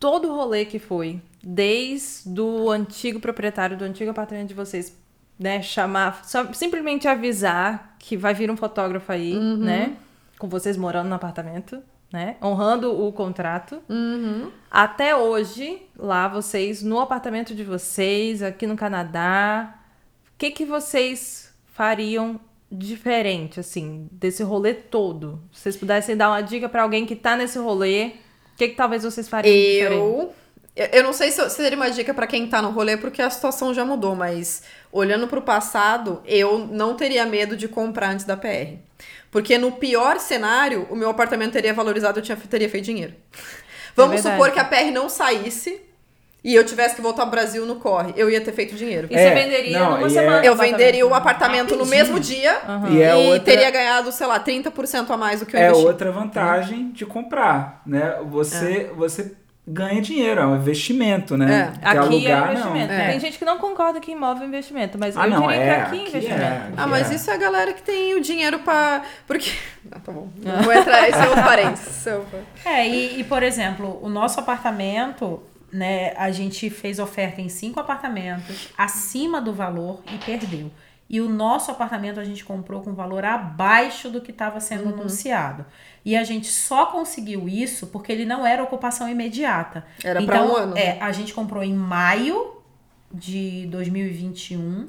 todo 0.00 0.28
o 0.30 0.34
rolê 0.34 0.64
que 0.64 0.78
foi, 0.78 1.20
desde 1.42 2.40
o 2.40 2.70
antigo 2.70 3.20
proprietário 3.20 3.76
do 3.76 3.84
antigo 3.84 4.10
apartamento 4.10 4.48
de 4.48 4.54
vocês, 4.54 4.94
né, 5.38 5.60
chamar, 5.60 6.22
só, 6.24 6.50
simplesmente 6.54 7.06
avisar 7.06 7.96
que 7.98 8.16
vai 8.16 8.32
vir 8.32 8.50
um 8.50 8.56
fotógrafo 8.56 9.12
aí, 9.12 9.34
Uhum. 9.34 9.56
né, 9.58 9.92
com 10.38 10.48
vocês 10.48 10.76
morando 10.78 11.08
no 11.08 11.14
apartamento, 11.14 11.82
né, 12.12 12.36
honrando 12.42 13.04
o 13.04 13.12
contrato. 13.12 13.82
Uhum. 13.88 14.50
Até 14.70 15.16
hoje, 15.16 15.82
lá 15.98 16.28
vocês, 16.28 16.82
no 16.82 17.00
apartamento 17.00 17.54
de 17.54 17.64
vocês, 17.64 18.42
aqui 18.42 18.66
no 18.66 18.76
Canadá, 18.76 19.78
o 20.28 20.38
que 20.38 20.50
que 20.50 20.64
vocês 20.64 21.52
fariam 21.66 22.40
diferente, 22.70 23.60
assim, 23.60 24.08
desse 24.12 24.42
rolê 24.42 24.74
todo? 24.74 25.40
Se 25.52 25.62
vocês 25.62 25.76
pudessem 25.76 26.16
dar 26.16 26.30
uma 26.30 26.40
dica 26.40 26.68
pra 26.68 26.82
alguém 26.82 27.06
que 27.06 27.16
tá 27.16 27.36
nesse 27.36 27.58
rolê, 27.58 28.12
o 28.54 28.56
que 28.56 28.68
que 28.68 28.74
talvez 28.76 29.02
vocês 29.02 29.28
fariam 29.28 29.54
diferente? 29.54 29.94
Eu. 29.94 30.34
Eu 30.34 30.46
eu 30.76 31.02
não 31.02 31.12
sei 31.14 31.30
se 31.30 31.48
seria 31.48 31.76
uma 31.76 31.90
dica 31.90 32.12
pra 32.12 32.26
quem 32.26 32.46
tá 32.46 32.60
no 32.60 32.70
rolê, 32.70 32.98
porque 32.98 33.22
a 33.22 33.30
situação 33.30 33.72
já 33.72 33.82
mudou, 33.82 34.14
mas 34.14 34.62
olhando 34.92 35.26
pro 35.26 35.40
passado, 35.40 36.20
eu 36.26 36.58
não 36.58 36.94
teria 36.94 37.24
medo 37.24 37.56
de 37.56 37.66
comprar 37.66 38.10
antes 38.10 38.26
da 38.26 38.36
PR. 38.36 38.76
Porque 39.36 39.58
no 39.58 39.70
pior 39.72 40.18
cenário, 40.18 40.86
o 40.88 40.96
meu 40.96 41.10
apartamento 41.10 41.52
teria 41.52 41.74
valorizado, 41.74 42.20
eu 42.20 42.22
tinha, 42.22 42.34
teria 42.48 42.70
feito 42.70 42.84
dinheiro. 42.86 43.12
Vamos 43.94 44.14
verdade. 44.14 44.34
supor 44.34 44.50
que 44.50 44.58
a 44.58 44.64
PR 44.64 44.90
não 44.90 45.10
saísse 45.10 45.78
e 46.42 46.54
eu 46.54 46.64
tivesse 46.64 46.94
que 46.96 47.02
voltar 47.02 47.20
pro 47.24 47.32
Brasil 47.32 47.66
no 47.66 47.76
corre. 47.76 48.14
Eu 48.16 48.30
ia 48.30 48.40
ter 48.40 48.52
feito 48.52 48.74
dinheiro. 48.74 49.08
E 49.10 49.14
É, 49.14 49.28
você 49.28 49.34
venderia 49.34 49.78
não, 49.78 49.90
numa 49.98 50.06
e 50.06 50.10
semana? 50.10 50.42
é- 50.42 50.48
Eu 50.48 50.56
venderia 50.56 51.06
o 51.06 51.12
apartamento 51.12 51.76
no 51.76 51.84
Rapidinho. 51.84 51.90
mesmo 52.14 52.18
dia 52.18 52.62
E 52.90 53.02
é 53.02 53.10
e 53.10 53.26
outra- 53.32 53.40
teria 53.44 53.70
ganhado, 53.70 54.10
sei 54.10 54.26
lá, 54.26 54.40
30% 54.40 55.10
a 55.12 55.18
mais 55.18 55.40
do 55.40 55.44
que 55.44 55.54
eu 55.54 55.60
É 55.60 55.66
investi. 55.66 55.84
outra 55.84 56.10
vantagem 56.10 56.90
de 56.92 57.04
comprar, 57.04 57.82
né? 57.84 58.16
Você, 58.30 58.90
você 58.96 59.32
ganha 59.66 60.00
dinheiro, 60.00 60.40
é 60.40 60.46
um 60.46 60.56
investimento, 60.56 61.36
né? 61.36 61.70
Porque 61.72 61.86
Aqui 61.86 61.98
alugar, 61.98 62.48
é 62.48 62.52
investimento. 62.52 62.86
não. 62.92 63.00
É. 63.00 63.10
Tem 63.10 63.20
gente 63.20 63.38
que 63.38 63.44
não 63.44 63.58
concorda 63.58 64.00
que 64.00 64.12
imóvel 64.12 64.44
é 64.44 64.46
investimento, 64.46 64.96
mas 64.98 65.16
Ah, 65.16 65.24
eu 65.26 65.30
não, 65.30 65.42
diria 65.48 65.56
é, 65.56 65.66
que 65.66 65.70
aqui 65.80 65.80
é 65.80 65.82
aqui 66.00 66.08
investimento. 66.08 66.42
é. 66.42 66.70
Ah, 66.76 66.86
mas 66.86 67.10
É. 67.10 67.14
isso 67.16 67.30
é 67.30 67.34
a 67.34 67.36
galera 67.36 67.72
que 67.72 67.82
tem 67.82 68.14
o 68.14 68.20
dinheiro 68.20 68.60
pra. 68.60 69.02
Porque. 69.26 69.50
Ah, 69.92 70.00
tá 70.00 70.10
bom. 70.10 70.28
Não 70.44 70.62
vou 70.64 70.72
entrar, 70.72 71.08
esse 71.08 71.16
é 71.16 71.28
o 71.28 71.34
parênteses. 71.34 72.06
é 72.08 72.20
É, 72.64 72.88
e, 72.88 73.20
e, 73.20 73.24
por 73.24 73.40
exemplo, 73.44 74.00
o 74.02 74.08
nosso 74.08 74.40
apartamento, 74.40 75.40
né, 75.72 76.12
a 76.16 76.32
gente 76.32 76.68
fez 76.70 76.98
oferta 76.98 77.40
em 77.40 77.48
cinco 77.48 77.78
apartamentos 77.78 78.68
acima 78.76 79.40
do 79.40 79.52
valor 79.52 80.00
e 80.12 80.18
perdeu. 80.18 80.72
E 81.08 81.20
o 81.20 81.28
nosso 81.28 81.70
apartamento 81.70 82.18
a 82.18 82.24
gente 82.24 82.44
comprou 82.44 82.82
com 82.82 82.94
valor 82.94 83.24
abaixo 83.24 84.10
do 84.10 84.20
que 84.20 84.32
estava 84.32 84.58
sendo 84.58 84.88
anunciado. 84.88 85.64
E 86.06 86.14
a 86.16 86.22
gente 86.22 86.46
só 86.46 86.86
conseguiu 86.86 87.48
isso 87.48 87.88
porque 87.88 88.12
ele 88.12 88.24
não 88.24 88.46
era 88.46 88.62
ocupação 88.62 89.08
imediata. 89.08 89.84
Era 90.04 90.22
então, 90.22 90.52
um 90.52 90.56
ano. 90.56 90.78
É, 90.78 91.00
a 91.00 91.10
gente 91.10 91.34
comprou 91.34 91.64
em 91.64 91.74
maio 91.74 92.62
de 93.12 93.66
2021, 93.66 94.86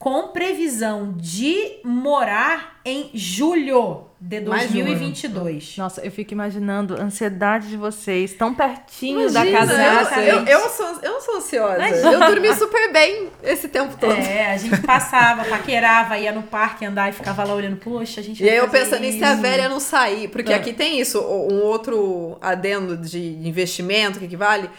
com 0.00 0.28
previsão 0.28 1.12
de 1.14 1.78
morar 1.84 2.80
em 2.86 3.10
julho 3.12 4.06
de 4.18 4.40
Mais 4.40 4.74
um 4.74 4.78
ano. 4.78 4.86
2022. 4.86 5.76
Nossa, 5.76 6.00
eu 6.00 6.10
fico 6.10 6.32
imaginando 6.32 6.96
a 6.96 7.02
ansiedade 7.02 7.68
de 7.68 7.76
vocês, 7.76 8.32
tão 8.32 8.54
pertinho 8.54 9.28
Imagina, 9.28 9.66
da 9.66 9.74
casa 9.76 10.20
eu, 10.22 10.38
eu, 10.38 10.44
eu 10.46 10.68
sou, 10.70 10.86
eu 11.02 11.12
não 11.12 11.20
sou 11.20 11.36
ansiosa. 11.36 11.86
Eu 11.86 12.18
dormi 12.18 12.54
super 12.54 12.90
bem 12.90 13.28
esse 13.42 13.68
tempo 13.68 13.94
todo. 14.00 14.14
É, 14.14 14.52
a 14.52 14.56
gente 14.56 14.80
passava, 14.80 15.44
paquerava, 15.44 16.16
ia 16.16 16.32
no 16.32 16.44
parque 16.44 16.86
andar 16.86 17.10
e 17.10 17.12
ficava 17.12 17.44
lá 17.44 17.52
olhando, 17.52 17.76
poxa, 17.76 18.20
a 18.20 18.24
gente 18.24 18.42
E 18.42 18.48
aí 18.48 18.56
eu 18.56 18.70
pensando 18.70 19.04
em 19.04 19.12
se 19.12 19.22
a 19.22 19.34
velha 19.34 19.68
não 19.68 19.78
sair, 19.78 20.28
porque 20.28 20.50
É. 20.50 20.56
aqui 20.56 20.72
tem 20.72 20.98
isso, 20.98 21.20
um 21.20 21.60
outro 21.60 22.38
adendo 22.40 22.96
de 22.96 23.20
investimento 23.46 24.18
que 24.18 24.24
equivale. 24.24 24.70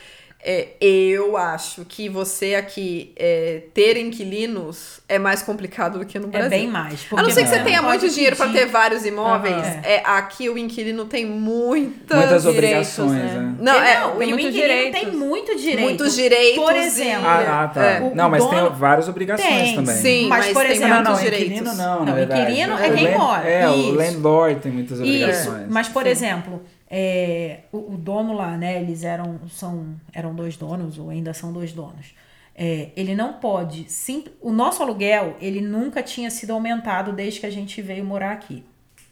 É, 0.44 0.70
eu 0.82 1.38
acho 1.38 1.86
que 1.86 2.10
você 2.10 2.56
aqui 2.56 3.12
é, 3.16 3.62
ter 3.76 3.96
inquilinos 3.98 5.00
é 5.08 5.20
mais 5.20 5.44
complicado 5.44 6.00
do 6.00 6.06
que 6.06 6.18
no 6.18 6.28
É 6.30 6.32
Brasil. 6.32 6.50
bem 6.50 6.68
mais. 6.68 7.06
A 7.16 7.22
não 7.22 7.30
ser 7.30 7.44
que 7.44 7.50
você 7.50 7.58
não 7.58 7.64
tenha 7.66 7.82
muito 7.84 8.10
dinheiro 8.10 8.36
para 8.36 8.52
ter 8.52 8.66
vários 8.66 9.06
imóveis, 9.06 9.56
Aham. 9.56 9.82
é, 9.84 10.02
aqui 10.04 10.50
o 10.50 10.58
inquilino 10.58 11.06
tem 11.06 11.26
muitas, 11.28 12.18
Muitas 12.18 12.44
direitos, 12.44 12.98
obrigações, 13.00 13.12
né? 13.34 13.40
né? 13.40 13.56
Não, 13.60 13.74
é, 13.76 14.00
não, 14.00 14.16
tem 14.18 14.30
e 14.30 14.34
o 14.34 14.36
muitos 14.36 14.56
inquilino 14.56 14.74
direitos. 14.74 15.00
tem 15.02 15.12
muito 15.12 15.56
direito. 15.58 15.82
muitos 15.82 16.16
direitos. 16.16 16.64
Por 16.64 16.76
exemplo, 16.76 17.28
Ah, 17.28 17.62
ah, 17.64 17.68
tá. 17.68 17.84
É. 17.86 18.02
O- 18.02 18.16
Não, 18.16 18.30
mas 18.30 18.44
dono- 18.44 18.70
tem 18.72 18.80
várias 18.80 19.08
obrigações 19.08 19.48
Tem, 19.48 19.76
também. 19.76 19.96
Sim, 19.96 20.28
Mas, 20.28 20.46
mas, 20.46 20.54
por 20.54 20.62
tem 20.64 20.72
exemplo- 20.72 20.96
muitos 20.96 21.14
não, 21.14 21.20
direitos. 21.24 21.48
inquilino 21.52 21.74
não, 21.76 22.00
Não, 22.00 22.06
na 22.06 22.14
verdade. 22.14 22.42
inquilino 22.42 22.78
é 22.80 22.90
quem 22.90 23.18
mora, 23.18 23.48
É, 23.48 23.70
o 23.70 23.92
landlord 23.92 24.60
tem 24.62 24.72
muitas 24.72 25.00
obrigações. 25.00 25.62
Isso, 25.62 25.66
mas 25.70 25.88
por 25.88 26.08
exemplo, 26.08 26.64
é, 26.94 27.62
o, 27.72 27.94
o 27.94 27.98
dono 27.98 28.34
lá, 28.34 28.58
né? 28.58 28.82
Eles 28.82 29.06
eram, 29.06 29.40
são, 29.50 29.96
eram 30.12 30.36
dois 30.36 30.58
donos, 30.58 30.98
ou 31.00 31.10
ainda 31.10 31.34
são 31.34 31.54
dois 31.54 31.72
donos. 31.72 32.14
É, 32.54 32.90
ele 32.98 33.16
não 33.16 33.34
pode. 33.34 33.90
Sim, 33.90 34.26
o 34.42 34.52
nosso 34.52 34.84
aluguel, 34.84 35.38
ele 35.40 35.62
nunca 35.62 36.04
tinha 36.04 36.30
sido 36.30 36.52
aumentado 36.52 37.14
desde 37.14 37.40
que 37.40 37.46
a 37.46 37.50
gente 37.50 37.82
veio 37.82 38.04
morar 38.04 38.34
aqui. 38.34 38.66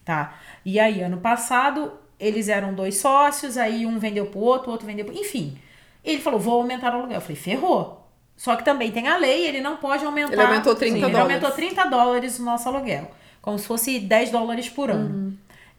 Tá? 0.04 0.38
E 0.66 0.78
aí, 0.78 1.02
ano 1.02 1.20
passado, 1.20 1.94
eles 2.20 2.50
eram 2.50 2.74
dois 2.74 2.98
sócios, 2.98 3.58
aí 3.58 3.86
um 3.86 3.98
vendeu 3.98 4.26
pro 4.26 4.40
outro, 4.40 4.68
o 4.68 4.72
outro 4.74 4.86
vendeu 4.86 5.06
pro. 5.06 5.16
Enfim. 5.16 5.58
Ele 6.04 6.20
falou: 6.20 6.38
vou 6.38 6.56
aumentar 6.56 6.94
o 6.94 6.98
aluguel. 6.98 7.16
Eu 7.16 7.22
falei, 7.22 7.38
ferrou. 7.38 8.06
Só 8.36 8.58
que 8.58 8.66
também 8.66 8.92
tem 8.92 9.08
a 9.08 9.18
lei, 9.18 9.48
ele 9.48 9.62
não 9.62 9.78
pode 9.78 10.04
aumentar. 10.04 10.34
Ele 10.34 10.42
aumentou 10.42 10.76
30 10.76 10.94
Sim, 10.94 11.00
dólares. 11.00 11.16
Ele 11.16 11.22
aumentou 11.22 11.52
30 11.52 11.86
dólares 11.86 12.40
o 12.40 12.44
nosso 12.44 12.68
aluguel. 12.68 13.12
Como 13.42 13.58
se 13.58 13.66
fosse 13.68 14.00
10 14.00 14.32
dólares 14.32 14.70
por 14.70 14.90
ano. 14.90 15.29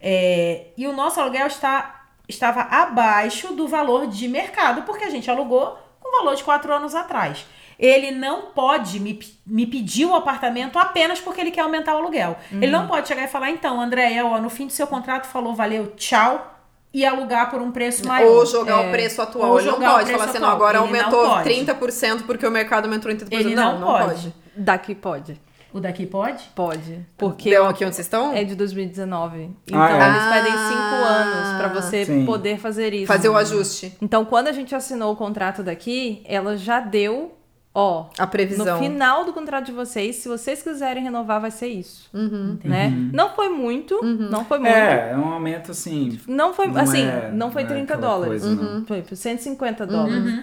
É, 0.00 0.66
e 0.76 0.86
o 0.86 0.92
nosso 0.92 1.20
aluguel 1.20 1.46
está, 1.46 2.06
estava 2.28 2.62
abaixo 2.62 3.52
do 3.54 3.68
valor 3.68 4.06
de 4.06 4.26
mercado, 4.28 4.82
porque 4.82 5.04
a 5.04 5.10
gente 5.10 5.30
alugou 5.30 5.78
com 6.00 6.10
valor 6.18 6.34
de 6.34 6.42
4 6.44 6.72
anos 6.72 6.94
atrás. 6.94 7.44
Ele 7.78 8.10
não 8.10 8.42
pode 8.54 9.00
me, 9.00 9.18
me 9.46 9.66
pedir 9.66 10.04
o 10.04 10.14
apartamento 10.14 10.78
apenas 10.78 11.18
porque 11.18 11.40
ele 11.40 11.50
quer 11.50 11.62
aumentar 11.62 11.94
o 11.94 11.98
aluguel. 11.98 12.36
Ele 12.52 12.70
não 12.70 12.86
pode 12.86 13.08
chegar 13.08 13.24
e 13.24 13.28
falar, 13.28 13.50
então, 13.50 13.80
Andréia, 13.80 14.24
ó, 14.26 14.38
no 14.38 14.50
fim 14.50 14.66
do 14.66 14.72
seu 14.72 14.86
contrato 14.86 15.26
falou, 15.26 15.54
valeu, 15.54 15.92
tchau, 15.96 16.58
e 16.92 17.06
alugar 17.06 17.50
por 17.50 17.62
um 17.62 17.70
preço 17.70 18.06
maior. 18.06 18.28
Ou 18.30 18.44
jogar 18.44 18.84
É. 18.84 18.88
o 18.88 18.90
preço 18.90 19.22
atual. 19.22 19.50
Ou 19.52 19.60
Ele 19.60 19.70
não 19.70 19.78
pode 19.80 19.94
preço 20.04 20.12
falar 20.12 20.24
assim, 20.30 20.38
não, 20.40 20.48
atual. 20.48 20.56
agora 20.56 20.78
Ele 20.78 20.92
não 20.92 20.98
aumentou 21.00 21.24
pode. 21.36 21.48
30% 21.48 22.22
porque 22.26 22.46
o 22.46 22.50
mercado 22.50 22.84
aumentou 22.84 23.10
em 23.10 23.16
30%. 23.16 23.28
Ele 23.30 23.54
não, 23.54 23.72
não 23.74 23.80
não 23.80 23.86
pode. 23.86 24.04
pode. 24.14 24.34
Daqui 24.56 24.94
pode. 24.94 25.40
O 25.72 25.78
daqui 25.80 26.04
pode? 26.06 26.42
Pode. 26.54 27.06
Porque 27.16 27.50
Deu 27.50 27.64
aqui 27.66 27.84
onde 27.84 27.94
vocês 27.94 28.06
estão? 28.06 28.32
é 28.32 28.42
de 28.42 28.54
2019. 28.56 29.50
Então 29.66 29.80
Ah, 29.80 29.90
é? 29.90 30.08
eles 30.08 30.24
pedem 30.24 30.52
Ah. 30.52 30.68
cinco 30.68 31.04
anos 31.04 31.58
pra 31.58 31.68
você 31.80 32.04
Sim. 32.04 32.26
poder 32.26 32.58
fazer 32.58 32.92
isso. 32.92 33.06
Fazer 33.06 33.28
o 33.28 33.36
ajuste. 33.36 33.96
Então, 34.02 34.24
quando 34.24 34.48
a 34.48 34.52
gente 34.52 34.74
assinou 34.74 35.12
o 35.12 35.16
contrato 35.16 35.62
daqui, 35.62 36.22
ela 36.24 36.56
já 36.56 36.80
deu, 36.80 37.36
ó, 37.72 38.06
A 38.18 38.26
previsão. 38.26 38.78
no 38.78 38.82
final 38.82 39.24
do 39.24 39.32
contrato 39.32 39.66
de 39.66 39.72
vocês, 39.72 40.16
se 40.16 40.28
vocês 40.28 40.60
quiserem 40.60 41.04
renovar, 41.04 41.40
vai 41.40 41.52
ser 41.52 41.68
isso. 41.68 42.10
Uhum. 42.12 42.58
Né? 42.64 42.92
Não 43.12 43.30
foi 43.30 43.48
muito, 43.48 44.02
não 44.04 44.44
foi 44.44 44.58
muito. 44.58 44.72
É, 44.74 45.12
é 45.12 45.16
um 45.16 45.28
aumento 45.32 45.70
assim. 45.70 46.18
Não 46.26 46.52
foi, 46.52 46.66
Não 46.66 46.80
assim, 46.80 47.02
é- 47.06 47.30
não 47.32 47.52
foi 47.52 47.62
não 47.62 47.70
é 47.70 47.72
30 47.74 47.94
aquela 47.94 48.08
dólares. 48.12 48.42
coisa, 48.42 48.56
não. 48.60 48.84
Foi 48.86 49.02
por 49.02 49.16
150 49.16 49.86
dólares. 49.86 50.42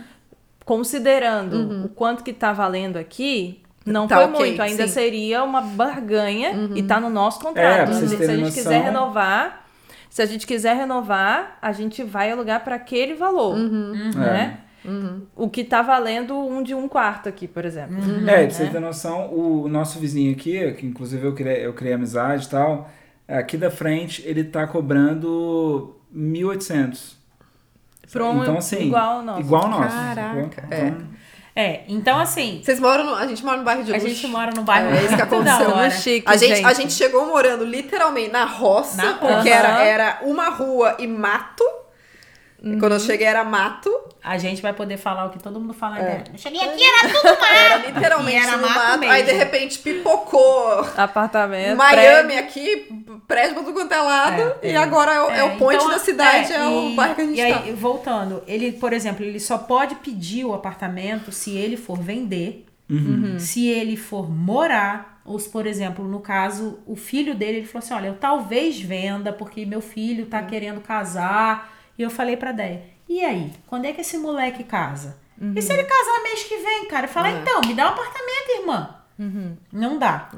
Considerando 0.65 1.85
o 1.85 1.89
quanto 1.89 2.23
que 2.23 2.33
tá 2.33 2.51
valendo 2.51 2.97
aqui, 2.97 3.61
não 3.87 4.07
Tá 4.07 4.15
foi 4.17 4.25
ok, 4.25 4.39
muito. 4.47 4.61
Ainda 4.61 4.87
sim. 4.87 4.93
seria 4.93 5.43
uma 5.43 5.61
barganha 5.61 6.69
e 6.75 6.83
tá 6.83 6.99
no 6.99 7.09
nosso 7.09 7.39
É, 7.39 7.43
contrato. 7.43 7.87
vocês 7.93 8.09
se 8.11 8.15
a 8.23 8.27
gente 8.27 8.39
noção. 8.41 8.53
quiser 8.63 8.83
renovar, 8.83 9.65
se 10.09 10.21
a 10.21 10.25
gente 10.25 10.45
quiser 10.47 10.75
renovar, 10.75 11.57
a 11.61 11.71
gente 11.71 12.03
vai 12.03 12.31
alugar 12.31 12.63
para 12.63 12.75
aquele 12.75 13.13
valor, 13.15 13.55
né? 13.57 14.59
O 15.35 15.49
que 15.49 15.63
tá 15.65 15.81
valendo 15.81 16.37
um 16.37 16.63
de 16.63 16.73
um 16.73 16.87
quarto 16.87 17.27
aqui, 17.27 17.45
por 17.47 17.65
exemplo. 17.65 17.97
É, 18.27 18.45
pra 18.45 18.49
vocês 18.51 18.69
terem 18.69 18.81
noção, 18.85 19.33
o 19.33 19.67
nosso 19.67 19.99
vizinho 19.99 20.31
aqui, 20.33 20.71
que 20.73 20.85
inclusive 20.85 21.25
eu 21.25 21.33
criei, 21.35 21.65
eu 21.65 21.73
criei 21.73 21.93
amizade 21.93 22.45
e 22.45 22.49
tal, 22.49 22.89
aqui 23.27 23.57
da 23.57 23.69
frente 23.69 24.23
ele 24.25 24.45
tá 24.45 24.65
cobrando 24.65 25.93
1.800. 26.15 27.15
Pra 28.11 28.23
um 28.29 28.41
então, 28.41 28.57
assim, 28.57 28.85
igual 28.87 29.17
ao 29.17 29.23
nosso. 29.23 29.39
Igual 29.41 29.63
ao 29.63 29.69
nosso. 29.69 29.95
Caraca, 29.95 30.61
sacou? 30.61 30.77
é. 30.77 30.93
É, 31.59 31.81
então 31.87 32.19
assim, 32.19 32.61
Vocês 32.63 32.79
moram 32.79 33.03
no, 33.03 33.15
a 33.15 33.25
gente 33.25 33.43
mora 33.43 33.57
no 33.57 33.63
bairro 33.63 33.83
de 33.83 33.91
a 33.91 33.95
luxo. 33.95 34.07
gente 34.07 34.27
mora 34.27 34.51
no 34.55 34.61
bairro 34.61 34.93
É 34.95 35.03
isso 35.05 35.15
que 35.15 35.21
aconteceu. 35.23 35.69
hora. 35.71 35.89
Somos 35.89 36.03
chiques, 36.03 36.31
A 36.31 36.37
gente, 36.37 36.55
gente. 36.57 36.65
a 36.67 36.73
gente 36.73 36.93
chegou 36.93 37.25
morando 37.25 37.65
literalmente 37.65 38.31
na 38.31 38.45
roça, 38.45 38.97
Na 39.03 39.13
porque 39.15 39.49
era, 39.49 39.83
era 39.83 40.19
uma 40.21 40.49
rua 40.49 40.95
e 40.99 41.07
mato. 41.07 41.63
E 42.75 42.79
Quando 42.79 42.93
eu 42.93 42.99
cheguei 42.99 43.25
era 43.27 43.43
mato. 43.43 43.89
A 44.23 44.37
gente 44.37 44.61
vai 44.61 44.73
poder 44.73 44.97
falar 44.97 45.25
o 45.25 45.29
que 45.29 45.39
todo 45.39 45.59
mundo 45.59 45.73
fala. 45.73 45.99
É. 45.99 46.01
né? 46.03 46.23
Eu 46.33 46.37
cheguei 46.37 46.59
aqui, 46.59 46.81
era 46.83 47.13
tudo 47.13 47.37
Era 47.45 47.77
literalmente 47.77 48.35
E 48.37 48.39
era 48.47 48.57
no 48.57 48.67
mato 48.67 48.75
mato. 48.79 48.99
mesmo. 48.99 49.13
Aí 49.13 49.23
de 49.23 49.31
repente 49.31 49.79
pipocou 49.79 50.85
Apartamento. 50.97 51.77
Miami 51.77 52.33
prédio. 52.33 52.39
aqui, 52.39 53.03
prédio 53.27 53.53
pra 53.55 53.63
tudo 53.63 53.73
quanto 53.73 53.91
é 53.93 53.97
lado. 54.01 54.55
e 54.61 54.75
agora 54.75 55.13
é, 55.13 55.21
o- 55.21 55.29
é 55.31 55.43
o 55.43 55.47
É, 55.47 55.55
point 55.57 55.77
então, 55.81 55.89
da 55.93 55.99
cidade, 55.99 56.51
é, 56.51 56.67
o 56.67 56.89
e- 56.89 56.95
bairro 56.95 57.15
que 57.15 57.21
a 57.21 57.25
gente 57.25 57.39
E 57.39 57.53
tá. 57.53 57.59
aí, 57.61 57.71
voltando, 57.73 58.43
ele, 58.47 58.73
por 58.73 58.91
exemplo, 58.91 59.23
ele 59.23 59.39
só 59.39 59.57
pode 59.57 59.95
pedir 59.95 60.43
o 60.45 60.53
apartamento 60.53 61.31
se 61.31 61.55
ele 61.55 61.77
for 61.77 61.97
vender, 61.97 62.65
se 63.39 63.67
ele 63.67 63.95
for 63.97 64.29
morar, 64.29 65.21
ou 65.25 65.37
se, 65.39 65.49
por 65.49 65.65
exemplo, 65.67 66.05
no 66.05 66.19
caso, 66.21 66.79
o 66.85 66.95
filho 66.95 67.35
dele, 67.35 67.57
ele 67.59 67.67
falou 67.67 67.79
assim, 67.85 67.93
olha, 67.93 68.07
eu 68.07 68.15
talvez 68.15 68.79
venda, 68.79 69.31
porque 69.33 69.65
meu 69.65 69.81
filho 69.81 70.25
tá 70.25 70.41
querendo 70.41 70.79
casar. 70.81 71.76
E 71.97 72.01
eu 72.01 72.09
falei 72.09 72.37
pra 72.37 72.51
Déia, 72.51 72.83
e 73.09 73.23
aí, 73.23 73.51
quando 73.67 73.85
é 73.85 73.93
que 73.93 74.01
esse 74.01 74.17
moleque 74.17 74.63
casa? 74.63 75.17
E 75.55 75.61
se 75.61 75.71
ele 75.71 75.83
casar 75.83 76.23
mês 76.23 76.43
que 76.43 76.57
vem, 76.57 76.87
cara? 76.87 77.05
Eu 77.05 77.11
falei, 77.11 77.33
É. 77.33 77.39
então, 77.39 77.61
me 77.61 77.73
dá 77.73 77.85
um 77.85 77.89
apartamento, 77.93 78.49
irmã. 78.59 78.95
Não 79.71 79.97
dá, 79.97 80.29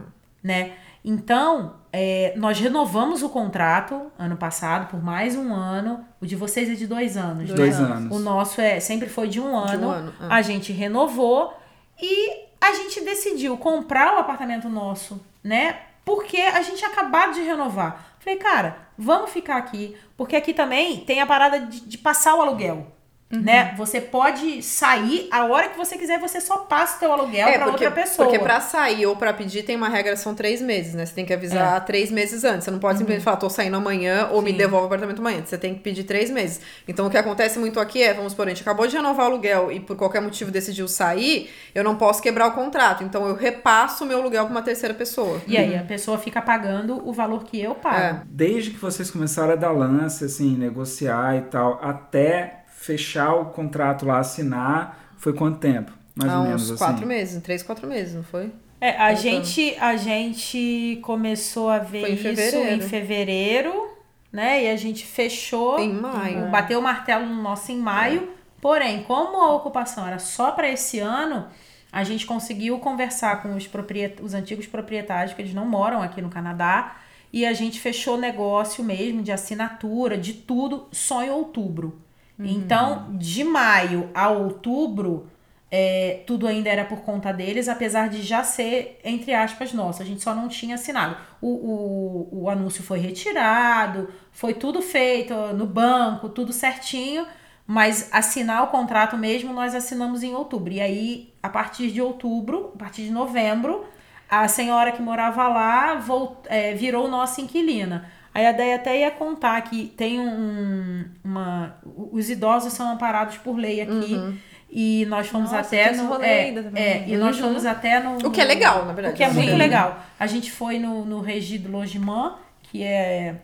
né? 0.43 0.73
Então, 1.03 1.75
é, 1.91 2.33
nós 2.35 2.59
renovamos 2.59 3.23
o 3.23 3.29
contrato 3.29 4.11
ano 4.19 4.35
passado 4.35 4.89
por 4.91 5.01
mais 5.01 5.35
um 5.35 5.53
ano. 5.53 6.05
O 6.21 6.25
de 6.25 6.35
vocês 6.35 6.69
é 6.69 6.73
de 6.73 6.85
dois 6.85 7.15
anos. 7.17 7.49
né? 7.49 7.55
Dois 7.55 7.79
anos. 7.79 8.15
O 8.15 8.19
nosso 8.19 8.59
é 8.59 8.79
sempre 8.81 9.07
foi 9.09 9.27
de 9.29 9.39
um 9.39 9.55
ano. 9.57 9.89
ano, 9.89 10.13
ah. 10.19 10.35
A 10.35 10.41
gente 10.41 10.71
renovou 10.73 11.53
e 12.01 12.43
a 12.59 12.73
gente 12.73 13.01
decidiu 13.01 13.57
comprar 13.57 14.15
o 14.15 14.19
apartamento 14.19 14.67
nosso, 14.69 15.19
né? 15.43 15.77
Porque 16.03 16.37
a 16.37 16.61
gente 16.61 16.77
tinha 16.77 16.89
acabado 16.89 17.33
de 17.33 17.41
renovar. 17.41 18.08
Falei, 18.19 18.37
cara, 18.37 18.89
vamos 18.97 19.31
ficar 19.31 19.57
aqui, 19.57 19.95
porque 20.17 20.35
aqui 20.35 20.53
também 20.53 20.99
tem 21.05 21.21
a 21.21 21.25
parada 21.25 21.61
de, 21.61 21.81
de 21.81 21.97
passar 21.97 22.35
o 22.35 22.41
aluguel. 22.41 22.98
Uhum. 23.31 23.41
Né? 23.41 23.75
Você 23.77 24.01
pode 24.01 24.63
sair 24.63 25.27
a 25.31 25.45
hora 25.45 25.69
que 25.69 25.77
você 25.77 25.95
quiser, 25.97 26.19
você 26.19 26.41
só 26.41 26.57
passa 26.57 26.97
o 26.97 26.99
teu 26.99 27.11
aluguel 27.11 27.47
É, 27.47 27.57
pra 27.59 27.67
porque, 27.67 27.85
outra 27.85 28.01
pessoa. 28.03 28.27
porque 28.27 28.39
pra 28.39 28.59
sair 28.59 29.05
ou 29.05 29.15
pra 29.15 29.31
pedir 29.33 29.61
tem 29.63 29.75
uma 29.75 29.87
regra, 29.87 30.17
são 30.17 30.33
três 30.33 30.59
meses, 30.61 30.95
né? 30.95 31.05
Você 31.05 31.13
tem 31.13 31.25
que 31.25 31.33
avisar 31.33 31.85
três 31.85 32.09
meses 32.09 32.43
antes. 32.43 32.63
Você 32.63 32.71
não 32.71 32.79
pode 32.79 32.97
simplesmente 32.97 33.23
falar, 33.23 33.37
tô 33.37 33.47
saindo 33.49 33.77
amanhã 33.77 34.29
ou 34.31 34.41
me 34.41 34.49
Uhum. 34.49 34.55
Sim. 34.55 34.57
devolve 34.57 34.83
o 34.83 34.87
apartamento 34.87 35.19
amanhã. 35.19 35.43
Você 35.45 35.57
tem 35.59 35.75
que 35.75 35.79
pedir 35.81 36.05
três 36.05 36.31
meses. 36.31 36.59
Então 36.87 37.05
o 37.05 37.09
que 37.09 37.17
acontece 37.17 37.59
muito 37.59 37.79
aqui 37.79 38.01
é, 38.01 38.15
vamos 38.15 38.31
supor, 38.31 38.47
a 38.47 38.49
gente 38.49 38.61
acabou 38.63 38.87
de 38.87 38.95
renovar 38.95 39.27
o 39.27 39.29
aluguel 39.29 39.71
e 39.71 39.79
por 39.79 39.95
qualquer 39.95 40.21
motivo 40.21 40.49
decidiu 40.49 40.87
sair, 40.87 41.51
eu 41.75 41.83
não 41.83 41.95
posso 41.95 42.23
quebrar 42.23 42.47
o 42.47 42.51
contrato. 42.53 43.03
Então 43.03 43.27
eu 43.27 43.35
repasso 43.35 44.03
o 44.03 44.07
meu 44.07 44.19
aluguel 44.19 44.45
pra 44.45 44.51
uma 44.51 44.63
terceira 44.63 44.95
pessoa. 44.95 45.39
E 45.45 45.55
aí 45.55 45.77
a 45.77 45.83
pessoa 45.83 46.17
fica 46.17 46.41
pagando 46.41 47.07
o 47.07 47.13
valor 47.13 47.43
que 47.43 47.61
eu 47.61 47.75
pago. 47.75 47.95
É. 47.99 48.21
Desde 48.25 48.71
que 48.71 48.77
vocês 48.79 49.11
começaram 49.11 49.53
a 49.53 49.55
dar 49.55 49.71
lance, 49.71 50.25
assim, 50.25 50.55
negociar 50.57 51.37
e 51.37 51.41
tal, 51.41 51.79
até 51.83 52.58
fechar 52.79 53.33
o 53.33 53.45
contrato 53.47 54.05
lá, 54.05 54.19
assinar, 54.19 55.13
foi 55.17 55.33
quanto 55.33 55.59
tempo? 55.59 55.91
Mais 56.15 56.31
Há 56.31 56.39
ou 56.39 56.45
menos 56.45 56.63
uns 56.63 56.71
assim. 56.71 56.77
quatro 56.77 57.05
meses, 57.05 57.43
três, 57.43 57.61
quatro 57.61 57.85
meses, 57.85 58.15
não 58.15 58.23
foi? 58.23 58.51
É, 58.79 58.91
a 58.91 59.13
gente, 59.13 59.75
a 59.77 59.97
gente 59.97 60.97
começou 61.01 61.69
a 61.69 61.79
ver 61.79 62.07
em 62.07 62.13
isso 62.13 62.23
fevereiro. 62.23 62.71
em 62.71 62.87
fevereiro, 62.87 63.89
né? 64.31 64.63
E 64.63 64.69
a 64.69 64.77
gente 64.77 65.05
fechou, 65.05 65.77
Em 65.77 65.91
maio. 65.91 66.49
bateu 66.49 66.79
o 66.79 66.81
martelo 66.81 67.25
no 67.25 67.41
nosso 67.41 67.69
em 67.73 67.77
maio. 67.77 68.29
Porém, 68.61 69.03
como 69.03 69.41
a 69.41 69.53
ocupação 69.53 70.07
era 70.07 70.17
só 70.19 70.51
para 70.51 70.69
esse 70.69 70.99
ano, 70.99 71.47
a 71.91 72.05
gente 72.05 72.25
conseguiu 72.25 72.79
conversar 72.79 73.41
com 73.41 73.55
os, 73.55 73.67
propriet... 73.67 74.21
os 74.21 74.33
antigos 74.33 74.67
proprietários, 74.67 75.33
que 75.33 75.41
eles 75.41 75.53
não 75.53 75.67
moram 75.67 76.01
aqui 76.01 76.21
no 76.21 76.29
Canadá, 76.29 76.95
e 77.31 77.45
a 77.45 77.51
gente 77.51 77.77
fechou 77.79 78.17
negócio 78.17 78.83
mesmo 78.83 79.21
de 79.21 79.33
assinatura, 79.33 80.17
de 80.17 80.33
tudo, 80.33 80.87
só 80.93 81.21
em 81.23 81.29
outubro. 81.29 81.99
Então, 82.47 83.17
de 83.17 83.43
maio 83.43 84.09
a 84.13 84.29
outubro, 84.29 85.27
é, 85.71 86.23
tudo 86.25 86.47
ainda 86.47 86.69
era 86.69 86.85
por 86.85 87.01
conta 87.01 87.31
deles, 87.31 87.67
apesar 87.67 88.09
de 88.09 88.21
já 88.21 88.43
ser, 88.43 88.99
entre 89.03 89.33
aspas, 89.33 89.73
nosso. 89.73 90.01
A 90.01 90.05
gente 90.05 90.21
só 90.21 90.33
não 90.33 90.47
tinha 90.47 90.75
assinado. 90.75 91.17
O, 91.41 91.47
o, 91.47 92.43
o 92.43 92.49
anúncio 92.49 92.81
foi 92.81 92.99
retirado, 92.99 94.09
foi 94.31 94.53
tudo 94.53 94.81
feito 94.81 95.33
no 95.53 95.65
banco, 95.65 96.29
tudo 96.29 96.51
certinho, 96.53 97.25
mas 97.67 98.09
assinar 98.11 98.63
o 98.63 98.67
contrato 98.67 99.15
mesmo 99.17 99.53
nós 99.53 99.75
assinamos 99.75 100.23
em 100.23 100.33
outubro. 100.33 100.73
E 100.73 100.81
aí, 100.81 101.33
a 101.43 101.49
partir 101.49 101.91
de 101.91 102.01
outubro, 102.01 102.71
a 102.75 102.77
partir 102.79 103.03
de 103.03 103.11
novembro, 103.11 103.85
a 104.27 104.47
senhora 104.47 104.91
que 104.91 105.01
morava 105.01 105.47
lá 105.47 105.95
volt, 105.95 106.45
é, 106.45 106.73
virou 106.73 107.07
nossa 107.07 107.41
inquilina. 107.41 108.09
Aí 108.33 108.45
a 108.45 108.51
Deia 108.51 108.75
até 108.75 108.99
ia 108.99 109.11
contar 109.11 109.59
que 109.61 109.87
tem 109.97 110.19
um, 110.19 111.05
uma. 111.23 111.75
Os 112.11 112.29
idosos 112.29 112.73
são 112.73 112.91
amparados 112.91 113.37
por 113.37 113.57
lei 113.57 113.81
aqui. 113.81 114.13
Uhum. 114.13 114.37
E 114.71 115.05
nós 115.07 115.27
fomos 115.27 115.51
Nossa, 115.51 115.65
até 115.65 115.91
no. 115.93 116.21
É, 116.21 116.43
ainda 116.43 116.63
também. 116.63 116.83
é, 116.83 117.03
e 117.07 117.17
nós 117.17 117.35
Uhum. 117.37 117.47
fomos 117.47 117.65
até 117.65 117.99
no. 117.99 118.17
O 118.27 118.31
que 118.31 118.39
é 118.39 118.45
legal, 118.45 118.85
na 118.85 118.93
verdade. 118.93 119.13
O 119.15 119.17
que 119.17 119.23
é 119.23 119.29
muito 119.31 119.49
Sim. 119.51 119.57
legal. 119.57 119.99
A 120.19 120.27
gente 120.27 120.51
foi 120.51 120.77
no, 120.77 121.03
no 121.05 121.21
Regi 121.21 121.57
do 121.57 121.71
Logimã, 121.71 122.35
que 122.63 122.83
é, 122.83 123.35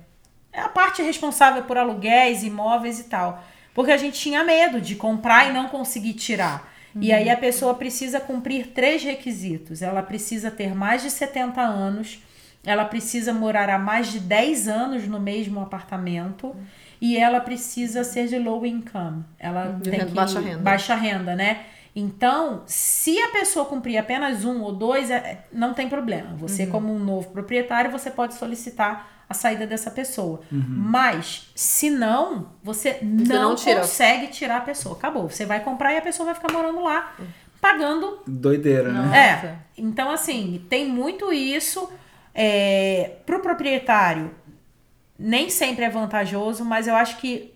é 0.54 0.62
a 0.62 0.70
parte 0.70 1.02
responsável 1.02 1.64
por 1.64 1.78
aluguéis, 1.80 2.44
imóveis 2.44 3.00
e 3.00 3.06
tal. 3.06 3.44
Porque 3.74 3.92
a 3.92 3.98
gente 3.98 4.20
tinha 4.20 4.44
medo 4.44 4.80
de 4.80 4.96
comprar 4.96 5.50
e 5.50 5.52
não 5.54 5.68
conseguir 5.68 6.14
tirar. 6.14 6.72
E 7.02 7.12
aí 7.12 7.30
a 7.30 7.36
pessoa 7.36 7.74
precisa 7.74 8.22
cumprir 8.22 8.68
três 8.68 9.04
requisitos. 9.04 9.82
Ela 9.82 10.02
precisa 10.02 10.50
ter 10.50 10.74
mais 10.74 11.02
de 11.02 11.10
70 11.12 11.60
anos, 11.60 12.20
ela 12.66 12.86
precisa 12.86 13.32
morar 13.34 13.70
há 13.70 13.78
mais 13.78 14.12
de 14.12 14.20
10 14.20 14.68
anos 14.68 15.08
no 15.08 15.20
mesmo 15.20 15.60
apartamento 15.62 16.56
e 17.00 17.18
ela 17.18 17.40
precisa 17.40 18.04
ser 18.04 18.28
de 18.28 18.40
low 18.40 18.66
income. 18.66 19.24
Ela 19.40 19.68
De 19.74 19.90
tem 19.90 19.94
renda- 20.00 20.06
que 20.08 20.12
baixa 20.14 20.40
renda. 20.40 20.58
baixa 20.60 20.96
renda, 20.96 21.36
né? 21.36 21.60
Então, 21.96 22.64
se 22.66 23.18
a 23.22 23.30
pessoa 23.30 23.66
cumprir 23.66 23.98
apenas 23.98 24.44
um 24.44 24.62
ou 24.62 24.74
dois, 24.74 25.10
é- 25.10 25.46
não 25.54 25.74
tem 25.74 25.88
problema. 25.88 26.36
Você, 26.36 26.64
Uhum. 26.66 26.72
como 26.72 26.94
um 26.94 27.00
novo 27.00 27.30
proprietário, 27.30 27.90
você 27.90 28.12
pode 28.12 28.34
solicitar 28.34 29.10
a 29.30 29.34
saída 29.34 29.66
dessa 29.66 29.90
pessoa. 29.90 30.42
Uhum. 30.52 30.66
Mas, 30.68 31.50
se 31.56 31.90
não, 31.90 32.48
você 32.62 33.00
não, 33.02 33.50
não 33.50 33.56
tira. 33.56 33.80
consegue 33.80 34.28
tirar 34.28 34.58
a 34.58 34.62
pessoa. 34.62 34.96
Acabou. 34.96 35.30
Você 35.30 35.46
vai 35.46 35.62
comprar 35.62 35.94
e 35.94 35.98
a 35.98 36.02
pessoa 36.02 36.26
vai 36.26 36.36
ficar 36.36 36.52
morando 36.52 36.82
lá, 36.84 37.16
pagando 37.62 38.20
Doideira, 38.28 38.92
né? 38.92 39.18
É, 39.18 39.56
então 39.78 40.12
assim, 40.12 40.64
tem 40.70 40.88
muito 40.88 41.32
isso. 41.32 41.90
É, 42.36 43.14
pro 43.26 43.40
proprietário, 43.40 44.36
nem 45.18 45.50
sempre 45.50 45.86
é 45.86 45.90
vantajoso, 45.90 46.66
mas 46.66 46.88
eu 46.88 46.96
acho 46.96 47.18
que 47.18 47.54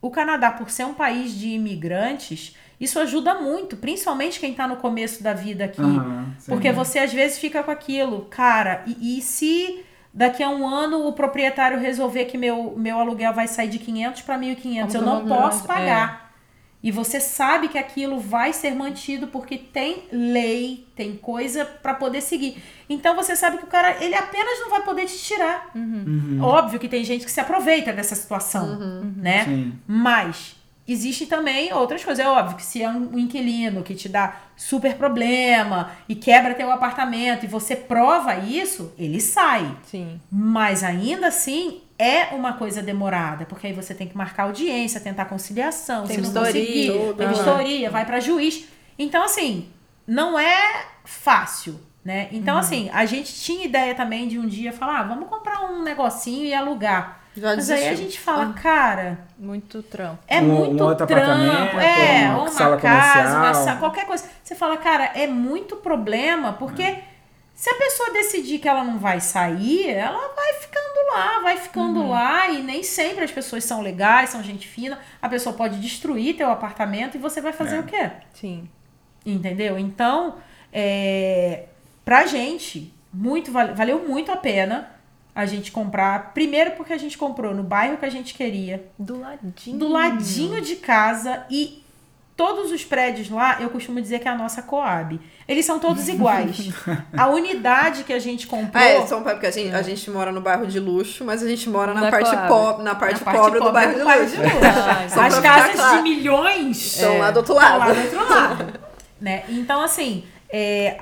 o 0.00 0.10
Canadá, 0.10 0.50
por 0.50 0.70
ser 0.70 0.84
um 0.84 0.94
país 0.94 1.38
de 1.38 1.50
imigrantes, 1.50 2.56
isso 2.80 2.98
ajuda 2.98 3.34
muito, 3.34 3.76
principalmente 3.76 4.40
quem 4.40 4.54
tá 4.54 4.66
no 4.66 4.76
começo 4.76 5.22
da 5.22 5.32
vida 5.32 5.66
aqui. 5.66 5.80
Sim. 5.80 6.50
Porque 6.50 6.72
você 6.72 6.98
às 6.98 7.12
vezes 7.12 7.38
fica 7.38 7.62
com 7.62 7.70
aquilo, 7.70 8.22
cara, 8.30 8.82
e, 8.86 9.18
e 9.18 9.22
se 9.22 9.84
daqui 10.12 10.42
a 10.42 10.48
um 10.48 10.66
ano 10.66 11.06
o 11.06 11.12
proprietário 11.12 11.78
resolver 11.78 12.24
que 12.24 12.36
meu, 12.36 12.74
meu 12.76 12.98
aluguel 12.98 13.32
vai 13.32 13.46
sair 13.46 13.68
de 13.68 13.78
500 13.78 14.22
para 14.22 14.38
1.500, 14.38 14.94
eu 14.94 15.02
não 15.02 15.26
posso 15.26 15.70
é. 15.70 16.31
E 16.82 16.90
você 16.90 17.20
sabe 17.20 17.68
que 17.68 17.78
aquilo 17.78 18.18
vai 18.18 18.52
ser 18.52 18.74
mantido 18.74 19.28
porque 19.28 19.56
tem 19.56 20.04
lei, 20.10 20.86
tem 20.96 21.16
coisa 21.16 21.64
para 21.64 21.94
poder 21.94 22.20
seguir. 22.20 22.60
Então 22.88 23.14
você 23.14 23.36
sabe 23.36 23.58
que 23.58 23.64
o 23.64 23.68
cara, 23.68 24.02
ele 24.02 24.14
apenas 24.14 24.60
não 24.60 24.70
vai 24.70 24.82
poder 24.82 25.06
te 25.06 25.16
tirar. 25.16 25.70
Uhum. 25.74 26.40
Óbvio 26.42 26.80
que 26.80 26.88
tem 26.88 27.04
gente 27.04 27.24
que 27.24 27.30
se 27.30 27.40
aproveita 27.40 27.92
dessa 27.92 28.16
situação, 28.16 29.02
né? 29.16 29.44
Sim. 29.44 29.78
Mas 29.86 30.56
existe 30.86 31.26
também 31.26 31.72
outras 31.72 32.04
coisas. 32.04 32.24
É 32.24 32.28
óbvio 32.28 32.56
que 32.56 32.64
se 32.64 32.82
é 32.82 32.88
um 32.88 33.16
inquilino 33.18 33.82
que 33.82 33.94
te 33.94 34.08
dá 34.08 34.36
super 34.56 34.96
problema 34.96 35.92
e 36.08 36.14
quebra 36.14 36.54
teu 36.54 36.70
apartamento 36.70 37.44
e 37.44 37.48
você 37.48 37.76
prova 37.76 38.36
isso, 38.36 38.92
ele 38.98 39.20
sai. 39.20 39.76
Sim. 39.84 40.20
Mas 40.30 40.82
ainda 40.82 41.28
assim 41.28 41.80
é 42.02 42.28
uma 42.32 42.54
coisa 42.54 42.82
demorada, 42.82 43.44
porque 43.46 43.66
aí 43.68 43.72
você 43.72 43.94
tem 43.94 44.08
que 44.08 44.16
marcar 44.16 44.44
audiência, 44.44 45.00
tentar 45.00 45.26
conciliação, 45.26 46.06
Tem 46.06 46.16
se 46.16 46.22
não 46.22 46.32
conseguir, 46.32 46.92
tem 47.16 47.28
vistoria, 47.28 47.90
vai 47.90 48.04
pra 48.04 48.18
juiz. 48.20 48.66
Então 48.98 49.22
assim, 49.24 49.68
não 50.06 50.38
é 50.38 50.84
fácil, 51.04 51.80
né? 52.04 52.28
Então 52.32 52.56
assim, 52.58 52.90
a 52.92 53.04
gente 53.04 53.32
tinha 53.34 53.64
ideia 53.64 53.94
também 53.94 54.28
de 54.28 54.38
um 54.38 54.46
dia 54.46 54.72
falar, 54.72 55.00
ah, 55.00 55.02
vamos 55.04 55.28
comprar 55.28 55.62
um 55.70 55.82
negocinho 55.82 56.44
e 56.44 56.54
alugar. 56.54 57.20
Já 57.34 57.56
Mas 57.56 57.70
aí 57.70 57.76
a 57.78 57.90
desistiu. 57.92 58.04
gente 58.04 58.20
fala, 58.20 58.52
cara, 58.52 59.20
Muito 59.38 59.82
trampo. 59.82 60.18
é 60.28 60.38
Um- 60.38 60.44
um 60.44 60.46
muito 60.66 60.84
outro 60.84 61.06
trampo, 61.06 61.78
é, 61.80 62.26
uma 62.28 62.42
uma, 62.42 62.48
sala 62.50 62.76
casa, 62.76 63.30
uma 63.30 63.38
comercial. 63.40 63.64
sala, 63.64 63.78
qualquer 63.78 64.04
coisa. 64.06 64.24
Você 64.44 64.54
fala, 64.54 64.76
cara, 64.76 65.04
é 65.14 65.26
muito 65.26 65.76
problema, 65.76 66.52
porque 66.52 66.98
se 67.62 67.70
a 67.70 67.74
pessoa 67.76 68.10
decidir 68.12 68.58
que 68.58 68.66
ela 68.68 68.82
não 68.82 68.98
vai 68.98 69.20
sair, 69.20 69.88
ela 69.90 70.34
vai 70.34 70.54
ficando 70.54 71.06
lá, 71.12 71.38
vai 71.38 71.56
ficando 71.56 72.00
Uhum. 72.00 72.10
lá, 72.10 72.48
e 72.48 72.60
nem 72.60 72.82
sempre 72.82 73.22
as 73.22 73.30
pessoas 73.30 73.62
são 73.64 73.80
legais, 73.80 74.30
são 74.30 74.42
gente 74.42 74.66
fina. 74.66 74.98
A 75.20 75.28
pessoa 75.28 75.54
pode 75.54 75.78
destruir 75.80 76.36
teu 76.36 76.50
apartamento 76.50 77.14
e 77.14 77.18
você 77.20 77.40
vai 77.40 77.52
fazer 77.52 77.76
É. 77.76 77.78
o 77.78 77.84
quê? 77.84 78.10
Sim. 78.34 78.68
Entendeu? 79.24 79.78
Então, 79.78 80.38
é, 80.72 81.66
pra 82.04 82.26
gente, 82.26 82.92
muito, 83.14 83.52
vale- 83.52 83.74
valeu 83.74 84.08
muito 84.08 84.32
a 84.32 84.36
pena 84.36 84.90
a 85.32 85.46
gente 85.46 85.70
comprar. 85.70 86.32
Primeiro 86.34 86.72
porque 86.72 86.92
a 86.92 86.98
gente 86.98 87.16
comprou 87.16 87.54
no 87.54 87.62
bairro 87.62 87.96
que 87.96 88.04
a 88.04 88.10
gente 88.10 88.34
queria, 88.34 88.84
Do 88.98 89.20
ladinho. 89.20 89.78
do 89.78 89.86
ladinho 89.88 90.60
de 90.60 90.74
casa 90.76 91.46
e 91.48 91.81
todos 92.42 92.72
os 92.72 92.84
prédios 92.84 93.30
lá, 93.30 93.58
eu 93.60 93.70
costumo 93.70 94.00
dizer 94.00 94.18
que 94.18 94.26
é 94.26 94.30
a 94.32 94.34
nossa 94.34 94.62
Coab. 94.62 95.20
Eles 95.46 95.64
são 95.64 95.78
todos 95.78 96.08
iguais. 96.08 96.70
A 97.16 97.28
unidade 97.28 98.02
que 98.02 98.12
a 98.12 98.18
gente 98.18 98.48
comprou. 98.48 98.82
É, 98.82 98.98
um 98.98 99.22
porque 99.22 99.46
a 99.46 99.50
gente, 99.52 99.72
a 99.72 99.80
gente 99.80 100.10
mora 100.10 100.32
no 100.32 100.40
bairro 100.40 100.66
de 100.66 100.80
luxo, 100.80 101.24
mas 101.24 101.40
a 101.40 101.48
gente 101.48 101.70
mora 101.70 101.94
na, 101.94 102.10
parte, 102.10 102.30
po 102.48 102.82
na 102.82 102.96
parte 102.96 103.20
na 103.20 103.24
parte 103.24 103.38
pobre, 103.38 103.60
do 103.60 103.70
bairro 103.70 103.94
de 103.94 104.00
luxo. 104.00 104.36
Ai, 104.42 105.06
Só 105.08 105.20
As 105.20 105.38
casas 105.38 105.76
claro. 105.76 105.96
de 105.98 106.02
milhões 106.02 106.94
Estão 106.96 107.18
lá 107.18 107.30
do 107.30 107.36
outro 107.36 107.54
estão 107.54 107.68
lado. 107.68 107.78
lá 107.78 107.92
do 107.92 108.00
outro 108.00 108.28
lado. 108.28 108.80
né? 109.20 109.44
Então, 109.48 109.80
assim, 109.80 110.24
é, 110.50 111.00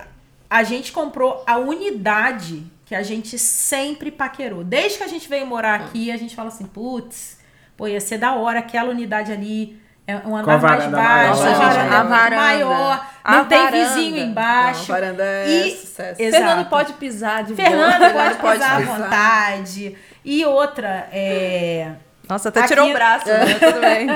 a 0.51 0.63
gente 0.63 0.93
comprou 0.93 1.43
a 1.47 1.57
unidade 1.57 2.67
que 2.85 2.95
a 2.95 3.03
gente 3.03 3.39
sempre 3.39 4.11
paquerou. 4.11 4.63
Desde 4.63 4.99
que 4.99 5.05
a 5.05 5.09
gente 5.09 5.27
veio 5.27 5.47
morar 5.47 5.77
aqui, 5.77 6.13
a 6.13 6.19
gente 6.19 6.37
fala 6.37 6.49
assim, 6.49 6.67
putz, 6.67 7.39
pô, 7.79 7.89
ia 7.89 8.01
ser 8.01 8.19
da 8.19 8.35
hora 8.35 8.59
aquela 8.59 8.91
unidade 8.91 9.33
ali. 9.33 9.81
É 10.11 10.23
um 10.27 10.37
a 10.37 10.41
andar 10.41 10.61
mais 10.61 10.87
baixo, 10.87 11.41
maior. 11.43 11.55
a 11.55 11.59
varanda, 11.59 11.81
A 11.81 11.85
é 11.95 11.99
muito 11.99 12.09
varanda. 12.11 12.37
maior, 12.37 13.07
A 13.25 13.37
não 13.37 13.45
tem 13.47 13.59
varanda. 13.59 13.85
vizinho 13.95 14.17
Não, 14.17 14.27
embaixo. 14.31 14.85
varanda 14.87 15.23
é 15.25 15.49
E- 15.49 15.71
sucesso. 15.77 16.23
Exato. 16.23 16.45
Fernando 16.45 16.69
pode 16.69 16.93
pisar 16.95 17.45
de 17.45 17.55
Fernando 17.55 17.99
boa. 17.99 18.11
pode 18.13 18.37
pode 18.39 18.59
pisar 18.59 18.77
à 18.77 18.81
vontade. 18.81 19.97
E 20.25 20.45
outra, 20.45 21.09
é, 21.13 21.93
Nossa, 22.29 22.49
até 22.49 22.61
Aqui- 22.61 22.69
tirou 22.69 22.89
o 22.89 22.93
braço, 22.93 23.27
né? 23.27 23.55
Tudo 23.55 23.81
bem. 23.81 24.09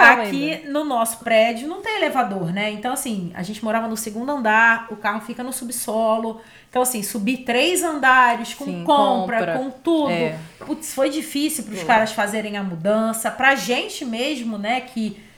Aqui 0.00 0.52
ainda. 0.54 0.70
no 0.70 0.82
nosso 0.82 1.18
prédio 1.18 1.68
não 1.68 1.82
tem 1.82 1.96
elevador, 1.96 2.50
né? 2.54 2.70
Então, 2.70 2.90
assim, 2.94 3.30
a 3.34 3.42
gente 3.42 3.62
morava 3.62 3.86
no 3.86 3.98
segundo 3.98 4.32
andar, 4.32 4.86
o 4.90 4.96
carro 4.96 5.20
fica 5.20 5.42
no 5.42 5.52
subsolo. 5.52 6.40
Então, 6.70 6.80
assim, 6.80 7.02
subir 7.02 7.38
três 7.38 7.82
andares 7.82 8.54
com 8.54 8.64
Sim, 8.64 8.82
compra, 8.84 9.38
compra. 9.38 9.58
com 9.58 9.70
tudo. 9.70 10.10
É. 10.10 10.36
Putz, 10.64 10.94
foi 10.94 11.10
difícil 11.10 11.64
para 11.64 11.74
os 11.74 11.82
caras 11.82 12.12
fazerem 12.12 12.56
a 12.56 12.62
mudança. 12.62 13.30
Pra 13.30 13.54
gente 13.54 14.06
mesmo, 14.06 14.56
né, 14.56 14.80
que 14.80 15.20
a- 15.20 15.29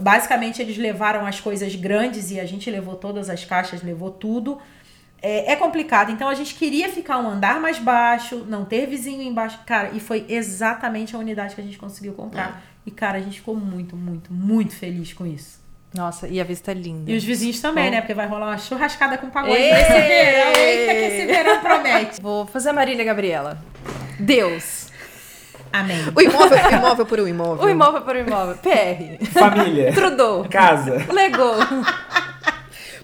basicamente 0.00 0.60
eles 0.62 0.76
levaram 0.76 1.26
as 1.26 1.40
coisas 1.40 1.74
grandes 1.74 2.30
e 2.30 2.40
a 2.40 2.46
gente 2.46 2.70
levou 2.70 2.96
todas 2.96 3.28
as 3.28 3.44
caixas, 3.44 3.82
levou 3.82 4.10
tudo. 4.10 4.58
É, 5.20 5.52
é 5.52 5.56
complicado. 5.56 6.10
Então 6.10 6.28
a 6.28 6.34
gente 6.34 6.54
queria 6.54 6.88
ficar 6.88 7.18
um 7.18 7.28
andar 7.28 7.60
mais 7.60 7.78
baixo, 7.78 8.44
não 8.48 8.64
ter 8.64 8.86
vizinho 8.86 9.22
embaixo. 9.22 9.60
Cara, 9.64 9.90
e 9.92 10.00
foi 10.00 10.26
exatamente 10.28 11.14
a 11.14 11.18
unidade 11.18 11.54
que 11.54 11.60
a 11.60 11.64
gente 11.64 11.78
conseguiu 11.78 12.12
comprar. 12.12 12.62
E, 12.84 12.90
cara, 12.90 13.18
a 13.18 13.20
gente 13.20 13.38
ficou 13.38 13.54
muito, 13.54 13.96
muito, 13.96 14.32
muito 14.32 14.74
feliz 14.74 15.12
com 15.12 15.24
isso. 15.24 15.62
Nossa, 15.94 16.26
e 16.26 16.40
a 16.40 16.44
vista 16.44 16.70
é 16.70 16.74
linda. 16.74 17.10
E 17.10 17.16
os 17.16 17.22
vizinhos 17.22 17.60
também, 17.60 17.84
Bom. 17.84 17.90
né? 17.90 18.00
Porque 18.00 18.14
vai 18.14 18.26
rolar 18.26 18.46
uma 18.46 18.58
churrascada 18.58 19.18
com 19.18 19.28
pagode 19.28 19.54
Ei! 19.54 19.72
nesse 19.72 19.92
verão. 19.92 20.52
Eita, 20.56 20.92
que 20.92 21.00
esse 21.00 21.26
verão 21.26 21.60
promete. 21.60 22.20
Vou 22.20 22.46
fazer 22.46 22.70
a 22.70 22.72
Marília 22.72 23.04
Gabriela. 23.04 23.62
Deus. 24.18 24.81
Amém. 25.72 25.98
O 26.14 26.20
imóvel, 26.20 26.58
o 26.58 26.74
imóvel 26.74 27.06
por 27.06 27.20
um 27.20 27.28
imóvel. 27.28 27.64
O 27.64 27.70
imóvel 27.70 28.02
por 28.02 28.16
imóvel. 28.16 28.56
PR. 28.56 29.26
Família. 29.32 29.92
Trudeau. 29.92 30.46
Casa. 30.50 31.04
Legou. 31.12 31.56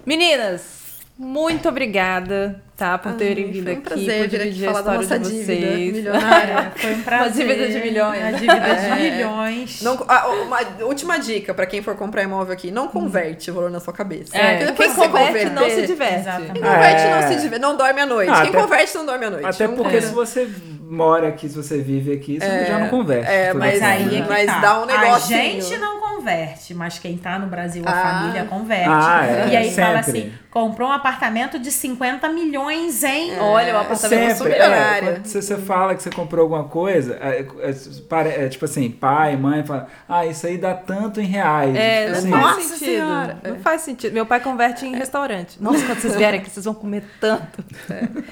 Meninas, 0.05 1.01
muito 1.19 1.69
obrigada, 1.69 2.63
tá? 2.79 2.97
Por 2.97 3.13
terem 3.15 3.51
vindo 3.51 3.65
foi 3.65 3.75
um 3.75 3.77
aqui, 3.79 3.83
prazer 3.89 4.05
por 4.23 4.29
vir 4.29 4.37
aqui 4.37 4.45
dividir 4.51 4.69
a 4.69 4.73
falar 4.73 4.97
da 4.97 5.03
história 5.03 5.19
nossa 5.19 5.31
de 5.33 5.39
dívida 5.41 5.67
vocês. 5.67 5.93
milionária. 5.93 6.53
É, 6.53 6.71
foi 6.81 6.95
um 6.95 7.03
prazer. 7.03 7.47
dívida 7.49 7.69
de 7.69 7.81
milhões. 7.81 8.21
Uma 8.23 8.33
dívida 8.33 8.53
É. 8.55 8.95
de 8.95 9.03
milhões. 9.11 9.83
Não, 9.83 10.05
ah, 10.09 10.29
uma 10.29 10.59
última 10.87 11.19
dica 11.19 11.53
pra 11.53 11.67
quem 11.67 11.83
for 11.83 11.97
comprar 11.97 12.23
imóvel 12.23 12.53
aqui: 12.55 12.71
não 12.71 12.89
converte 12.89 13.51
o 13.51 13.55
valor 13.55 13.71
na 13.71 13.81
sua 13.81 13.93
cabeça. 13.93 14.37
É, 14.37 14.51
Porque 14.53 14.65
depois 14.67 14.89
quem 14.95 14.95
que 14.95 15.01
você 15.01 15.09
converte 15.27 15.51
não 15.51 15.71
se 15.71 15.87
diverte. 15.87 16.15
Exatamente. 16.21 16.53
Quem 16.53 16.63
converte 16.63 17.03
É. 17.03 17.11
não 17.21 17.29
se 17.29 17.35
diverte, 17.43 17.59
não 17.63 17.77
dorme 17.77 18.01
à 18.01 18.07
noite. 18.07 18.31
Ah, 18.31 18.41
quem 18.43 18.49
até- 18.51 18.61
converte 18.63 18.95
não 18.97 19.07
dorme 19.07 19.25
à 19.27 19.31
noite. 19.31 19.47
Até 19.47 19.69
porque 19.69 19.91
tem- 19.99 20.01
se 20.03 20.15
você 20.15 20.49
mora 20.89 21.29
aqui, 21.29 21.49
se 21.49 21.57
você 21.57 21.79
vive 21.79 22.13
aqui, 22.13 22.39
você 22.41 22.65
já 22.65 22.79
não 22.79 22.89
converte. 22.89 23.31
é, 23.31 23.53
mas 23.53 23.83
aí 23.83 24.19
é 24.19 24.23
que 24.23 24.29
Mas 24.29 24.47
tá. 24.47 24.59
dá 24.61 24.81
um 24.83 24.87
negocinho. 24.87 25.39
A 25.39 25.43
gente 25.43 25.77
não 25.79 25.99
converte. 26.01 26.75
mas 26.75 26.99
quem 26.99 27.17
tá 27.17 27.39
no 27.39 27.47
Brasil, 27.47 27.83
a 27.87 27.91
Ah. 27.91 28.03
família 28.23 28.45
converte. 28.45 28.89
Ah, 28.91 29.25
é, 29.27 29.49
e 29.53 29.57
aí 29.57 29.71
fala 29.71 30.01
assim: 30.01 30.31
comprou 30.51 30.89
um 30.89 30.93
apartamento 30.93 31.59
de 31.59 31.71
50 31.71 32.29
milhões, 32.29 32.68
hein? 32.71 33.33
Olha, 33.41 33.75
o 33.75 33.79
apartamento 33.79 34.21
Sempre, 34.21 34.35
super 34.35 34.61
é, 34.61 35.21
você, 35.23 35.43
você 35.43 35.57
fala 35.57 35.95
que 35.95 36.03
você 36.03 36.11
comprou 36.11 36.43
alguma 36.43 36.65
coisa, 36.65 37.19
é, 37.21 37.47
é, 37.61 38.45
é 38.45 38.49
tipo 38.49 38.65
assim, 38.65 38.91
pai, 38.91 39.37
mãe, 39.37 39.65
fala, 39.65 39.87
ah, 40.09 40.27
isso 40.27 40.47
aí 40.47 40.59
dá 40.59 40.75
tanto 40.75 41.21
em 41.21 41.25
reais. 41.27 41.75
É, 41.77 41.99
Tipo 42.07 42.11
não 42.13 42.19
assim, 42.19 42.31
faz 42.31 42.43
Nossa 42.43 42.61
sentido. 42.61 42.79
Senhora. 42.79 43.39
Não 43.45 43.57
faz 43.61 43.81
sentido. 43.83 44.13
Meu 44.13 44.27
pai 44.27 44.41
converte 44.41 44.87
em 44.87 44.95
restaurante. 44.97 45.57
Nossa, 45.63 45.85
quando 45.85 46.01
vocês 46.01 46.17
vierem 46.17 46.41
aqui, 46.41 46.51
vocês 46.51 46.65
vão 46.65 46.75
comer 46.75 47.05
tanto. 47.21 47.65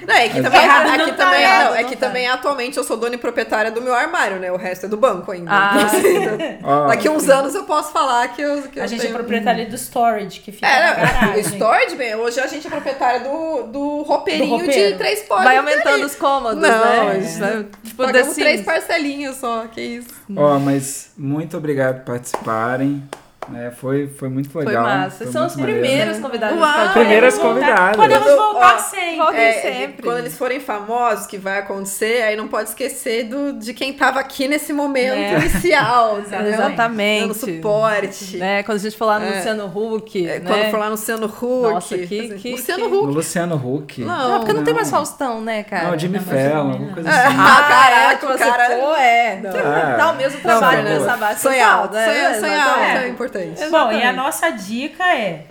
Não, 0.06 0.14
é 0.14 0.28
que 0.28 0.42
também, 0.42 0.62
Errado 0.62 0.88
aqui 0.88 0.98
não 0.98 1.16
tá, 1.16 1.24
também, 1.24 1.42
errado 1.42 1.64
não, 1.70 1.76
é 1.76 1.82
não 1.82 1.88
que 1.88 1.96
tá. 1.96 2.06
também 2.06 2.26
atualmente 2.28 2.76
eu 2.76 2.84
sou 2.84 2.96
dona 2.96 3.14
e 3.14 3.18
proprietária 3.18 3.70
do 3.70 3.80
meu 3.82 3.94
armário, 3.94 4.38
né? 4.38 4.50
O 4.50 4.56
resto 4.56 4.86
é 4.86 4.88
do 4.88 4.96
banco 4.96 5.30
ainda. 5.32 5.50
Ah, 5.52 5.72
Então, 5.76 5.86
assim, 5.86 6.58
Daqui 6.88 7.08
uns 7.08 7.28
anos 7.28 7.54
eu 7.54 7.64
posso 7.64 7.92
falar 7.92 8.28
que 8.28 8.42
eu. 8.42 8.62
Que 8.62 8.80
A 8.80 8.84
eu 8.84 8.88
gente 8.88 9.00
é 9.00 9.02
tenho... 9.04 9.14
proprietária 9.14 9.66
do 9.66 9.74
storage, 9.76 10.40
que 10.40 10.52
fica 10.52 10.66
É, 10.66 10.80
na 10.80 10.86
não, 10.86 10.92
o 10.92 11.12
garagem. 11.12 11.42
storage, 11.44 11.96
bem, 11.96 12.14
hoje 12.14 12.40
a 12.40 12.46
gente 12.46 12.66
é 12.66 12.70
proprietária 12.70 13.20
do, 13.20 13.64
do 13.64 14.02
roupeirinho 14.44 14.92
de 14.92 14.98
três 14.98 15.20
portas. 15.22 15.44
Vai 15.44 15.56
aumentando 15.56 16.04
os 16.06 16.14
cômodos, 16.14 16.60
Não, 16.60 16.68
né? 16.68 17.18
Né? 17.38 17.66
Tipo, 17.84 18.04
Pagamos 18.04 18.34
três 18.34 18.62
parcelinhas 18.62 19.36
só, 19.36 19.66
que 19.66 19.80
isso. 19.80 20.08
ó, 20.36 20.58
mas 20.58 21.10
muito 21.16 21.56
obrigado 21.56 22.04
por 22.04 22.14
participarem. 22.14 23.02
Né, 23.48 23.70
foi, 23.70 24.08
foi 24.08 24.28
muito 24.28 24.50
Foi 24.50 24.64
legal. 24.64 24.84
massa. 24.84 25.24
foi 25.24 25.32
São 25.32 25.46
os 25.46 25.54
primeiros 25.54 26.18
convidados 26.18 26.58
Uau! 26.58 26.92
Primeiras 26.92 27.38
Podemos 27.38 27.58
voltar- 27.66 27.76
convidadas. 27.92 27.96
Podemos 27.96 28.32
Ó, 28.40 28.52
voltar 28.52 28.78
sempre. 28.78 29.16
volta- 29.16 29.36
É, 29.36 29.52
sempre. 29.52 30.02
Quando 30.02 30.18
eles 30.18 30.36
forem 30.38 30.60
famosos, 30.60 31.26
que 31.26 31.36
vai 31.38 31.58
acontecer, 31.58 32.22
aí 32.22 32.36
não 32.36 32.48
pode 32.48 32.68
esquecer 32.70 33.24
do, 33.24 33.52
de 33.54 33.72
quem 33.74 33.92
tava 33.92 34.20
aqui 34.20 34.48
nesse 34.48 34.72
momento 34.72 35.14
É. 35.14 35.34
inicial. 35.38 36.18
Exatamente. 36.46 37.20
Dando 37.28 37.34
suporte. 37.34 38.36
Né? 38.36 38.62
Quando 38.62 38.76
a 38.78 38.80
gente 38.80 38.96
for 38.96 39.04
lá 39.06 39.18
no 39.18 39.26
É. 39.26 39.36
Luciano 39.36 39.66
Huck, 39.66 40.26
É, 40.26 40.38
né? 40.38 40.40
Quando 40.46 40.70
for 40.70 40.78
lá 40.78 40.84
no 40.86 40.90
Luciano 40.92 41.26
Huck. 41.26 41.72
Nossa, 41.72 41.98
que- 41.98 42.06
que- 42.36 42.52
Luciano 42.52 42.88
que- 42.88 42.94
O 42.96 43.04
Huck. 43.04 43.14
Luciano 43.14 43.56
Huck. 43.56 44.00
Não, 44.04 44.28
Não, 44.28 44.38
porque 44.40 44.52
não, 44.52 44.64
tem 44.64 44.74
mais 44.74 44.90
Faustão, 44.90 45.40
né, 45.40 45.62
cara? 45.62 45.88
Não, 45.88 45.98
Jimmy 45.98 46.18
Não, 46.18 46.24
Fallon, 46.24 46.70
alguma 46.72 46.78
não. 46.86 46.94
coisa 46.94 47.10
assim. 47.10 47.36
Ah, 47.46 47.62
caraca, 47.68 48.26
você 48.26 48.44
o 48.44 48.48
cara- 48.52 48.76
pô, 48.76 48.94
é. 48.96 49.40
Ah. 49.64 49.94
Dá 49.96 50.10
o 50.10 50.16
mesmo 50.16 50.40
trabalho 50.40 50.82
nessa 50.82 51.16
base 51.16 51.60
alto, 51.60 51.94
né? 51.94 52.36
Exatamente. 52.36 53.04
é 53.04 53.08
importante. 53.08 53.35
Bom, 53.70 53.92
e 53.92 54.02
a 54.02 54.12
nossa 54.12 54.50
dica 54.50 55.04
é: 55.14 55.46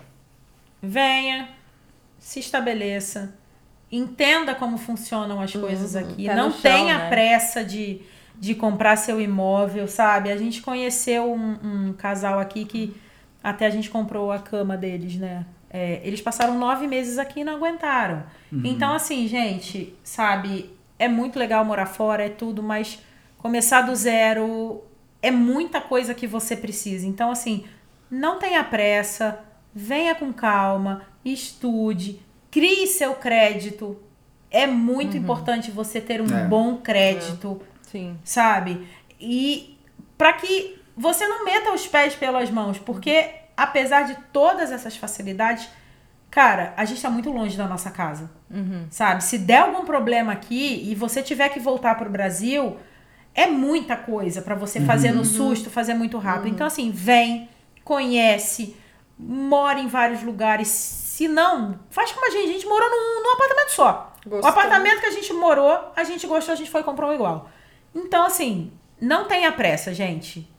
venha, 0.81 1.49
se 2.17 2.39
estabeleça, 2.39 3.33
entenda 3.91 4.55
como 4.55 4.77
funcionam 4.77 5.41
as 5.41 5.53
coisas 5.53 5.95
aqui, 5.95 6.27
pé 6.27 6.35
não 6.35 6.51
chão, 6.51 6.61
tenha 6.61 6.97
né? 6.97 7.09
pressa 7.09 7.63
de, 7.63 8.01
de 8.35 8.55
comprar 8.55 8.95
seu 8.95 9.21
imóvel, 9.21 9.87
sabe? 9.87 10.31
A 10.31 10.37
gente 10.37 10.61
conheceu 10.61 11.31
um, 11.31 11.57
um 11.63 11.93
casal 11.93 12.39
aqui 12.39 12.65
que 12.65 12.95
até 13.43 13.65
a 13.65 13.69
gente 13.69 13.89
comprou 13.89 14.31
a 14.31 14.39
cama 14.39 14.75
deles, 14.75 15.15
né? 15.15 15.45
É, 15.69 15.99
eles 16.03 16.21
passaram 16.21 16.57
nove 16.57 16.87
meses 16.87 17.17
aqui 17.17 17.41
e 17.41 17.43
não 17.43 17.55
aguentaram. 17.55 18.23
Então, 18.65 18.93
assim, 18.93 19.27
gente, 19.27 19.93
sabe, 20.03 20.73
é 20.97 21.07
muito 21.07 21.37
legal 21.37 21.65
morar 21.65 21.85
fora, 21.85 22.23
é 22.25 22.29
tudo, 22.29 22.63
mas 22.63 22.99
começar 23.37 23.81
do 23.81 23.93
zero 23.93 24.81
é 25.27 25.31
muita 25.31 25.81
coisa 25.81 26.13
que 26.13 26.27
você 26.27 26.55
precisa. 26.55 27.07
Então, 27.07 27.31
assim, 27.31 27.65
não 28.09 28.37
tenha 28.39 28.63
pressa, 28.63 29.39
venha 29.73 30.13
com 30.15 30.31
calma, 30.31 31.01
estude, 31.23 32.19
crie 32.51 32.87
seu 32.87 33.15
crédito. 33.15 33.97
É 34.51 34.65
muito 34.67 35.17
importante 35.17 35.71
você 35.71 35.99
ter 35.99 36.21
um 36.21 36.37
É. 36.37 36.45
bom 36.45 36.77
crédito, 36.77 37.61
Sim. 37.81 38.17
sabe? 38.23 38.87
E 39.19 39.77
para 40.17 40.33
que 40.33 40.79
você 40.95 41.27
não 41.27 41.43
meta 41.43 41.73
os 41.73 41.85
pés 41.87 42.15
pelas 42.15 42.49
mãos, 42.49 42.77
porque 42.79 43.31
apesar 43.57 44.03
de 44.03 44.15
todas 44.31 44.71
essas 44.71 44.95
facilidades, 44.95 45.67
cara, 46.29 46.73
a 46.77 46.85
gente 46.85 47.01
tá 47.01 47.09
muito 47.09 47.29
longe 47.31 47.57
da 47.57 47.67
nossa 47.67 47.89
casa. 47.91 48.29
Sabe? 48.89 49.23
Se 49.23 49.37
der 49.37 49.63
algum 49.63 49.83
problema 49.83 50.31
aqui 50.31 50.89
e 50.89 50.95
você 50.95 51.21
tiver 51.21 51.49
que 51.49 51.59
voltar 51.59 51.95
pro 51.95 52.09
Brasil, 52.09 52.77
é 53.35 53.47
muita 53.47 53.97
coisa 53.97 54.41
pra 54.41 54.55
você 54.55 54.79
fazer 54.79 55.11
no 55.11 55.25
susto, 55.25 55.69
fazer 55.69 55.93
muito 55.93 56.17
rápido. 56.17 56.47
Então, 56.47 56.65
assim, 56.65 56.89
vem, 56.89 57.49
conhece, 57.83 58.75
mora 59.19 59.79
em 59.79 59.87
vários 59.87 60.23
lugares. 60.23 60.69
Se 60.69 61.27
não, 61.27 61.77
faz 61.89 62.11
como 62.13 62.25
a 62.25 62.29
gente. 62.29 62.49
A 62.49 62.53
gente 62.53 62.65
morou 62.65 62.89
num, 62.89 63.23
num 63.23 63.33
apartamento 63.33 63.69
só. 63.69 64.13
O 64.25 64.29
Gostou. 64.29 64.49
apartamento 64.49 65.01
que 65.01 65.05
a 65.05 65.11
gente 65.11 65.31
morou, 65.33 65.91
a 65.95 66.03
gente 66.03 66.25
gostou, 66.25 66.53
a 66.53 66.55
gente 66.55 66.71
foi 66.71 66.81
e 66.81 66.83
comprou 66.83 67.11
um 67.11 67.13
igual. 67.13 67.49
Então, 67.93 68.25
assim, 68.25 68.71
não 68.99 69.25
tenha 69.25 69.51
pressa, 69.51 69.93
gente. 69.93 70.49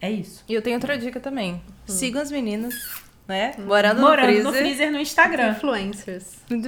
É 0.00 0.10
isso. 0.10 0.44
E 0.48 0.54
eu 0.54 0.62
tenho 0.62 0.76
outra 0.76 0.98
dica 0.98 1.20
também. 1.20 1.62
Sigam 1.86 2.20
as 2.20 2.30
meninas, 2.30 2.74
né? 3.26 3.52
Morando, 3.58 4.00
Morando 4.00 4.26
no 4.38 4.42
no 4.44 4.52
freezer. 4.52 4.62
freezer 4.62 4.92
no 4.92 4.98
Instagram. 4.98 5.50
Influencers. 5.50 6.24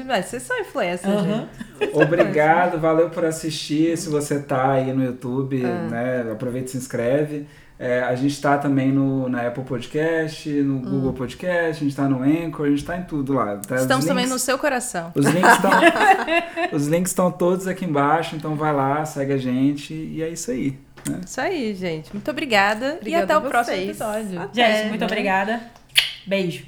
Mas 0.07 0.27
Vocês 0.27 0.43
são 0.43 0.59
influencers, 0.59 1.13
Aham. 1.15 1.49
gente. 1.81 1.95
Obrigado, 1.97 2.79
valeu 2.79 3.11
por 3.11 3.25
assistir. 3.25 3.97
Se 3.99 4.09
você 4.09 4.41
tá 4.41 4.73
aí 4.73 4.93
no 4.93 5.05
YouTube, 5.05 5.59
né, 5.59 6.27
aproveita 6.33 6.69
e 6.69 6.71
se 6.73 6.77
inscreve. 6.79 7.47
É, 7.79 8.01
a 8.05 8.15
gente 8.15 8.41
tá 8.41 8.57
também 8.57 8.91
no, 8.91 9.29
na 9.29 9.47
Apple 9.47 9.63
Podcast, 9.65 10.49
no 10.51 10.79
Google 10.81 11.13
Podcast, 11.13 11.85
a 11.85 11.87
gente 11.87 11.95
tá 11.95 12.09
no 12.09 12.23
Anchor, 12.23 12.65
a 12.65 12.71
gente 12.71 12.83
tá 12.83 12.97
em 12.97 13.03
tudo 13.03 13.35
lá. 13.35 13.59
tá? 13.59 13.75
Os 13.75 13.83
Estamos 13.83 14.07
também 14.07 14.25
no 14.25 14.31
links- 14.31 14.45
seu 14.45 14.59
coração. 14.59 15.13
Os 15.15 15.27
links 15.27 15.53
estão 15.53 15.71
os 16.73 16.87
links 16.87 17.11
estão 17.11 17.31
todos 17.31 17.67
aqui 17.69 17.85
embaixo, 17.85 18.35
então 18.35 18.55
vai 18.57 18.73
lá, 18.73 19.05
segue 19.05 19.35
a 19.35 19.37
gente 19.37 19.93
e 19.93 20.23
é 20.23 20.29
isso 20.31 20.51
aí. 20.51 20.79
Né? 21.07 21.21
Isso 21.27 21.39
aí, 21.39 21.75
gente. 21.75 22.11
Muito 22.15 22.31
obrigada. 22.31 22.95
Obrigada 22.99 23.23
e 23.23 23.25
até 23.25 23.37
o 23.37 23.43
próximo 23.43 23.77
episódio. 23.77 24.41
Até. 24.41 24.77
Gente, 24.79 24.89
muito 24.89 25.05
obrigada. 25.05 25.61
Beijo. 26.27 26.65